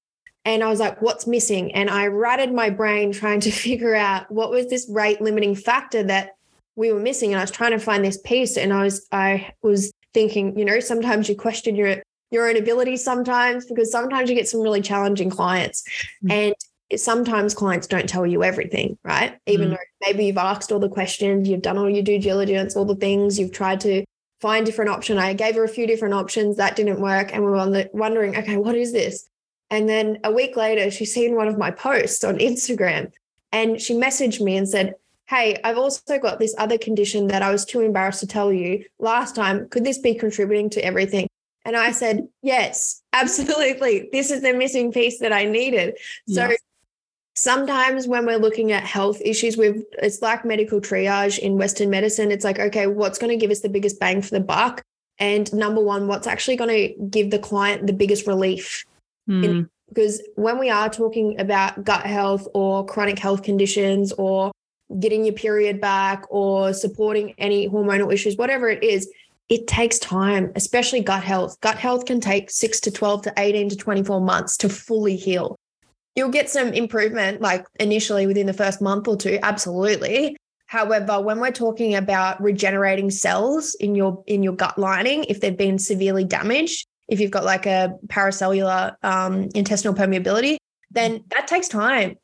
And 0.43 0.63
I 0.63 0.69
was 0.69 0.79
like, 0.79 1.01
what's 1.01 1.27
missing? 1.27 1.71
And 1.73 1.89
I 1.89 2.07
ratted 2.07 2.51
my 2.51 2.69
brain 2.69 3.11
trying 3.11 3.41
to 3.41 3.51
figure 3.65 3.95
out 3.95 4.31
what 4.31 4.49
was 4.49 4.69
this 4.69 4.89
rate 4.89 5.21
limiting 5.21 5.55
factor 5.55 6.03
that 6.03 6.31
we 6.75 6.91
were 6.91 6.99
missing. 6.99 7.31
And 7.31 7.39
I 7.39 7.43
was 7.43 7.51
trying 7.51 7.71
to 7.71 7.79
find 7.79 8.03
this 8.03 8.17
piece. 8.17 8.57
And 8.57 8.73
I 8.73 8.83
was, 8.83 9.07
I 9.11 9.51
was 9.61 9.91
thinking, 10.13 10.57
you 10.57 10.65
know, 10.65 10.79
sometimes 10.79 11.29
you 11.29 11.35
question 11.35 11.75
your 11.75 12.01
your 12.31 12.47
own 12.49 12.55
abilities 12.55 13.03
sometimes 13.03 13.65
because 13.65 13.91
sometimes 13.91 14.29
you 14.29 14.35
get 14.37 14.47
some 14.47 14.61
really 14.61 14.81
challenging 14.81 15.29
clients. 15.29 15.83
Mm. 16.23 16.31
And 16.31 16.99
sometimes 16.99 17.53
clients 17.53 17.87
don't 17.87 18.07
tell 18.07 18.25
you 18.25 18.41
everything, 18.41 18.97
right? 19.03 19.37
Even 19.47 19.67
Mm. 19.67 19.71
though 19.71 20.07
maybe 20.07 20.25
you've 20.25 20.37
asked 20.37 20.71
all 20.71 20.79
the 20.79 20.89
questions, 20.89 21.49
you've 21.49 21.61
done 21.61 21.77
all 21.77 21.89
your 21.89 22.03
due 22.03 22.19
diligence, 22.19 22.75
all 22.75 22.85
the 22.85 22.95
things, 22.95 23.37
you've 23.37 23.51
tried 23.51 23.81
to 23.81 24.05
find 24.41 24.65
different 24.65 24.91
option. 24.91 25.17
I 25.17 25.33
gave 25.33 25.55
her 25.55 25.63
a 25.63 25.69
few 25.69 25.87
different 25.87 26.15
options 26.15 26.57
that 26.57 26.75
didn't 26.75 26.99
work, 26.99 27.33
and 27.33 27.43
we 27.43 27.51
were 27.51 27.87
wondering, 27.93 28.35
okay, 28.35 28.57
what 28.57 28.75
is 28.75 28.91
this? 28.91 29.29
And 29.69 29.87
then 29.87 30.19
a 30.23 30.31
week 30.31 30.57
later, 30.57 30.91
she 30.91 31.05
seen 31.05 31.35
one 31.35 31.47
of 31.47 31.57
my 31.57 31.71
posts 31.71 32.23
on 32.23 32.39
Instagram, 32.39 33.11
and 33.53 33.79
she 33.79 33.93
messaged 33.93 34.41
me 34.41 34.57
and 34.57 34.67
said, 34.67 34.95
"Hey, 35.29 35.57
I've 35.63 35.77
also 35.77 36.19
got 36.19 36.39
this 36.39 36.53
other 36.57 36.77
condition 36.77 37.27
that 37.27 37.41
I 37.41 37.51
was 37.51 37.63
too 37.63 37.79
embarrassed 37.79 38.19
to 38.19 38.27
tell 38.27 38.51
you 38.51 38.83
last 38.99 39.33
time. 39.33 39.69
Could 39.69 39.85
this 39.85 39.97
be 39.97 40.13
contributing 40.13 40.69
to 40.71 40.83
everything?" 40.83 41.27
And 41.63 41.77
I 41.77 41.91
said, 41.91 42.27
"Yes, 42.41 43.01
absolutely. 43.13 44.09
This 44.11 44.29
is 44.29 44.41
the 44.41 44.53
missing 44.53 44.91
piece 44.91 45.19
that 45.19 45.31
I 45.31 45.45
needed." 45.45 45.97
So 46.27 46.49
Yes. 46.49 46.59
Sometimes 47.35 48.07
when 48.07 48.25
we're 48.25 48.37
looking 48.37 48.71
at 48.71 48.83
health 48.83 49.21
issues 49.23 49.55
with 49.57 49.83
it's 50.01 50.21
like 50.21 50.43
medical 50.43 50.81
triage 50.81 51.39
in 51.39 51.57
western 51.57 51.89
medicine 51.89 52.31
it's 52.31 52.43
like 52.43 52.59
okay 52.59 52.87
what's 52.87 53.17
going 53.17 53.29
to 53.29 53.37
give 53.37 53.51
us 53.51 53.61
the 53.61 53.69
biggest 53.69 53.99
bang 53.99 54.21
for 54.21 54.31
the 54.31 54.39
buck? 54.39 54.81
And 55.19 55.53
number 55.53 55.81
one 55.81 56.07
what's 56.07 56.27
actually 56.27 56.55
going 56.57 56.69
to 56.69 57.05
give 57.05 57.31
the 57.31 57.39
client 57.39 57.87
the 57.87 57.93
biggest 57.93 58.27
relief? 58.27 58.85
Mm. 59.29 59.69
because 59.87 60.19
when 60.35 60.57
we 60.57 60.71
are 60.71 60.89
talking 60.89 61.39
about 61.39 61.83
gut 61.83 62.05
health 62.07 62.47
or 62.55 62.83
chronic 62.85 63.19
health 63.19 63.43
conditions 63.43 64.11
or 64.13 64.51
getting 64.99 65.23
your 65.23 65.35
period 65.35 65.79
back 65.79 66.25
or 66.29 66.73
supporting 66.73 67.35
any 67.37 67.69
hormonal 67.69 68.11
issues 68.11 68.35
whatever 68.35 68.67
it 68.67 68.83
is 68.83 69.09
it 69.47 69.67
takes 69.67 69.99
time 69.99 70.51
especially 70.55 71.01
gut 71.01 71.23
health. 71.23 71.59
Gut 71.61 71.77
health 71.77 72.05
can 72.05 72.19
take 72.19 72.49
6 72.49 72.79
to 72.79 72.91
12 72.91 73.21
to 73.23 73.33
18 73.37 73.69
to 73.69 73.75
24 73.75 74.21
months 74.21 74.57
to 74.57 74.69
fully 74.69 75.15
heal 75.15 75.55
you'll 76.15 76.29
get 76.29 76.49
some 76.49 76.73
improvement 76.73 77.41
like 77.41 77.65
initially 77.79 78.27
within 78.27 78.47
the 78.47 78.53
first 78.53 78.81
month 78.81 79.07
or 79.07 79.17
two 79.17 79.39
absolutely. 79.43 80.37
However 80.67 81.21
when 81.21 81.39
we're 81.39 81.51
talking 81.51 81.95
about 81.95 82.41
regenerating 82.41 83.09
cells 83.09 83.75
in 83.75 83.95
your 83.95 84.23
in 84.27 84.43
your 84.43 84.53
gut 84.53 84.77
lining 84.77 85.25
if 85.25 85.41
they've 85.41 85.57
been 85.57 85.77
severely 85.77 86.23
damaged 86.23 86.87
if 87.09 87.19
you've 87.19 87.31
got 87.31 87.43
like 87.43 87.65
a 87.65 87.93
paracellular 88.07 88.95
um, 89.03 89.49
intestinal 89.53 89.93
permeability 89.93 90.57
then 90.91 91.23
that 91.29 91.47
takes 91.47 91.67
time. 91.67 92.17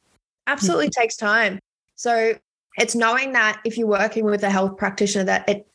Absolutely 0.45 0.89
takes 0.89 1.15
time. 1.15 1.59
So 1.95 2.35
it's 2.77 2.95
knowing 2.95 3.33
that 3.33 3.59
if 3.65 3.77
you're 3.77 3.87
working 3.87 4.25
with 4.25 4.43
a 4.43 4.49
health 4.49 4.77
practitioner 4.77 5.25
that 5.25 5.47
it 5.49 5.67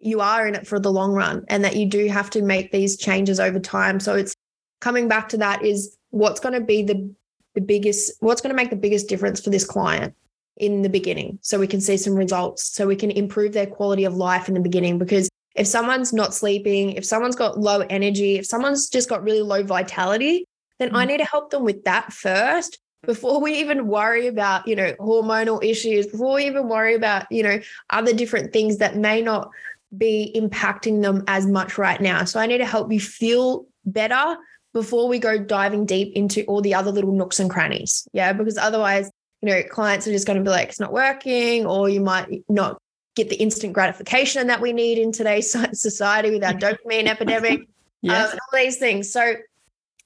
you 0.00 0.20
are 0.20 0.46
in 0.48 0.54
it 0.54 0.66
for 0.66 0.80
the 0.80 0.90
long 0.90 1.12
run 1.12 1.44
and 1.48 1.64
that 1.64 1.76
you 1.76 1.86
do 1.86 2.08
have 2.08 2.28
to 2.30 2.42
make 2.42 2.72
these 2.72 2.96
changes 2.96 3.38
over 3.38 3.60
time. 3.60 4.00
So 4.00 4.16
it's 4.16 4.34
coming 4.80 5.06
back 5.06 5.28
to 5.30 5.36
that 5.38 5.64
is 5.64 5.96
what's 6.10 6.40
going 6.40 6.54
to 6.54 6.60
be 6.60 6.82
the 6.82 7.14
the 7.54 7.60
biggest 7.60 8.12
what's 8.20 8.40
going 8.40 8.50
to 8.54 8.56
make 8.56 8.70
the 8.70 8.76
biggest 8.76 9.08
difference 9.08 9.40
for 9.40 9.50
this 9.50 9.64
client 9.64 10.14
in 10.56 10.82
the 10.82 10.88
beginning 10.88 11.38
so 11.42 11.58
we 11.58 11.66
can 11.66 11.80
see 11.80 11.96
some 11.96 12.14
results 12.14 12.74
so 12.74 12.86
we 12.86 12.96
can 12.96 13.10
improve 13.10 13.52
their 13.52 13.66
quality 13.66 14.04
of 14.04 14.14
life 14.14 14.48
in 14.48 14.54
the 14.54 14.60
beginning 14.60 14.98
because 14.98 15.28
if 15.54 15.66
someone's 15.66 16.12
not 16.12 16.34
sleeping 16.34 16.92
if 16.92 17.04
someone's 17.04 17.36
got 17.36 17.58
low 17.58 17.80
energy 17.90 18.36
if 18.36 18.46
someone's 18.46 18.88
just 18.88 19.08
got 19.08 19.22
really 19.22 19.42
low 19.42 19.62
vitality 19.62 20.46
then 20.78 20.94
i 20.94 21.04
Mm. 21.04 21.08
need 21.08 21.18
to 21.18 21.24
help 21.24 21.50
them 21.50 21.64
with 21.64 21.84
that 21.84 22.12
first 22.12 22.78
before 23.04 23.40
we 23.40 23.54
even 23.54 23.86
worry 23.86 24.26
about 24.26 24.66
you 24.68 24.76
know 24.76 24.92
hormonal 25.00 25.62
issues 25.64 26.06
before 26.06 26.34
we 26.34 26.46
even 26.46 26.68
worry 26.68 26.94
about 26.94 27.30
you 27.30 27.42
know 27.42 27.58
other 27.90 28.12
different 28.12 28.52
things 28.52 28.78
that 28.78 28.96
may 28.96 29.20
not 29.22 29.50
be 29.96 30.32
impacting 30.34 31.02
them 31.02 31.22
as 31.28 31.46
much 31.46 31.78
right 31.78 32.00
now 32.00 32.24
so 32.24 32.38
i 32.40 32.46
need 32.46 32.58
to 32.58 32.66
help 32.66 32.92
you 32.92 33.00
feel 33.00 33.66
better 33.84 34.36
before 34.72 35.08
we 35.08 35.18
go 35.18 35.38
diving 35.38 35.86
deep 35.86 36.14
into 36.16 36.44
all 36.44 36.60
the 36.60 36.74
other 36.74 36.90
little 36.90 37.12
nooks 37.12 37.38
and 37.40 37.50
crannies. 37.50 38.06
Yeah. 38.12 38.32
Because 38.32 38.56
otherwise, 38.58 39.10
you 39.42 39.48
know, 39.48 39.62
clients 39.70 40.06
are 40.06 40.12
just 40.12 40.26
going 40.26 40.38
to 40.38 40.44
be 40.44 40.50
like, 40.50 40.68
it's 40.68 40.80
not 40.80 40.92
working, 40.92 41.66
or 41.66 41.88
you 41.88 42.00
might 42.00 42.44
not 42.48 42.78
get 43.14 43.28
the 43.28 43.36
instant 43.36 43.72
gratification 43.72 44.46
that 44.46 44.60
we 44.60 44.72
need 44.72 44.98
in 44.98 45.12
today's 45.12 45.54
society 45.80 46.30
with 46.30 46.44
our 46.44 46.54
dopamine 46.54 47.06
epidemic, 47.08 47.60
Yes. 48.00 48.32
um, 48.32 48.38
all 48.40 48.58
these 48.58 48.78
things. 48.78 49.12
So, 49.12 49.34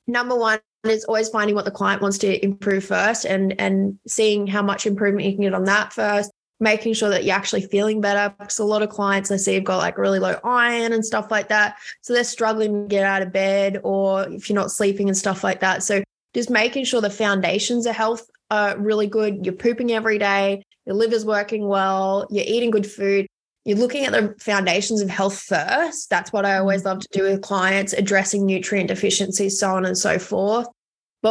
number 0.07 0.37
one 0.37 0.61
is 0.85 1.05
always 1.05 1.29
finding 1.29 1.55
what 1.55 1.65
the 1.65 1.71
client 1.71 2.03
wants 2.03 2.19
to 2.19 2.45
improve 2.45 2.85
first 2.85 3.25
and 3.25 3.59
and 3.61 3.99
seeing 4.07 4.47
how 4.47 4.63
much 4.63 4.87
improvement 4.87 5.27
you 5.27 5.33
can 5.33 5.43
get 5.43 5.55
on 5.55 5.65
that 5.65 5.93
first 5.93 6.31
making 6.61 6.95
sure 6.95 7.11
that 7.11 7.25
you're 7.25 7.37
actually 7.37 7.63
feeling 7.63 8.01
better 8.01 8.35
because 8.39 8.59
a 8.59 8.65
lot 8.65 8.83
of 8.83 8.89
clients 8.89 9.31
I 9.31 9.37
see 9.37 9.55
have 9.55 9.65
got 9.65 9.79
like 9.79 9.99
really 9.99 10.19
low 10.19 10.39
iron 10.43 10.93
and 10.93 11.05
stuff 11.05 11.31
like 11.31 11.49
that. 11.49 11.77
So 12.01 12.13
they're 12.13 12.25
struggling 12.25 12.83
to 12.83 12.89
get 12.89 13.05
out 13.05 13.23
of 13.23 13.33
bed 13.33 13.81
or 13.85 14.29
if 14.31 14.49
you're 14.49 14.55
not 14.55 14.71
sleeping 14.71 15.09
and 15.09 15.17
stuff 15.17 15.45
like 15.45 15.61
that. 15.61 15.83
So 15.83 16.03
just 16.35 16.51
making 16.51 16.85
sure 16.85 17.01
the 17.01 17.11
foundations 17.11 17.87
of 17.87 17.95
health 17.95 18.29
are 18.51 18.79
really 18.79 19.07
good. 19.07 19.45
You're 19.45 19.55
pooping 19.55 19.93
every 19.93 20.19
day, 20.19 20.63
your 20.87 20.97
liver's 20.97 21.25
working 21.25 21.69
well, 21.69 22.27
you're 22.31 22.45
eating 22.47 22.71
good 22.71 22.87
food. 22.91 23.27
You're 23.65 23.79
looking 23.79 24.05
at 24.05 24.13
the 24.13 24.35
foundations 24.39 25.03
of 25.03 25.11
health 25.11 25.41
first. 25.41 26.09
That's 26.09 26.33
what 26.33 26.47
I 26.47 26.59
always 26.59 26.83
mm-hmm. 26.83 26.89
love 26.89 27.01
to 27.01 27.09
do 27.11 27.25
with 27.25 27.43
clients, 27.43 27.93
addressing 27.93 28.47
nutrient 28.47 28.89
deficiencies, 28.89 29.59
so 29.59 29.71
on 29.71 29.85
and 29.85 29.99
so 29.99 30.19
forth 30.19 30.69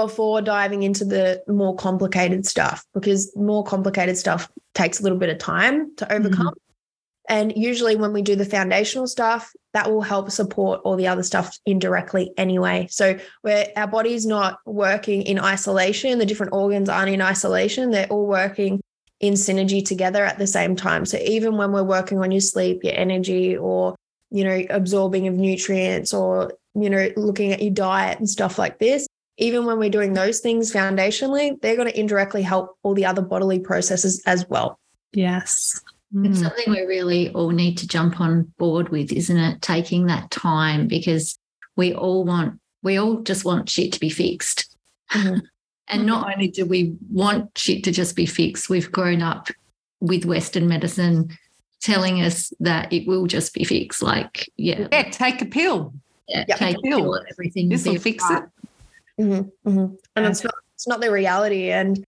before 0.04 0.42
diving 0.42 0.84
into 0.84 1.06
the 1.06 1.42
more 1.48 1.74
complicated 1.74 2.46
stuff 2.46 2.86
because 2.94 3.34
more 3.38 3.64
complicated 3.64 4.18
stuff 4.18 4.52
takes 4.74 5.00
a 5.00 5.04
little 5.04 5.18
bit 5.18 5.30
of 5.30 5.38
time 5.38 5.96
to 5.96 6.04
mm-hmm. 6.04 6.26
overcome. 6.26 6.54
And 7.30 7.54
usually, 7.56 7.96
when 7.96 8.12
we 8.12 8.22
do 8.22 8.36
the 8.36 8.46
foundational 8.46 9.08
stuff, 9.08 9.54
that 9.74 9.90
will 9.90 10.02
help 10.02 10.30
support 10.32 10.82
all 10.84 10.98
the 10.98 11.08
other 11.08 11.24
stuff 11.24 11.58
indirectly 11.66 12.34
anyway. 12.38 12.88
So, 12.92 13.18
where 13.42 13.68
our 13.78 13.88
body's 13.88 14.26
not 14.26 14.60
working 14.66 15.22
in 15.22 15.40
isolation, 15.40 16.20
the 16.20 16.26
different 16.26 16.52
organs 16.52 16.90
aren't 16.90 17.10
in 17.10 17.22
isolation, 17.22 17.92
they're 17.92 18.08
all 18.08 18.28
working 18.28 18.82
in 19.22 19.36
synergy 19.36 19.84
together 19.84 20.26
at 20.26 20.38
the 20.38 20.46
same 20.46 20.76
time. 20.76 21.06
So, 21.06 21.18
even 21.20 21.56
when 21.56 21.72
we're 21.72 21.84
working 21.84 22.20
on 22.20 22.32
your 22.32 22.42
sleep, 22.42 22.84
your 22.84 22.96
energy, 22.96 23.56
or 23.56 23.96
you 24.30 24.44
know, 24.44 24.62
absorbing 24.70 25.28
of 25.28 25.36
nutrients, 25.36 26.14
or 26.14 26.52
you 26.76 26.90
know, 26.90 27.10
looking 27.16 27.54
at 27.54 27.62
your 27.62 27.74
diet 27.74 28.20
and 28.20 28.30
stuff 28.30 28.60
like 28.60 28.78
this, 28.78 29.08
even 29.38 29.66
when 29.66 29.78
we're 29.80 29.90
doing 29.90 30.14
those 30.14 30.40
things 30.40 30.72
foundationally, 30.72 31.60
they're 31.62 31.76
going 31.76 31.88
to 31.90 32.00
indirectly 32.00 32.42
help 32.42 32.78
all 32.84 32.94
the 32.94 33.06
other 33.06 33.22
bodily 33.22 33.60
processes 33.60 34.22
as 34.26 34.48
well. 34.50 34.80
Yes. 35.14 35.82
It's 36.24 36.40
Mm. 36.40 36.44
something 36.44 36.72
we 36.72 36.82
really 36.86 37.30
all 37.32 37.50
need 37.50 37.78
to 37.80 37.88
jump 37.88 38.22
on 38.22 38.54
board 38.58 38.90
with, 38.90 39.12
isn't 39.12 39.38
it? 39.38 39.62
Taking 39.62 40.06
that 40.06 40.32
time 40.32 40.88
because 40.88 41.38
we 41.76 41.94
all 41.94 42.24
want, 42.24 42.60
we 42.84 42.98
all 42.98 43.22
just 43.22 43.44
want 43.44 43.70
shit 43.70 43.92
to 43.94 44.00
be 44.00 44.10
fixed. 44.10 44.76
Mhm. 45.12 45.42
And 45.88 46.08
not 46.08 46.34
only 46.34 46.48
do 46.48 46.66
we 46.66 46.96
want 47.12 47.56
shit 47.60 47.84
to 47.84 47.92
just 47.92 48.16
be 48.16 48.26
fixed, 48.26 48.70
we've 48.72 48.92
grown 48.92 49.22
up 49.22 49.50
with 50.00 50.26
Western 50.26 50.68
medicine 50.68 51.30
telling 51.80 52.22
us 52.22 52.52
that 52.60 52.92
it 52.92 53.06
will 53.08 53.28
just 53.28 53.54
be 53.54 53.64
fixed. 53.64 54.02
Like, 54.02 54.50
yeah, 54.58 54.88
Yeah, 54.92 55.12
take 55.12 55.44
a 55.44 55.46
pill. 55.46 55.94
yeah 56.28 56.46
Yep. 56.48 56.58
take 56.58 56.78
a 56.78 56.82
Pill. 56.82 56.98
pill 57.02 57.14
and 57.14 57.28
everything. 57.30 57.70
This 57.70 57.84
be 57.84 57.92
will 57.92 58.00
fix 58.00 58.24
right. 58.28 58.42
it. 58.46 58.50
Mm-hmm, 59.20 59.70
mm-hmm. 59.70 59.96
And 60.16 60.26
it's 60.26 60.44
not 60.44 60.56
it's 60.74 60.88
not 60.88 61.02
the 61.02 61.12
reality. 61.12 61.72
And 61.72 62.04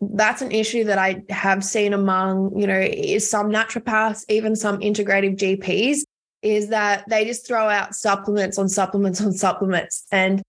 that's 0.00 0.42
an 0.42 0.52
issue 0.52 0.84
that 0.84 0.98
I 0.98 1.22
have 1.30 1.64
seen 1.64 1.92
among, 1.92 2.58
you 2.58 2.66
know, 2.66 2.80
is 2.80 3.28
some 3.28 3.50
naturopaths, 3.50 4.24
even 4.28 4.56
some 4.56 4.78
integrative 4.78 5.36
GPs, 5.36 6.00
is 6.42 6.68
that 6.68 7.04
they 7.08 7.24
just 7.24 7.46
throw 7.46 7.68
out 7.68 7.94
supplements 7.94 8.58
on 8.58 8.68
supplements 8.68 9.20
on 9.20 9.32
supplements. 9.32 10.06
And 10.10 10.42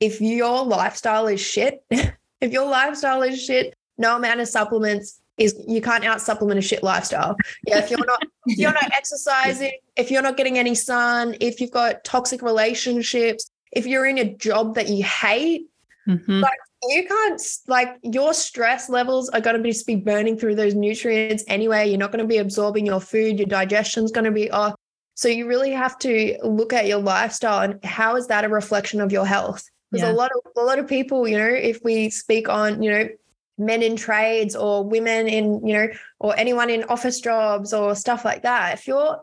if 0.00 0.20
your 0.20 0.64
lifestyle 0.64 1.26
is 1.26 1.40
shit, 1.40 1.84
if 1.90 2.52
your 2.52 2.68
lifestyle 2.68 3.22
is 3.22 3.42
shit, 3.42 3.74
no 3.98 4.16
amount 4.16 4.40
of 4.40 4.48
supplements 4.48 5.20
is 5.38 5.54
you 5.66 5.80
can't 5.82 6.04
out 6.04 6.20
supplement 6.20 6.58
a 6.58 6.62
shit 6.62 6.82
lifestyle. 6.82 7.36
Yeah, 7.66 7.78
if 7.78 7.90
you're 7.90 8.04
not 8.04 8.22
if 8.46 8.58
you're 8.58 8.72
not 8.72 8.90
exercising, 8.96 9.72
if 9.96 10.10
you're 10.10 10.22
not 10.22 10.36
getting 10.36 10.58
any 10.58 10.74
sun, 10.74 11.36
if 11.40 11.60
you've 11.60 11.70
got 11.70 12.04
toxic 12.04 12.42
relationships, 12.42 13.50
if 13.72 13.86
you're 13.86 14.06
in 14.06 14.18
a 14.18 14.34
job 14.34 14.74
that 14.74 14.88
you 14.88 15.04
hate, 15.04 15.68
Mhm. 16.08 16.44
you 16.88 17.06
can't 17.06 17.42
like 17.66 17.96
your 18.02 18.32
stress 18.32 18.88
levels 18.88 19.28
are 19.30 19.40
going 19.40 19.56
to 19.56 19.62
be 19.62 19.72
just 19.72 19.86
be 19.86 19.96
burning 19.96 20.38
through 20.38 20.54
those 20.54 20.74
nutrients 20.74 21.42
anyway. 21.48 21.88
You're 21.88 21.98
not 21.98 22.12
going 22.12 22.22
to 22.22 22.28
be 22.28 22.38
absorbing 22.38 22.86
your 22.86 23.00
food. 23.00 23.38
Your 23.38 23.48
digestion's 23.48 24.12
going 24.12 24.24
to 24.24 24.30
be 24.30 24.50
off. 24.50 24.74
So 25.14 25.28
you 25.28 25.48
really 25.48 25.72
have 25.72 25.98
to 26.00 26.36
look 26.44 26.72
at 26.72 26.86
your 26.86 27.00
lifestyle 27.00 27.62
and 27.62 27.84
how 27.84 28.16
is 28.16 28.26
that 28.28 28.44
a 28.44 28.48
reflection 28.48 29.00
of 29.00 29.10
your 29.10 29.26
health? 29.26 29.64
Because 29.90 30.06
Yeah. 30.06 30.12
a 30.12 30.14
lot 30.14 30.30
of 30.32 30.52
a 30.56 30.64
lot 30.64 30.78
of 30.78 30.86
people, 30.86 31.26
you 31.26 31.38
know, 31.38 31.48
if 31.48 31.82
we 31.82 32.10
speak 32.10 32.48
on, 32.48 32.82
you 32.82 32.90
know, 32.90 33.08
men 33.58 33.82
in 33.82 33.96
trades 33.96 34.54
or 34.54 34.84
women 34.84 35.26
in, 35.28 35.66
you 35.66 35.72
know, 35.72 35.88
or 36.20 36.38
anyone 36.38 36.68
in 36.68 36.84
office 36.84 37.20
jobs 37.20 37.72
or 37.72 37.94
stuff 37.94 38.24
like 38.24 38.42
that, 38.42 38.74
if 38.74 38.86
you're 38.86 39.18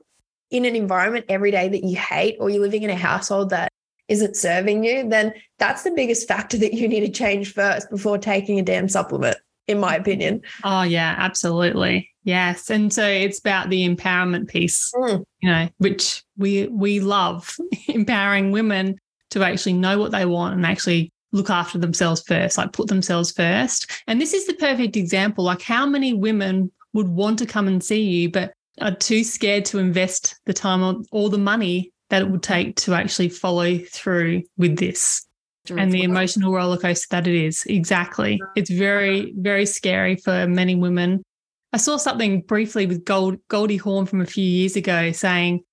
in 0.50 0.66
an 0.66 0.76
environment 0.76 1.26
every 1.30 1.52
day 1.52 1.70
that 1.70 1.84
you 1.84 1.96
hate 1.96 2.38
or 2.40 2.50
you're 2.50 2.62
living 2.62 2.84
in 2.84 2.90
a 2.90 2.96
household 2.96 3.52
that 3.52 3.72
isn't 4.08 4.36
serving 4.36 4.84
you, 4.84 5.08
then 5.10 5.34
that's 5.60 5.84
the 5.84 5.92
biggest 5.92 6.28
factor 6.28 6.58
that 6.58 6.74
you 6.74 6.88
need 6.88 7.02
to 7.02 7.12
change 7.12 7.54
first 7.54 7.90
before 7.90 8.18
taking 8.18 8.60
a 8.60 8.64
damn 8.64 8.90
supplement, 8.90 9.38
in 9.68 9.80
my 9.80 9.96
opinion. 9.96 10.42
Oh 10.64 10.84
yeah, 10.84 11.16
absolutely. 11.18 12.10
Yes. 12.26 12.70
And 12.70 12.92
so 12.94 13.06
it's 13.06 13.40
about 13.40 13.70
the 13.70 13.88
empowerment 13.88 14.48
piece, 14.48 14.92
Mm. 14.96 15.24
you 15.42 15.50
know, 15.50 15.70
which 15.78 16.24
we 16.38 16.68
we 16.68 17.00
love 17.00 17.56
empowering 17.88 18.52
women 18.52 18.98
to 19.32 19.44
actually 19.44 19.74
know 19.74 19.98
what 19.98 20.12
they 20.12 20.26
want 20.26 20.56
and 20.56 20.66
actually 20.66 21.12
look 21.32 21.50
after 21.50 21.80
themselves 21.80 22.22
first, 22.28 22.58
like 22.58 22.72
put 22.74 22.88
themselves 22.88 23.32
first. 23.32 23.92
And 24.08 24.22
this 24.22 24.34
is 24.34 24.46
the 24.46 24.54
perfect 24.54 24.96
example. 24.96 25.44
Like 25.44 25.62
how 25.64 25.86
many 25.86 26.14
women 26.14 26.72
would 26.94 27.08
want 27.08 27.40
to 27.40 27.46
come 27.46 27.68
and 27.68 27.84
see 27.84 28.02
you, 28.02 28.30
but 28.30 28.54
are 28.82 28.94
too 28.96 29.24
scared 29.24 29.66
to 29.66 29.80
invest 29.80 30.36
the 30.46 30.54
time 30.54 30.84
or, 30.84 30.96
or 31.12 31.30
the 31.30 31.38
money 31.38 31.92
that 32.10 32.22
it 32.22 32.30
would 32.30 32.44
take 32.44 32.76
to 32.78 32.94
actually 32.94 33.30
follow 33.30 33.78
through 33.78 34.44
with 34.58 34.78
this 34.78 35.26
and 35.70 35.92
the 35.92 36.04
emotional 36.04 36.52
roller 36.52 36.78
coaster 36.78 37.08
that 37.12 37.28
it 37.28 37.36
is. 37.36 37.64
Exactly. 37.68 38.42
It's 38.56 38.70
very, 38.70 39.34
very 39.38 39.66
scary 39.66 40.18
for 40.18 40.46
many 40.48 40.76
women. 40.76 41.24
I 41.72 41.78
saw 41.78 41.98
something 41.98 42.42
briefly 42.42 42.86
with 42.86 43.06
Gold, 43.06 43.38
Goldie 43.48 43.78
Hawn 43.78 44.06
from 44.06 44.22
a 44.22 44.26
few 44.26 44.46
years 44.46 44.76
ago 44.76 45.12
saying, 45.12 45.64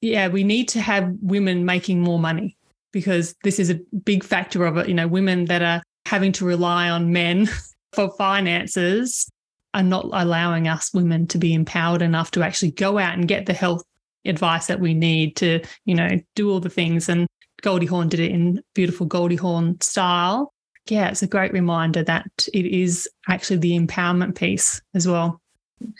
yeah, 0.00 0.28
we 0.28 0.44
need 0.44 0.68
to 0.70 0.80
have 0.80 1.10
women 1.20 1.64
making 1.64 2.00
more 2.00 2.18
money 2.18 2.56
because 2.92 3.34
this 3.42 3.58
is 3.58 3.70
a 3.70 3.80
big 4.04 4.24
factor 4.24 4.66
of 4.66 4.76
it. 4.76 4.88
You 4.88 4.94
know, 4.94 5.08
women 5.08 5.46
that 5.46 5.62
are 5.62 5.82
having 6.04 6.32
to 6.32 6.44
rely 6.44 6.90
on 6.90 7.12
men 7.12 7.48
for 7.92 8.10
finances 8.16 9.30
are 9.74 9.82
not 9.82 10.08
allowing 10.12 10.68
us 10.68 10.92
women 10.92 11.26
to 11.28 11.38
be 11.38 11.54
empowered 11.54 12.02
enough 12.02 12.30
to 12.32 12.42
actually 12.42 12.72
go 12.72 12.98
out 12.98 13.14
and 13.14 13.28
get 13.28 13.46
the 13.46 13.52
health 13.52 13.82
advice 14.26 14.66
that 14.66 14.80
we 14.80 14.94
need 14.94 15.36
to, 15.36 15.60
you 15.84 15.94
know, 15.94 16.20
do 16.34 16.50
all 16.50 16.60
the 16.60 16.68
things. 16.70 17.08
And 17.08 17.26
Goldie 17.62 17.86
Hawn 17.86 18.08
did 18.08 18.20
it 18.20 18.30
in 18.30 18.62
beautiful 18.74 19.06
Goldie 19.06 19.36
Hawn 19.36 19.80
style. 19.80 20.52
Yeah, 20.88 21.08
it's 21.08 21.22
a 21.22 21.26
great 21.26 21.52
reminder 21.52 22.04
that 22.04 22.26
it 22.54 22.66
is 22.66 23.08
actually 23.28 23.56
the 23.58 23.78
empowerment 23.78 24.36
piece 24.36 24.80
as 24.94 25.08
well. 25.08 25.40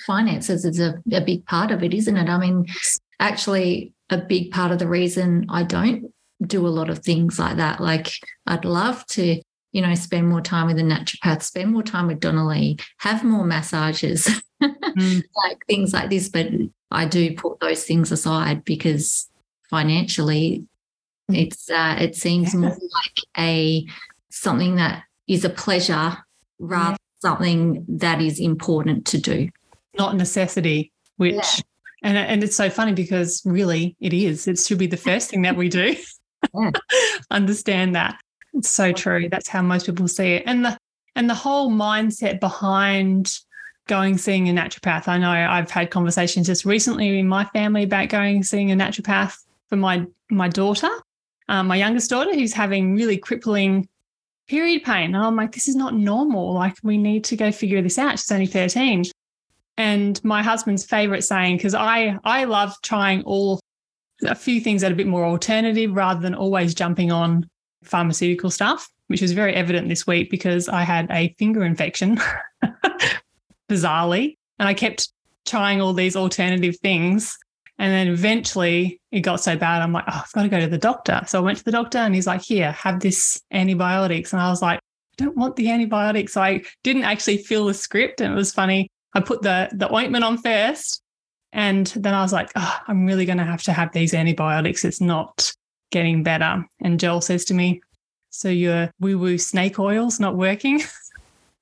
finances 0.07 0.65
is 0.65 0.79
a, 0.79 0.95
a 1.13 1.21
big 1.21 1.45
part 1.47 1.71
of 1.71 1.83
it, 1.83 1.93
isn't 1.93 2.17
it? 2.17 2.29
I 2.29 2.39
mean, 2.39 2.67
actually, 3.19 3.93
a 4.11 4.19
big 4.19 4.53
part 4.53 4.71
of 4.71 4.79
the 4.79 4.87
reason 4.87 5.47
I 5.49 5.65
don't 5.65 6.13
do 6.47 6.67
a 6.67 6.69
lot 6.69 6.89
of 6.91 7.01
things 7.01 7.39
like 7.39 7.57
that. 7.57 7.81
Like, 7.81 8.13
I'd 8.47 8.65
love 8.65 9.05
to, 9.09 9.41
you 9.73 9.83
know, 9.83 9.95
spend 9.97 10.29
more 10.29 10.41
time 10.41 10.67
with 10.69 10.79
a 10.79 10.83
naturopath, 10.83 11.43
spend 11.43 11.73
more 11.73 11.83
time 11.83 12.07
with 12.07 12.21
Donna-Lee, 12.21 12.77
have 12.99 13.25
more 13.25 13.45
massages, 13.45 14.29
Mm. 14.63 15.23
like 15.45 15.59
things 15.69 15.93
like 15.93 16.09
this. 16.09 16.31
But 16.31 16.47
I 16.91 17.07
do 17.07 17.35
put 17.35 17.61
those 17.61 17.85
things 17.85 18.13
aside 18.13 18.65
because 18.65 19.29
financially, 19.71 20.65
it's 21.29 21.69
uh, 21.71 21.97
it 21.99 22.15
seems 22.15 22.55
more 22.55 22.71
like 22.71 23.19
a 23.39 23.87
something 24.31 24.77
that 24.77 25.03
is 25.27 25.45
a 25.45 25.51
pleasure 25.51 26.17
rather 26.59 26.91
than 27.23 27.31
something 27.31 27.85
that 27.89 28.21
is 28.21 28.39
important 28.39 29.07
to 29.07 29.19
do. 29.19 29.49
Not 29.99 30.17
necessity, 30.17 30.93
which 31.17 31.35
Yeah. 31.35 31.61
and 32.05 32.17
and 32.19 32.45
it's 32.45 32.57
so 32.57 32.71
funny 32.71 32.93
because 32.93 33.43
really 33.45 33.97
it 34.01 34.13
is. 34.13 34.47
It 34.47 34.59
should 34.59 34.79
be 34.79 34.87
the 34.87 34.97
first 35.09 35.31
thing 35.31 35.43
that 35.43 35.57
we 35.57 35.69
do. 35.69 35.97
Yeah. 36.55 36.71
Understand 37.31 37.95
that. 37.97 38.21
It's 38.55 38.71
so 38.71 38.93
true. 38.93 39.29
That's 39.29 39.49
how 39.49 39.63
most 39.63 39.87
people 39.87 40.07
see 40.09 40.35
it. 40.35 40.45
And 40.47 40.65
the 40.65 40.79
and 41.17 41.29
the 41.29 41.35
whole 41.35 41.71
mindset 41.71 42.39
behind 42.41 43.33
going 43.87 44.19
seeing 44.19 44.49
a 44.49 44.53
naturopath. 44.53 45.09
I 45.09 45.19
know 45.19 45.31
I've 45.31 45.71
had 45.71 45.91
conversations 45.91 46.47
just 46.47 46.65
recently 46.65 47.19
in 47.19 47.29
my 47.29 47.45
family 47.47 47.85
about 47.85 48.09
going 48.09 48.43
seeing 48.43 48.73
a 48.73 48.77
naturopath 48.77 49.37
for 49.69 49.77
my 49.77 50.07
my 50.31 50.49
daughter, 50.49 50.91
um, 51.49 51.69
my 51.69 51.77
youngest 51.77 52.11
daughter, 52.11 52.35
who's 52.35 52.53
having 52.53 52.95
really 52.95 53.17
crippling 53.17 53.89
period 54.49 54.85
pain. 54.85 55.15
And 55.15 55.17
I'm 55.17 55.37
like, 55.37 55.53
this 55.53 55.69
is 55.69 55.77
not 55.77 55.95
normal. 55.95 56.53
Like, 56.55 56.77
we 56.83 56.99
need 56.99 57.25
to 57.25 57.37
go 57.37 57.51
figure 57.53 57.83
this 57.83 57.99
out. 57.99 58.19
She's 58.19 58.31
only 58.31 58.47
13. 58.47 59.05
And 59.79 60.23
my 60.25 60.43
husband's 60.43 60.85
favorite 60.85 61.23
saying, 61.23 61.59
because 61.59 61.75
I 61.75 62.19
I 62.25 62.45
love 62.45 62.75
trying 62.83 63.23
all 63.23 63.61
a 64.23 64.35
few 64.35 64.61
things 64.61 64.81
that 64.81 64.91
are 64.91 64.95
a 64.95 64.97
bit 64.97 65.07
more 65.07 65.25
alternative 65.25 65.95
rather 65.95 66.21
than 66.21 66.35
always 66.35 66.75
jumping 66.75 67.13
on 67.13 67.49
pharmaceutical 67.85 68.51
stuff, 68.51 68.89
which 69.09 69.21
was 69.21 69.33
very 69.33 69.55
evident 69.55 69.89
this 69.89 70.07
week 70.07 70.31
because 70.31 70.69
I 70.69 70.83
had 70.83 71.11
a 71.11 71.35
finger 71.39 71.65
infection, 71.65 72.19
bizarrely. 73.69 74.37
And 74.59 74.69
I 74.69 74.75
kept 74.75 75.11
trying 75.45 75.81
all 75.81 75.93
these 75.93 76.17
alternative 76.17 76.77
things. 76.79 77.37
And 77.79 77.93
then 77.93 78.09
eventually 78.09 79.01
it 79.13 79.21
got 79.21 79.41
so 79.41 79.57
bad, 79.57 79.83
I'm 79.83 79.93
like, 79.93 80.05
oh, 80.09 80.23
I've 80.25 80.33
got 80.33 80.43
to 80.43 80.49
go 80.49 80.61
to 80.61 80.67
the 80.67 80.79
doctor. 80.79 81.23
So 81.27 81.39
I 81.39 81.43
went 81.43 81.59
to 81.59 81.65
the 81.65 81.73
doctor 81.73 81.99
and 81.99 82.15
he's 82.15 82.27
like, 82.27 82.43
here, 82.43 82.73
have 82.73 83.01
this 83.01 83.41
antibiotics. 83.51 84.33
And 84.33 84.41
I 84.41 84.49
was 84.49 84.63
like, 84.63 84.79
I 84.79 85.25
don't 85.25 85.37
want 85.37 85.57
the 85.57 85.71
antibiotics. 85.71 86.33
So 86.33 86.41
I 86.43 86.63
didn't 86.83 87.05
actually 87.05 87.39
fill 87.39 87.67
the 87.67 87.75
script. 87.75 88.21
And 88.21 88.33
it 88.33 88.37
was 88.37 88.53
funny. 88.53 88.91
I 89.13 89.21
put 89.21 89.43
the, 89.43 89.69
the 89.73 89.93
ointment 89.95 90.25
on 90.25 90.39
first. 90.39 91.03
And 91.53 91.87
then 91.89 92.15
I 92.15 92.23
was 92.23 92.33
like, 92.33 92.51
oh, 92.57 92.79
I'm 92.87 93.07
really 93.07 93.25
going 93.25 93.39
to 93.39 93.45
have 93.45 93.63
to 93.65 93.73
have 93.73 93.93
these 93.93 94.15
antibiotics. 94.15 94.85
It's 94.85 95.01
not 95.01 95.53
getting 95.91 96.23
better. 96.23 96.65
And 96.83 97.01
Joel 97.01 97.21
says 97.21 97.45
to 97.47 97.55
me, 97.55 97.81
So 98.31 98.49
your 98.49 98.91
woo 99.01 99.19
woo 99.19 99.39
snake 99.39 99.79
oil's 99.79 100.21
not 100.21 100.37
working? 100.37 100.83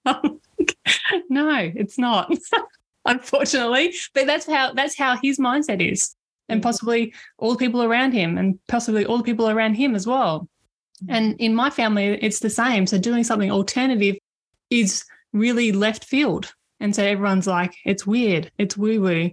Um, 0.06 0.38
Like, 0.68 1.22
no, 1.28 1.72
it's 1.74 1.98
not. 1.98 2.32
Unfortunately. 3.04 3.94
But 4.14 4.26
that's 4.26 4.46
how 4.46 4.72
that's 4.72 4.96
how 4.96 5.16
his 5.22 5.38
mindset 5.38 5.80
is. 5.80 6.14
And 6.48 6.60
mm. 6.60 6.62
possibly 6.62 7.14
all 7.38 7.52
the 7.52 7.58
people 7.58 7.82
around 7.82 8.12
him 8.12 8.38
and 8.38 8.58
possibly 8.68 9.04
all 9.06 9.18
the 9.18 9.24
people 9.24 9.48
around 9.48 9.74
him 9.74 9.94
as 9.94 10.06
well. 10.06 10.48
Mm. 11.04 11.06
And 11.08 11.40
in 11.40 11.54
my 11.54 11.70
family, 11.70 12.18
it's 12.20 12.40
the 12.40 12.50
same. 12.50 12.86
So 12.86 12.98
doing 12.98 13.24
something 13.24 13.50
alternative 13.50 14.16
is 14.70 15.04
really 15.32 15.72
left 15.72 16.04
field. 16.04 16.52
And 16.80 16.94
so 16.94 17.02
everyone's 17.02 17.46
like, 17.46 17.74
it's 17.84 18.06
weird, 18.06 18.50
it's 18.58 18.76
woo 18.76 19.00
woo. 19.00 19.30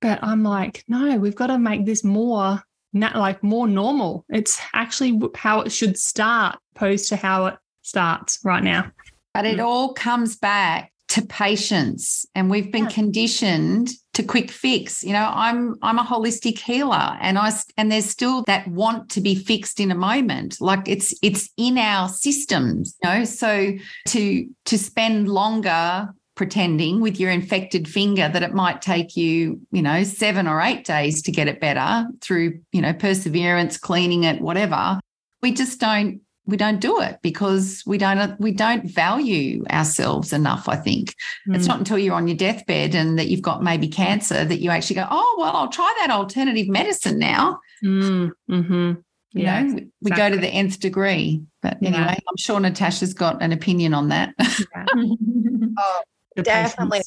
But 0.00 0.22
I'm 0.22 0.42
like, 0.42 0.84
no, 0.88 1.16
we've 1.16 1.34
got 1.34 1.48
to 1.48 1.58
make 1.58 1.86
this 1.86 2.04
more 2.04 2.62
na- 2.94 3.18
like 3.18 3.42
more 3.42 3.66
normal. 3.66 4.24
It's 4.30 4.60
actually 4.72 5.20
how 5.34 5.62
it 5.62 5.72
should 5.72 5.98
start, 5.98 6.58
opposed 6.74 7.08
to 7.10 7.16
how 7.16 7.46
it 7.46 7.56
starts 7.82 8.38
right 8.44 8.62
now. 8.62 8.90
But 9.34 9.46
it 9.46 9.60
all 9.60 9.92
comes 9.92 10.36
back 10.36 10.92
to 11.08 11.22
patience 11.22 12.24
and 12.34 12.50
we've 12.50 12.72
been 12.72 12.84
Yeah. 12.84 12.90
conditioned 12.90 13.90
to 14.14 14.22
quick 14.22 14.50
fix. 14.50 15.04
You 15.04 15.12
know 15.12 15.30
i'm 15.34 15.76
i'm 15.82 15.98
a 15.98 16.02
holistic 16.04 16.58
healer 16.58 17.18
and 17.20 17.38
i 17.38 17.52
and 17.76 17.92
there's 17.92 18.06
still 18.08 18.42
that 18.46 18.66
want 18.68 19.10
to 19.10 19.20
be 19.20 19.34
fixed 19.34 19.80
in 19.80 19.90
a 19.90 19.94
moment. 19.94 20.60
Like 20.60 20.88
it's 20.88 21.14
it's 21.22 21.50
in 21.56 21.78
our 21.78 22.08
systems 22.08 22.96
you 23.02 23.10
know? 23.10 23.24
So 23.24 23.72
to 24.08 24.48
to 24.64 24.78
spend 24.78 25.28
longer 25.28 26.08
pretending 26.36 27.00
with 27.00 27.20
your 27.20 27.30
infected 27.30 27.86
finger 27.86 28.28
that 28.28 28.42
it 28.42 28.54
might 28.54 28.82
take 28.82 29.16
you 29.16 29.60
you 29.70 29.82
know 29.82 30.02
7 30.02 30.48
or 30.48 30.60
8 30.60 30.84
days 30.84 31.22
to 31.22 31.30
get 31.32 31.46
it 31.46 31.60
better 31.60 32.08
through 32.20 32.60
you 32.72 32.80
know 32.82 32.92
perseverance 32.92 33.76
cleaning 33.78 34.24
it 34.24 34.40
whatever 34.40 34.98
we 35.42 35.52
just 35.52 35.78
don't 35.78 36.20
we 36.46 36.56
don't 36.56 36.80
do 36.80 37.00
it 37.00 37.18
because 37.22 37.82
we 37.86 37.96
don't 37.98 38.38
we 38.40 38.52
don't 38.52 38.84
value 38.90 39.64
ourselves 39.70 40.32
enough 40.32 40.68
i 40.68 40.76
think. 40.76 41.14
It's 41.48 41.64
Mm. 41.64 41.68
not 41.68 41.78
until 41.78 41.98
you're 41.98 42.14
on 42.14 42.28
your 42.28 42.36
deathbed 42.36 42.94
and 42.94 43.18
that 43.18 43.28
you've 43.28 43.42
got 43.42 43.62
maybe 43.62 43.88
cancer 43.88 44.44
that 44.44 44.60
you 44.60 44.70
actually 44.70 44.96
go 44.96 45.06
oh 45.10 45.36
well 45.38 45.56
i'll 45.56 45.68
try 45.68 45.92
that 46.00 46.10
alternative 46.10 46.68
medicine 46.68 47.18
now. 47.18 47.60
Mm, 47.84 48.30
hmm 48.48 48.92
you 49.32 49.42
Yeah, 49.42 49.62
know 49.62 49.74
we, 49.74 49.88
we 50.02 50.10
go 50.10 50.30
to 50.30 50.36
the 50.36 50.48
nth 50.48 50.80
degree. 50.80 51.42
But 51.62 51.78
Yeah. 51.80 51.88
anyway 51.88 52.18
i'm 52.28 52.36
sure 52.36 52.60
natasha's 52.60 53.14
got 53.14 53.42
an 53.42 53.52
opinion 53.52 53.94
on 53.94 54.08
that. 54.08 54.34
Oh, 55.76 56.02
definitely. 56.42 57.00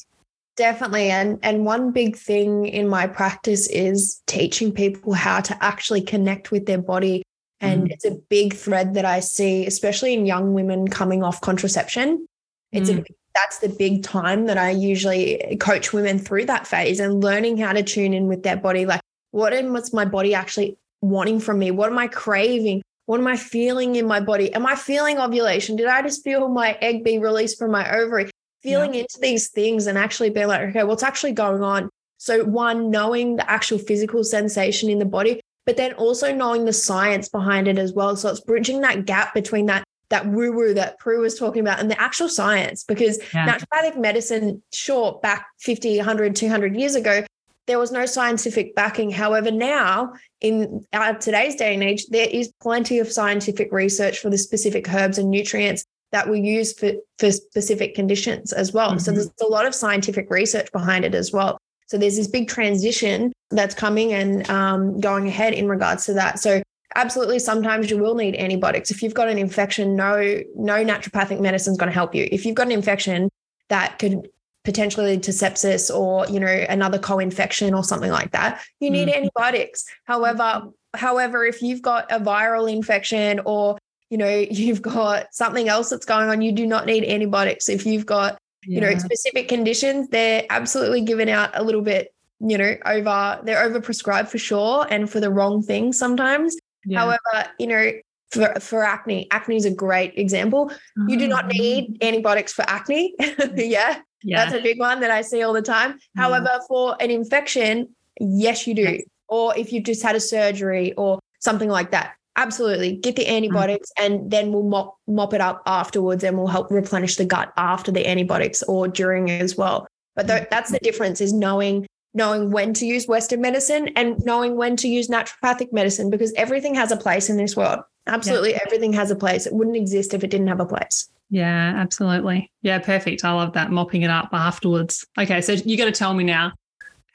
definitely. 0.56 1.10
And 1.10 1.38
and 1.42 1.64
one 1.64 1.92
big 1.92 2.16
thing 2.16 2.66
in 2.66 2.88
my 2.88 3.06
practice 3.06 3.68
is 3.68 4.22
teaching 4.26 4.72
people 4.72 5.14
how 5.14 5.40
to 5.40 5.56
actually 5.64 6.02
connect 6.02 6.50
with 6.50 6.66
their 6.66 6.82
body 6.82 7.22
and 7.60 7.88
Mm. 7.88 7.92
it's 7.92 8.04
a 8.04 8.12
big 8.28 8.54
thread 8.54 8.94
that 8.94 9.04
i 9.04 9.20
see 9.20 9.66
especially 9.66 10.14
in 10.14 10.26
young 10.26 10.54
women 10.54 10.88
coming 10.88 11.22
off 11.22 11.40
contraception 11.40 12.26
it's 12.72 12.88
a 12.90 12.94
Mm. 12.94 13.04
that's 13.34 13.58
the 13.58 13.68
big 13.68 14.02
time 14.02 14.46
that 14.46 14.58
i 14.58 14.70
usually 14.70 15.56
coach 15.60 15.92
women 15.92 16.18
through 16.18 16.46
that 16.46 16.66
phase 16.66 17.00
and 17.00 17.22
learning 17.22 17.56
how 17.56 17.72
to 17.72 17.82
tune 17.82 18.14
in 18.14 18.26
with 18.26 18.42
their 18.42 18.56
body 18.56 18.86
like 18.86 19.00
what 19.32 19.52
am 19.52 19.72
what's 19.72 19.92
my 19.92 20.04
body 20.04 20.34
actually 20.34 20.76
wanting 21.02 21.40
from 21.40 21.58
me 21.58 21.70
what 21.70 21.90
am 21.90 21.98
i 21.98 22.06
craving 22.08 22.82
what 23.06 23.18
am 23.20 23.26
I 23.26 23.38
feeling 23.38 23.96
in 23.96 24.06
my 24.06 24.20
body? 24.20 24.52
Am 24.52 24.66
I 24.66 24.74
feeling 24.74 25.18
ovulation? 25.18 25.76
Did 25.76 25.86
I 25.86 26.02
just 26.02 26.22
feel 26.22 26.46
my 26.50 26.76
egg 26.82 27.04
be 27.04 27.18
released 27.18 27.58
from 27.58 27.70
my 27.70 27.90
ovary? 27.90 28.28
feeling 28.62 28.94
into 28.94 29.18
these 29.22 29.48
things 29.48 29.86
and 29.86 29.96
actually 29.96 30.28
being 30.28 30.48
like, 30.48 30.60
okay, 30.60 30.84
what's 30.84 31.02
actually 31.02 31.32
going 31.32 31.62
on? 31.62 31.88
So, 32.18 32.44
one, 32.44 32.90
knowing 32.90 33.36
the 33.36 33.50
actual 33.50 33.78
physical 33.78 34.24
sensation 34.24 34.90
in 34.90 34.98
the 34.98 35.04
body, 35.06 35.40
but 35.68 35.76
then 35.76 35.92
also 35.92 36.34
knowing 36.34 36.64
the 36.64 36.72
science 36.72 37.28
behind 37.28 37.68
it 37.68 37.76
as 37.78 37.92
well. 37.92 38.16
So, 38.16 38.30
it's 38.30 38.40
bridging 38.40 38.80
that 38.80 39.04
gap 39.04 39.34
between 39.34 39.66
that. 39.66 39.84
That 40.08 40.24
woo 40.26 40.50
woo 40.52 40.72
that 40.72 40.98
Prue 40.98 41.20
was 41.20 41.38
talking 41.38 41.60
about 41.60 41.78
and 41.80 41.90
the 41.90 42.00
actual 42.00 42.30
science, 42.30 42.84
because 42.84 43.18
Yeah. 43.34 43.46
naturopathic 43.46 43.98
medicine, 43.98 44.62
sure, 44.72 45.20
back 45.22 45.44
50, 45.60 45.98
100, 45.98 46.34
200 46.34 46.74
years 46.74 46.94
ago, 46.94 47.22
there 47.66 47.78
was 47.78 47.92
no 47.92 48.06
scientific 48.06 48.74
backing. 48.74 49.10
However, 49.10 49.50
now 49.50 50.14
in 50.40 50.86
uh, 50.94 51.12
today's 51.12 51.56
day 51.56 51.74
and 51.74 51.82
age, 51.82 52.06
there 52.06 52.28
is 52.30 52.50
plenty 52.62 52.98
of 53.00 53.12
scientific 53.12 53.70
research 53.70 54.20
for 54.20 54.30
the 54.30 54.38
specific 54.38 54.90
herbs 54.94 55.18
and 55.18 55.30
nutrients 55.30 55.84
that 56.12 56.26
we 56.26 56.40
use 56.40 56.72
for, 56.72 56.92
for 57.18 57.30
specific 57.30 57.94
conditions 57.94 58.54
as 58.54 58.72
well. 58.72 58.98
So 58.98 59.12
Mhm. 59.12 59.14
there's 59.16 59.30
a 59.42 59.46
lot 59.46 59.66
of 59.66 59.74
scientific 59.74 60.30
research 60.30 60.72
behind 60.72 61.04
it 61.04 61.14
as 61.14 61.30
well. 61.32 61.58
So 61.88 61.98
there's 61.98 62.16
this 62.16 62.28
big 62.28 62.48
transition 62.48 63.32
that's 63.50 63.74
coming 63.74 64.12
and 64.12 64.48
um, 64.50 65.00
going 65.00 65.26
ahead 65.26 65.54
in 65.54 65.68
regards 65.68 66.04
to 66.06 66.12
that. 66.14 66.38
So 66.38 66.62
absolutely, 66.96 67.38
sometimes 67.38 67.90
you 67.90 67.98
will 67.98 68.14
need 68.14 68.36
antibiotics. 68.36 68.90
If 68.90 69.02
you've 69.02 69.14
got 69.14 69.28
an 69.28 69.38
infection, 69.38 69.96
no 69.96 70.40
no 70.54 70.84
naturopathic 70.84 71.40
medicine 71.40 71.72
is 71.72 71.78
going 71.78 71.88
to 71.88 71.94
help 71.94 72.14
you. 72.14 72.28
If 72.30 72.44
you've 72.46 72.54
got 72.54 72.66
an 72.66 72.72
infection 72.72 73.30
that 73.68 73.98
could 73.98 74.28
potentially 74.64 75.06
lead 75.12 75.22
to 75.22 75.30
sepsis 75.30 75.94
or 75.94 76.26
you 76.28 76.38
know 76.38 76.66
another 76.68 76.98
co-infection 76.98 77.72
or 77.72 77.82
something 77.82 78.10
like 78.10 78.32
that, 78.32 78.62
you 78.80 78.90
need 78.90 79.08
Mm. 79.08 79.16
antibiotics. 79.16 79.84
However, 80.04 80.64
however, 80.94 81.44
if 81.46 81.62
you've 81.62 81.80
got 81.80 82.10
a 82.12 82.20
viral 82.20 82.70
infection 82.70 83.40
or 83.46 83.78
you 84.10 84.18
know 84.18 84.28
you've 84.50 84.82
got 84.82 85.28
something 85.32 85.68
else 85.70 85.88
that's 85.88 86.04
going 86.04 86.28
on, 86.28 86.42
you 86.42 86.52
do 86.52 86.66
not 86.66 86.84
need 86.84 87.04
antibiotics. 87.04 87.70
If 87.70 87.86
you've 87.86 88.04
got 88.04 88.38
you 88.68 88.80
know 88.80 88.92
specific 88.98 89.48
conditions 89.48 90.08
they're 90.10 90.44
absolutely 90.50 91.00
given 91.00 91.28
out 91.28 91.50
a 91.54 91.62
little 91.62 91.80
bit 91.82 92.12
you 92.40 92.56
know 92.58 92.76
over 92.86 93.40
they're 93.44 93.62
over 93.62 93.80
prescribed 93.80 94.28
for 94.28 94.38
sure 94.38 94.86
and 94.90 95.10
for 95.10 95.20
the 95.20 95.30
wrong 95.30 95.62
things 95.62 95.98
sometimes. 95.98 96.56
However 96.94 97.18
you 97.58 97.66
know 97.66 97.92
for, 98.30 98.54
for 98.60 98.84
acne 98.84 99.26
acne 99.30 99.56
is 99.56 99.64
a 99.64 99.70
great 99.70 100.12
example. 100.18 100.70
You 101.08 101.18
do 101.18 101.26
not 101.28 101.44
Mhm. 101.46 101.52
need 101.58 101.98
antibiotics 102.02 102.52
for 102.52 102.62
acne. 102.68 103.14
Yeah. 103.56 104.00
Yeah. 104.22 104.44
that's 104.44 104.54
a 104.54 104.60
big 104.62 104.78
one 104.80 105.00
that 105.00 105.10
i 105.12 105.22
see 105.22 105.42
all 105.42 105.52
the 105.52 105.62
time. 105.62 105.90
Yeah. 106.16 106.22
however 106.22 106.60
for 106.68 106.96
an 107.00 107.10
infection 107.10 107.88
yes 108.20 108.66
you 108.66 108.74
do. 108.74 108.82
Yes. 108.82 109.02
or 109.28 109.56
if 109.56 109.72
you've 109.72 109.84
just 109.84 110.02
had 110.02 110.14
a 110.16 110.20
surgery 110.20 110.92
or 110.94 111.18
something 111.40 111.68
like 111.78 111.90
that 111.92 112.14
absolutely 112.38 112.96
get 112.96 113.14
Mm. 113.14 113.16
the 113.18 113.28
antibiotics 113.36 113.90
and 113.98 114.30
then 114.30 114.52
we'll 114.52 114.62
mop 114.62 114.96
mop 115.06 115.34
it 115.34 115.40
up 115.40 115.62
afterwards 115.66 116.22
and 116.24 116.36
we'll 116.38 116.46
help 116.46 116.70
replenish 116.70 117.16
the 117.16 117.24
gut 117.24 117.52
after 117.56 117.90
the 117.92 118.06
antibiotics 118.08 118.62
or 118.64 118.88
during 118.88 119.30
as 119.30 119.56
well 119.56 119.86
but 120.16 120.26
Mm. 120.26 120.36
th- 120.38 120.48
that's 120.50 120.70
the 120.70 120.78
difference 120.80 121.20
is 121.20 121.32
knowing 121.32 121.86
knowing 122.14 122.50
when 122.50 122.72
to 122.74 122.86
use 122.86 123.06
western 123.06 123.40
medicine 123.40 123.90
and 123.96 124.16
knowing 124.24 124.56
when 124.56 124.76
to 124.76 124.88
use 124.88 125.08
naturopathic 125.08 125.72
medicine 125.72 126.08
because 126.10 126.32
everything 126.34 126.74
has 126.74 126.90
a 126.90 126.96
place 126.96 127.28
in 127.28 127.36
this 127.36 127.54
world 127.56 127.80
absolutely 128.06 128.54
everything 128.66 128.92
has 128.94 129.10
a 129.10 129.16
place 129.16 129.46
it 129.46 129.52
wouldn't 129.52 129.76
exist 129.76 130.14
if 130.14 130.24
it 130.24 130.30
didn't 130.30 130.48
have 130.48 130.60
a 130.60 130.66
place 130.66 131.08
Yeah, 131.30 131.74
absolutely. 131.76 132.50
Yeah, 132.62 132.78
perfect. 132.78 133.22
I 133.22 133.32
love 133.32 133.52
that. 133.52 133.70
Mopping 133.70 134.00
it 134.00 134.08
up 134.08 134.30
afterwards. 134.32 135.04
Okay, 135.20 135.42
so 135.42 135.52
you 135.52 135.76
got 135.76 135.84
to 135.84 135.92
tell 135.92 136.14
me 136.14 136.24
now 136.24 136.52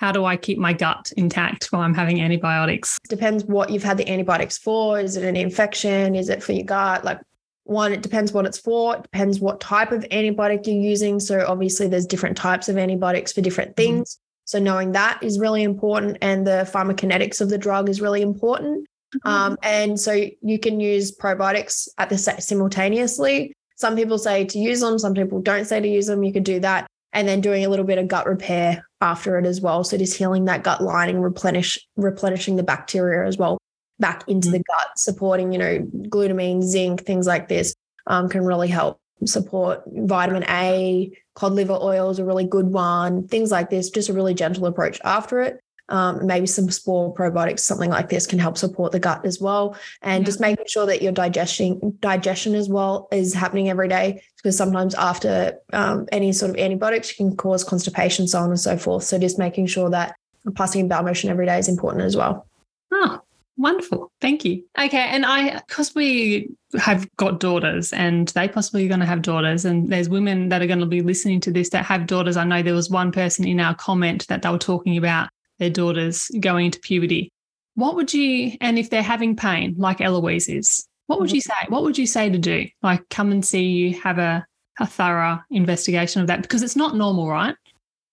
how 0.03 0.11
do 0.11 0.25
I 0.25 0.35
keep 0.35 0.57
my 0.57 0.73
gut 0.73 1.13
intact 1.15 1.67
while 1.71 1.81
I'm 1.81 1.93
having 1.93 2.19
antibiotics? 2.19 2.99
depends 3.07 3.45
what 3.45 3.69
you've 3.69 3.83
had 3.83 3.97
the 3.97 4.09
antibiotics 4.09 4.57
for. 4.57 4.99
Is 4.99 5.15
it 5.15 5.23
an 5.23 5.37
infection? 5.37 6.13
Is 6.13 6.27
it 6.27 6.43
for 6.43 6.51
your 6.51 6.65
gut? 6.65 7.05
Like 7.05 7.21
one, 7.63 7.93
it 7.93 8.01
depends 8.01 8.33
what 8.33 8.45
it's 8.45 8.57
for. 8.57 8.97
It 8.97 9.03
depends 9.03 9.39
what 9.39 9.61
type 9.61 9.93
of 9.93 10.03
antibiotic 10.11 10.67
you're 10.67 10.75
using. 10.75 11.21
So 11.21 11.45
obviously 11.47 11.87
there's 11.87 12.05
different 12.05 12.35
types 12.35 12.67
of 12.67 12.77
antibiotics 12.77 13.31
for 13.31 13.39
different 13.39 13.77
things. 13.77 14.19
So 14.43 14.59
knowing 14.59 14.91
that 14.91 15.23
is 15.23 15.39
really 15.39 15.63
important. 15.63 16.17
And 16.21 16.45
the 16.45 16.69
pharmacokinetics 16.69 17.39
of 17.39 17.47
the 17.47 17.57
drug 17.57 17.87
is 17.87 18.01
really 18.01 18.21
important. 18.21 18.85
Um, 19.23 19.57
and 19.63 19.97
so 19.97 20.11
you 20.41 20.59
can 20.59 20.81
use 20.81 21.15
probiotics 21.15 21.87
at 21.97 22.09
the 22.09 22.17
simultaneously. 22.17 23.53
Some 23.77 23.95
people 23.95 24.17
say 24.17 24.43
to 24.43 24.59
use 24.59 24.81
them, 24.81 24.99
some 24.99 25.13
people 25.13 25.41
don't 25.41 25.63
say 25.63 25.79
to 25.79 25.87
use 25.87 26.07
them. 26.07 26.23
You 26.23 26.33
could 26.33 26.43
do 26.43 26.59
that. 26.59 26.87
And 27.13 27.27
then 27.27 27.41
doing 27.41 27.63
a 27.63 27.69
little 27.69 27.85
bit 27.85 27.99
of 27.99 28.07
gut 28.07 28.25
repair 28.25 28.87
after 28.99 29.37
it 29.37 29.45
as 29.45 29.61
well. 29.61 29.83
So 29.83 29.97
just 29.97 30.17
healing 30.17 30.45
that 30.45 30.63
gut 30.63 30.81
lining, 30.81 31.21
replenish, 31.21 31.79
replenishing 31.95 32.55
the 32.55 32.63
bacteria 32.63 33.27
as 33.27 33.37
well 33.37 33.59
back 33.99 34.23
into 34.27 34.49
the 34.49 34.63
gut, 34.63 34.87
supporting, 34.97 35.51
you 35.51 35.59
know, 35.59 35.79
glutamine, 36.09 36.63
zinc, 36.63 37.05
things 37.05 37.27
like 37.27 37.47
this 37.47 37.75
um, 38.07 38.29
can 38.29 38.43
really 38.43 38.67
help 38.67 38.99
support 39.25 39.83
vitamin 39.87 40.43
A, 40.49 41.11
cod 41.35 41.53
liver 41.53 41.77
oil 41.79 42.09
is 42.09 42.19
a 42.19 42.25
really 42.25 42.45
good 42.45 42.67
one, 42.67 43.27
things 43.27 43.51
like 43.51 43.69
this, 43.69 43.89
just 43.89 44.09
a 44.09 44.13
really 44.13 44.33
gentle 44.33 44.65
approach 44.65 44.99
after 45.03 45.41
it. 45.41 45.59
Um, 45.93 46.25
maybe 46.25 46.47
some 46.47 46.71
spore 46.71 47.13
probiotics, 47.13 47.59
something 47.59 47.91
like 47.91 48.09
this 48.09 48.25
can 48.25 48.39
help 48.39 48.57
support 48.57 48.91
the 48.91 48.99
gut 48.99 49.23
as 49.25 49.39
well. 49.39 49.77
And 50.01 50.23
Yeah. 50.23 50.25
just 50.25 50.39
making 50.39 50.65
sure 50.67 50.87
that 50.87 51.03
your 51.03 51.11
digestion 51.11 51.95
digestion 52.01 52.55
as 52.55 52.67
well 52.67 53.07
is 53.11 53.33
happening 53.33 53.69
every 53.69 53.87
day 53.87 54.23
because 54.37 54.57
sometimes 54.57 54.95
after 54.95 55.59
um, 55.71 56.07
any 56.11 56.33
sort 56.33 56.49
of 56.49 56.57
antibiotics 56.57 57.11
you 57.11 57.17
can 57.23 57.37
cause 57.37 57.63
constipation, 57.63 58.27
so 58.27 58.39
on 58.39 58.49
and 58.49 58.59
so 58.59 58.75
forth. 58.75 59.03
So 59.03 59.19
just 59.19 59.37
making 59.37 59.67
sure 59.67 59.89
that 59.91 60.15
passing 60.55 60.81
in 60.81 60.87
bowel 60.87 61.03
motion 61.03 61.29
every 61.29 61.45
day 61.45 61.59
is 61.59 61.69
important 61.69 62.03
as 62.03 62.17
well. 62.17 62.47
Oh, 62.91 63.21
wonderful. 63.55 64.11
Thank 64.19 64.45
you. 64.45 64.63
Okay. 64.79 64.97
And 64.97 65.27
I, 65.27 65.59
because 65.67 65.93
we 65.93 66.49
have 66.79 67.07
got 67.17 67.39
daughters 67.39 67.93
and 67.93 68.29
they 68.29 68.47
possibly 68.47 68.83
are 68.85 68.87
going 68.87 68.99
to 68.99 69.05
have 69.05 69.21
daughters, 69.21 69.63
and 69.63 69.89
there's 69.91 70.09
women 70.09 70.49
that 70.49 70.63
are 70.63 70.67
going 70.67 70.79
to 70.79 70.87
be 70.87 71.01
listening 71.01 71.39
to 71.41 71.51
this 71.51 71.69
that 71.69 71.85
have 71.85 72.07
daughters. 72.07 72.35
I 72.35 72.45
know 72.45 72.63
there 72.63 72.73
was 72.73 72.89
one 72.89 73.11
person 73.11 73.45
in 73.45 73.59
our 73.59 73.75
comment 73.75 74.27
that 74.29 74.41
they 74.41 74.49
were 74.49 74.57
talking 74.57 74.97
about 74.97 75.29
their 75.59 75.69
daughters 75.69 76.29
going 76.39 76.67
into 76.67 76.79
puberty. 76.79 77.31
What 77.75 77.95
would 77.95 78.13
you, 78.13 78.53
and 78.61 78.77
if 78.77 78.89
they're 78.89 79.01
having 79.01 79.35
pain, 79.35 79.75
like 79.77 80.01
Eloise 80.01 80.47
is, 80.47 80.87
what 81.07 81.19
would 81.19 81.31
you 81.31 81.41
mm-hmm. 81.41 81.65
say? 81.65 81.67
What 81.69 81.83
would 81.83 81.97
you 81.97 82.07
say 82.07 82.29
to 82.29 82.37
do? 82.37 82.67
Like 82.81 83.07
come 83.09 83.31
and 83.31 83.45
see 83.45 83.63
you, 83.63 83.99
have 84.01 84.19
a, 84.19 84.45
a 84.79 84.87
thorough 84.87 85.39
investigation 85.49 86.21
of 86.21 86.27
that 86.27 86.41
because 86.41 86.63
it's 86.63 86.75
not 86.75 86.95
normal, 86.95 87.29
right? 87.29 87.55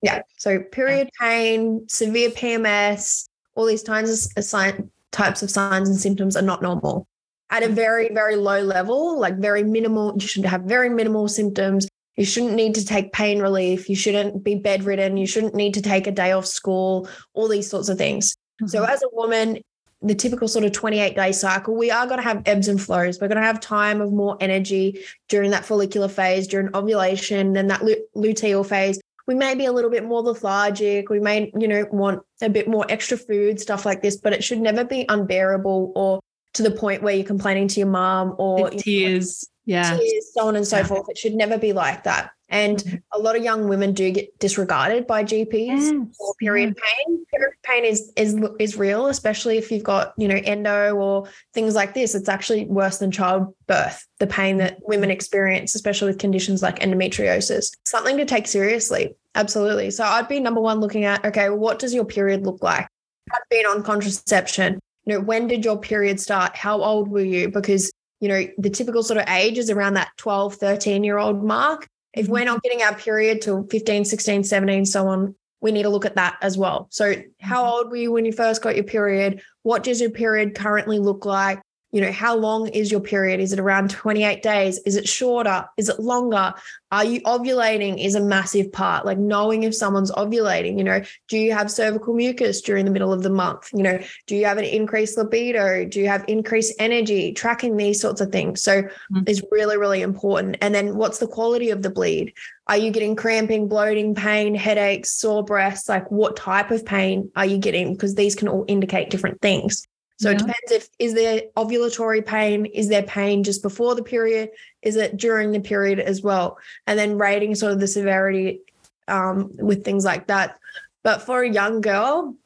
Yeah. 0.02 0.22
So 0.38 0.60
period 0.60 1.10
pain, 1.20 1.86
severe 1.88 2.30
PMS, 2.30 3.28
all 3.54 3.66
these 3.66 3.82
kinds 3.82 4.32
of 4.36 4.44
sign, 4.44 4.90
types 5.12 5.42
of 5.42 5.50
signs 5.50 5.88
and 5.88 5.98
symptoms 5.98 6.36
are 6.36 6.42
not 6.42 6.62
normal. 6.62 7.06
At 7.50 7.62
a 7.62 7.66
mm-hmm. 7.66 7.74
very, 7.74 8.08
very 8.14 8.36
low 8.36 8.60
level, 8.62 9.18
like 9.18 9.36
very 9.36 9.64
minimal, 9.64 10.14
you 10.18 10.26
should 10.26 10.44
have 10.46 10.62
very 10.62 10.88
minimal 10.88 11.28
symptoms. 11.28 11.88
You 12.16 12.24
shouldn't 12.24 12.54
need 12.54 12.74
to 12.74 12.84
take 12.84 13.12
pain 13.12 13.40
relief. 13.40 13.88
You 13.88 13.96
shouldn't 13.96 14.44
be 14.44 14.54
bedridden. 14.54 15.16
You 15.16 15.26
shouldn't 15.26 15.54
need 15.54 15.74
to 15.74 15.82
take 15.82 16.06
a 16.06 16.12
day 16.12 16.32
off 16.32 16.46
school, 16.46 17.08
all 17.34 17.48
these 17.48 17.68
sorts 17.70 17.88
of 17.88 17.98
things. 17.98 18.36
So, 18.66 18.82
mm-hmm. 18.82 18.92
as 18.92 19.02
a 19.02 19.08
woman, 19.12 19.58
the 20.02 20.14
typical 20.14 20.48
sort 20.48 20.64
of 20.64 20.72
28 20.72 21.14
day 21.14 21.32
cycle, 21.32 21.76
we 21.76 21.90
are 21.90 22.06
going 22.06 22.18
to 22.18 22.24
have 22.24 22.42
ebbs 22.46 22.68
and 22.68 22.80
flows. 22.80 23.18
We're 23.20 23.28
going 23.28 23.40
to 23.40 23.46
have 23.46 23.60
time 23.60 24.00
of 24.00 24.12
more 24.12 24.36
energy 24.40 25.00
during 25.28 25.50
that 25.50 25.64
follicular 25.64 26.08
phase, 26.08 26.46
during 26.46 26.74
ovulation, 26.74 27.52
then 27.52 27.68
that 27.68 27.82
luteal 28.16 28.66
phase. 28.66 29.00
We 29.26 29.34
may 29.34 29.54
be 29.54 29.66
a 29.66 29.72
little 29.72 29.90
bit 29.90 30.04
more 30.04 30.22
lethargic. 30.22 31.10
We 31.10 31.20
may, 31.20 31.52
you 31.56 31.68
know, 31.68 31.86
want 31.92 32.22
a 32.40 32.48
bit 32.48 32.66
more 32.66 32.86
extra 32.88 33.16
food, 33.16 33.60
stuff 33.60 33.84
like 33.84 34.02
this, 34.02 34.16
but 34.16 34.32
it 34.32 34.42
should 34.42 34.60
never 34.60 34.84
be 34.84 35.04
unbearable 35.08 35.92
or 35.94 36.20
to 36.54 36.62
the 36.62 36.70
point 36.70 37.02
where 37.02 37.14
you're 37.14 37.26
complaining 37.26 37.68
to 37.68 37.80
your 37.80 37.88
mom 37.88 38.34
or 38.38 38.70
tears, 38.70 39.48
yeah, 39.70 39.96
tears, 39.96 40.32
so 40.34 40.48
on 40.48 40.56
and 40.56 40.66
so 40.66 40.78
yeah. 40.78 40.84
forth. 40.84 41.08
It 41.08 41.16
should 41.16 41.34
never 41.34 41.56
be 41.56 41.72
like 41.72 42.04
that. 42.04 42.30
And 42.48 42.78
mm-hmm. 42.78 42.96
a 43.12 43.18
lot 43.18 43.36
of 43.36 43.44
young 43.44 43.68
women 43.68 43.92
do 43.92 44.10
get 44.10 44.36
disregarded 44.40 45.06
by 45.06 45.22
GPs 45.22 45.52
yes. 45.52 45.92
for 46.18 46.34
period 46.40 46.76
pain. 46.76 47.24
Period 47.32 47.54
pain 47.62 47.84
is 47.84 48.12
is 48.16 48.36
is 48.58 48.76
real, 48.76 49.06
especially 49.06 49.56
if 49.56 49.70
you've 49.70 49.84
got 49.84 50.12
you 50.16 50.26
know 50.26 50.40
endo 50.44 50.96
or 50.96 51.28
things 51.54 51.76
like 51.76 51.94
this. 51.94 52.16
It's 52.16 52.28
actually 52.28 52.66
worse 52.66 52.98
than 52.98 53.12
childbirth. 53.12 54.04
The 54.18 54.26
pain 54.26 54.56
that 54.56 54.78
women 54.82 55.12
experience, 55.12 55.76
especially 55.76 56.08
with 56.08 56.18
conditions 56.18 56.62
like 56.62 56.80
endometriosis, 56.80 57.70
something 57.84 58.16
to 58.16 58.24
take 58.24 58.48
seriously. 58.48 59.14
Absolutely. 59.36 59.92
So 59.92 60.02
I'd 60.02 60.26
be 60.26 60.40
number 60.40 60.60
one 60.60 60.80
looking 60.80 61.04
at 61.04 61.24
okay, 61.24 61.48
well, 61.48 61.58
what 61.58 61.78
does 61.78 61.94
your 61.94 62.04
period 62.04 62.44
look 62.44 62.60
like? 62.62 62.88
I've 63.32 63.48
been 63.48 63.66
on 63.66 63.84
contraception. 63.84 64.80
You 65.04 65.14
know, 65.14 65.20
when 65.20 65.46
did 65.46 65.64
your 65.64 65.78
period 65.78 66.18
start? 66.18 66.56
How 66.56 66.82
old 66.82 67.08
were 67.08 67.24
you? 67.24 67.48
Because 67.48 67.92
you 68.20 68.28
know 68.28 68.46
the 68.58 68.70
typical 68.70 69.02
sort 69.02 69.18
of 69.18 69.28
age 69.28 69.58
is 69.58 69.70
around 69.70 69.94
that 69.94 70.10
12 70.18 70.54
13 70.54 71.04
year 71.04 71.18
old 71.18 71.42
mark 71.42 71.88
if 72.12 72.28
we're 72.28 72.44
not 72.44 72.62
getting 72.62 72.82
our 72.82 72.94
period 72.94 73.40
till 73.40 73.64
15, 73.64 74.04
16, 74.04 74.44
17, 74.44 74.86
so 74.86 75.06
on, 75.08 75.34
we 75.60 75.72
need 75.72 75.84
to 75.84 75.88
look 75.88 76.04
at 76.04 76.16
that 76.16 76.36
as 76.42 76.56
well. 76.56 76.88
So, 76.90 77.14
how 77.40 77.62
mm-hmm. 77.62 77.72
old 77.72 77.90
were 77.90 77.96
you 77.96 78.12
when 78.12 78.24
you 78.24 78.32
first 78.32 78.62
got 78.62 78.74
your 78.74 78.84
period? 78.84 79.42
What 79.62 79.82
does 79.82 80.00
your 80.00 80.10
period 80.10 80.54
currently 80.54 80.98
look 80.98 81.24
like? 81.24 81.60
You 81.92 82.00
know 82.00 82.12
how 82.12 82.36
long 82.36 82.68
is 82.68 82.90
your 82.90 83.00
period? 83.00 83.40
Is 83.40 83.52
it 83.52 83.58
around 83.58 83.90
28 83.90 84.42
days? 84.42 84.78
Is 84.86 84.96
it 84.96 85.08
shorter? 85.08 85.66
Is 85.76 85.88
it 85.88 85.98
longer? 85.98 86.54
Are 86.92 87.04
you 87.04 87.20
ovulating 87.22 88.04
is 88.04 88.14
a 88.14 88.20
massive 88.20 88.72
part. 88.72 89.04
Like 89.04 89.18
knowing 89.18 89.64
if 89.64 89.74
someone's 89.74 90.12
ovulating 90.12 90.78
you 90.78 90.84
know 90.84 91.02
do 91.28 91.38
you 91.38 91.52
have 91.52 91.70
cervical 91.70 92.14
mucus 92.14 92.60
during 92.60 92.84
the 92.84 92.90
middle 92.90 93.12
of 93.12 93.22
the 93.22 93.30
month? 93.30 93.70
You 93.72 93.82
know 93.82 94.00
do 94.26 94.36
you 94.36 94.44
have 94.44 94.58
an 94.58 94.64
increased 94.64 95.18
libido? 95.18 95.84
Do 95.84 96.00
you 96.00 96.08
have 96.08 96.24
increased 96.28 96.74
energy? 96.78 97.32
Tracking 97.32 97.76
these 97.76 98.00
sorts 98.00 98.20
of 98.20 98.30
things. 98.30 98.62
So 98.62 98.82
mm-hmm. 98.82 99.22
is 99.26 99.42
really 99.50 99.76
really 99.76 100.02
important. 100.02 100.58
And 100.60 100.74
then 100.74 100.96
what's 100.96 101.18
the 101.18 101.28
quality 101.28 101.70
of 101.70 101.82
the 101.82 101.90
bleed? 101.90 102.34
Are 102.68 102.76
you 102.76 102.92
getting 102.92 103.16
cramping 103.16 103.66
bloating 103.66 104.14
pain 104.14 104.54
headaches 104.54 105.10
sore 105.10 105.44
breasts 105.44 105.88
like 105.88 106.08
what 106.10 106.36
type 106.36 106.70
of 106.70 106.86
pain 106.86 107.32
are 107.34 107.46
you 107.46 107.58
getting? 107.58 107.94
Because 107.94 108.14
these 108.14 108.36
can 108.36 108.46
all 108.46 108.64
indicate 108.68 109.10
different 109.10 109.40
things 109.40 109.88
so 110.20 110.28
yeah. 110.28 110.34
it 110.34 110.38
depends 110.38 110.70
if 110.70 110.88
is 110.98 111.14
there 111.14 111.44
ovulatory 111.56 112.24
pain, 112.24 112.66
is 112.66 112.88
there 112.88 113.02
pain 113.02 113.42
just 113.42 113.62
before 113.62 113.94
the 113.94 114.02
period, 114.02 114.50
is 114.82 114.96
it 114.96 115.16
during 115.16 115.50
the 115.50 115.60
period 115.60 115.98
as 115.98 116.20
well, 116.20 116.58
and 116.86 116.98
then 116.98 117.16
rating 117.16 117.54
sort 117.54 117.72
of 117.72 117.80
the 117.80 117.86
severity 117.86 118.60
um, 119.08 119.50
with 119.56 119.82
things 119.82 120.04
like 120.04 120.26
that. 120.26 120.58
But 121.02 121.22
for 121.22 121.42
a 121.42 121.50
young 121.50 121.80
girl, 121.80 122.36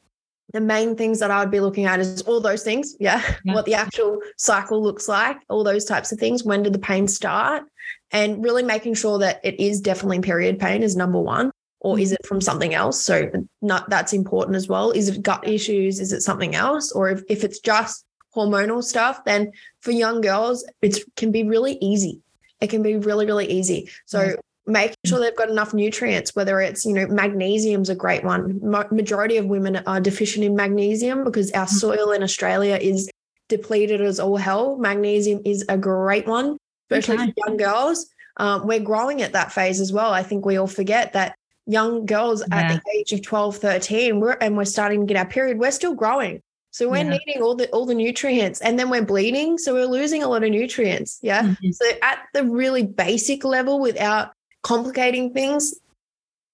the 0.53 0.61
main 0.61 0.95
things 0.95 1.19
that 1.19 1.31
I 1.31 1.41
would 1.41 1.51
be 1.51 1.59
looking 1.59 1.83
at 1.83 1.99
is 1.99 2.21
all 2.21 2.39
those 2.39 2.63
things. 2.63 2.95
Yeah. 2.97 3.21
yeah. 3.43 3.53
What 3.53 3.65
the 3.65 3.73
actual 3.73 4.21
cycle 4.37 4.81
looks 4.81 5.09
like, 5.09 5.37
all 5.49 5.65
those 5.65 5.83
types 5.83 6.13
of 6.13 6.17
things. 6.19 6.45
When 6.45 6.63
did 6.63 6.71
the 6.71 6.79
pain 6.79 7.09
start? 7.09 7.65
And 8.11 8.41
really 8.41 8.63
making 8.63 8.93
sure 8.93 9.19
that 9.19 9.41
it 9.43 9.59
is 9.59 9.81
definitely 9.81 10.21
period 10.21 10.59
pain 10.59 10.81
is 10.81 10.95
number 10.95 11.19
one 11.19 11.51
or 11.85 11.99
is 11.99 12.11
it 12.11 12.25
from 12.25 12.41
something 12.41 12.73
else? 12.73 12.99
So 12.99 13.29
not, 13.61 13.87
that's 13.91 14.11
important 14.11 14.55
as 14.55 14.67
well. 14.67 14.89
Is 14.89 15.07
it 15.07 15.21
gut 15.21 15.47
issues? 15.47 15.99
Is 15.99 16.11
it 16.11 16.21
something 16.21 16.55
else? 16.55 16.91
Or 16.91 17.09
if, 17.09 17.21
if 17.29 17.43
it's 17.43 17.59
just 17.59 18.03
hormonal 18.35 18.83
stuff, 18.83 19.23
then 19.23 19.51
for 19.81 19.91
young 19.91 20.19
girls, 20.19 20.67
it 20.81 20.97
can 21.15 21.31
be 21.31 21.43
really 21.43 21.77
easy. 21.81 22.21
It 22.59 22.71
can 22.71 22.81
be 22.81 22.97
really, 22.97 23.27
really 23.27 23.45
easy. 23.45 23.87
So 24.07 24.35
making 24.65 24.95
sure 25.05 25.19
they've 25.19 25.35
got 25.35 25.51
enough 25.51 25.75
nutrients, 25.75 26.35
whether 26.35 26.59
it's, 26.59 26.87
you 26.87 26.93
know, 26.93 27.05
magnesium's 27.05 27.91
a 27.91 27.95
great 27.95 28.23
one. 28.23 28.59
majority 28.89 29.37
of 29.37 29.45
women 29.45 29.75
are 29.85 30.01
deficient 30.01 30.43
in 30.43 30.55
magnesium 30.55 31.23
because 31.23 31.51
our 31.51 31.67
mm-hmm. 31.67 31.75
soil 31.75 32.13
in 32.13 32.23
Australia 32.23 32.79
is 32.81 33.11
depleted 33.47 34.01
as 34.01 34.19
all 34.19 34.37
hell. 34.37 34.75
Magnesium 34.77 35.39
is 35.45 35.63
a 35.69 35.77
great 35.77 36.25
one, 36.25 36.57
especially 36.89 37.25
okay. 37.25 37.25
for 37.27 37.47
young 37.47 37.57
girls. 37.57 38.07
Um, 38.37 38.65
we're 38.65 38.79
growing 38.79 39.21
at 39.21 39.33
that 39.33 39.51
phase 39.51 39.79
as 39.79 39.93
well. 39.93 40.11
I 40.11 40.23
think 40.23 40.47
we 40.47 40.57
all 40.57 40.65
forget 40.65 41.13
that 41.13 41.35
young 41.65 42.05
girls 42.05 42.43
yeah. 42.47 42.57
at 42.57 42.83
the 42.83 42.91
age 42.97 43.11
of 43.11 43.21
12, 43.21 43.57
13, 43.57 44.19
we're, 44.19 44.31
and 44.33 44.57
we're 44.57 44.65
starting 44.65 45.01
to 45.01 45.05
get 45.05 45.17
our 45.17 45.25
period, 45.25 45.57
we're 45.57 45.71
still 45.71 45.95
growing. 45.95 46.41
So 46.71 46.89
we're 46.89 46.97
yeah. 46.97 47.17
needing 47.25 47.41
all 47.41 47.55
the 47.55 47.69
all 47.69 47.85
the 47.85 47.95
nutrients 47.95 48.59
and 48.59 48.77
then 48.77 48.89
we're 48.89 49.05
bleeding. 49.05 49.57
So 49.57 49.73
we're 49.73 49.85
losing 49.85 50.23
a 50.23 50.27
lot 50.27 50.43
of 50.43 50.49
nutrients. 50.49 51.19
Yeah. 51.21 51.43
Mm-hmm. 51.43 51.71
So 51.71 51.85
at 52.01 52.23
the 52.33 52.43
really 52.43 52.83
basic 52.83 53.45
level 53.45 53.79
without 53.79 54.33
complicating 54.61 55.33
things, 55.33 55.73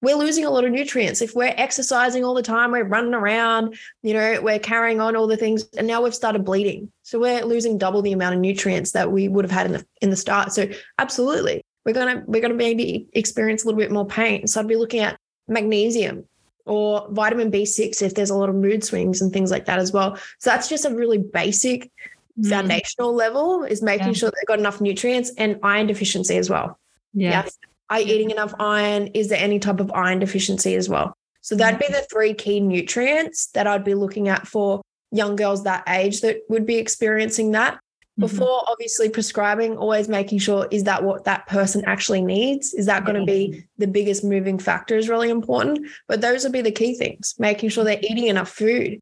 we're 0.04 0.16
losing 0.16 0.46
a 0.46 0.52
lot 0.52 0.64
of 0.64 0.72
nutrients. 0.72 1.24
If 1.24 1.34
we're 1.34 1.56
exercising 1.58 2.24
all 2.24 2.36
the 2.36 2.44
time, 2.44 2.70
we're 2.70 2.84
running 2.84 3.16
around, 3.16 3.76
you 4.04 4.14
know, 4.14 4.40
we're 4.44 4.60
carrying 4.60 5.00
on 5.00 5.16
all 5.16 5.26
the 5.26 5.38
things, 5.38 5.66
and 5.76 5.88
now 5.88 6.04
we've 6.04 6.14
started 6.14 6.46
bleeding. 6.46 6.92
So 7.02 7.20
we're 7.20 7.44
losing 7.44 7.80
double 7.80 8.04
the 8.04 8.12
amount 8.12 8.36
of 8.36 8.42
nutrients 8.42 8.92
that 8.92 9.12
we 9.12 9.28
would 9.28 9.44
have 9.44 9.52
had 9.52 9.66
in 9.66 9.72
the 9.72 9.86
in 10.02 10.12
the 10.12 10.16
start. 10.16 10.54
So 10.54 10.68
absolutely 11.00 11.64
we're 11.86 11.94
gonna 11.94 12.24
we're 12.28 12.42
gonna 12.42 12.54
maybe 12.54 13.08
experience 13.14 13.64
a 13.64 13.68
little 13.68 13.80
bit 13.80 13.92
more 13.92 14.06
pain. 14.06 14.48
So 14.48 14.60
I'd 14.60 14.68
be 14.68 14.76
looking 14.76 15.02
at 15.02 15.20
magnesium 15.48 16.26
or 16.66 17.08
vitamin 17.12 17.52
B6 17.52 18.02
if 18.02 18.16
there's 18.16 18.30
a 18.30 18.36
lot 18.36 18.50
of 18.50 18.56
mood 18.56 18.84
swings 18.84 19.22
and 19.22 19.34
things 19.34 19.52
like 19.52 19.66
that 19.66 19.80
as 19.80 19.92
well. 19.92 20.16
So 20.40 20.50
that's 20.50 20.70
just 20.70 20.86
a 20.86 20.96
really 20.96 21.18
basic 21.18 21.92
mm. 22.40 22.50
foundational 22.50 23.14
level 23.14 23.64
is 23.64 23.82
making 23.82 24.08
yeah. 24.08 24.14
sure 24.14 24.32
they've 24.32 24.48
got 24.48 24.60
enough 24.60 24.80
nutrients 24.82 25.32
and 25.38 25.60
iron 25.64 25.88
deficiency 25.88 26.38
as 26.38 26.50
well. 26.50 26.80
Yeah. 27.14 27.48
Are 27.90 28.00
you 28.00 28.14
eating 28.16 28.32
enough 28.32 28.54
iron? 28.60 29.08
Is 29.08 29.28
there 29.30 29.40
any 29.40 29.60
type 29.60 29.80
of 29.80 29.92
iron 29.92 30.20
deficiency 30.20 30.76
as 30.76 30.88
well? 30.88 31.14
So 31.42 31.56
that'd 31.56 31.80
be 31.80 31.88
the 31.88 32.06
three 32.12 32.34
key 32.34 32.60
nutrients 32.60 33.48
that 33.48 33.68
I'd 33.68 33.84
be 33.84 33.96
looking 33.96 34.30
at 34.30 34.48
for 34.48 34.82
young 35.12 35.36
girls 35.36 35.64
that 35.64 35.84
age 35.90 36.22
that 36.22 36.42
would 36.48 36.66
be 36.66 36.78
experiencing 36.78 37.52
that. 37.52 37.80
Mm-hmm. 38.20 38.28
before 38.28 38.62
obviously 38.68 39.08
prescribing 39.08 39.78
always 39.78 40.10
making 40.10 40.40
sure 40.40 40.68
is 40.70 40.84
that 40.84 41.02
what 41.02 41.24
that 41.24 41.48
person 41.48 41.82
actually 41.86 42.22
needs? 42.22 42.74
Is 42.74 42.86
that 42.88 43.06
going 43.06 43.18
to 43.18 43.26
be 43.26 43.64
the 43.78 43.88
biggest 43.88 44.22
moving 44.22 44.60
factor 44.60 44.98
is 44.98 45.08
really 45.08 45.30
important? 45.30 45.88
But 46.10 46.20
those 46.20 46.44
would 46.44 46.52
be 46.52 46.62
the 46.62 46.74
key 46.74 46.96
things 46.96 47.36
making 47.40 47.70
sure 47.70 47.86
they're 47.86 48.02
eating 48.02 48.28
enough 48.28 48.50
food. 48.50 49.00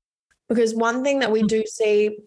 Because 0.48 0.76
one 0.76 1.04
thing 1.04 1.20
that 1.20 1.32
we 1.32 1.42
do 1.42 1.64
see 1.66 2.20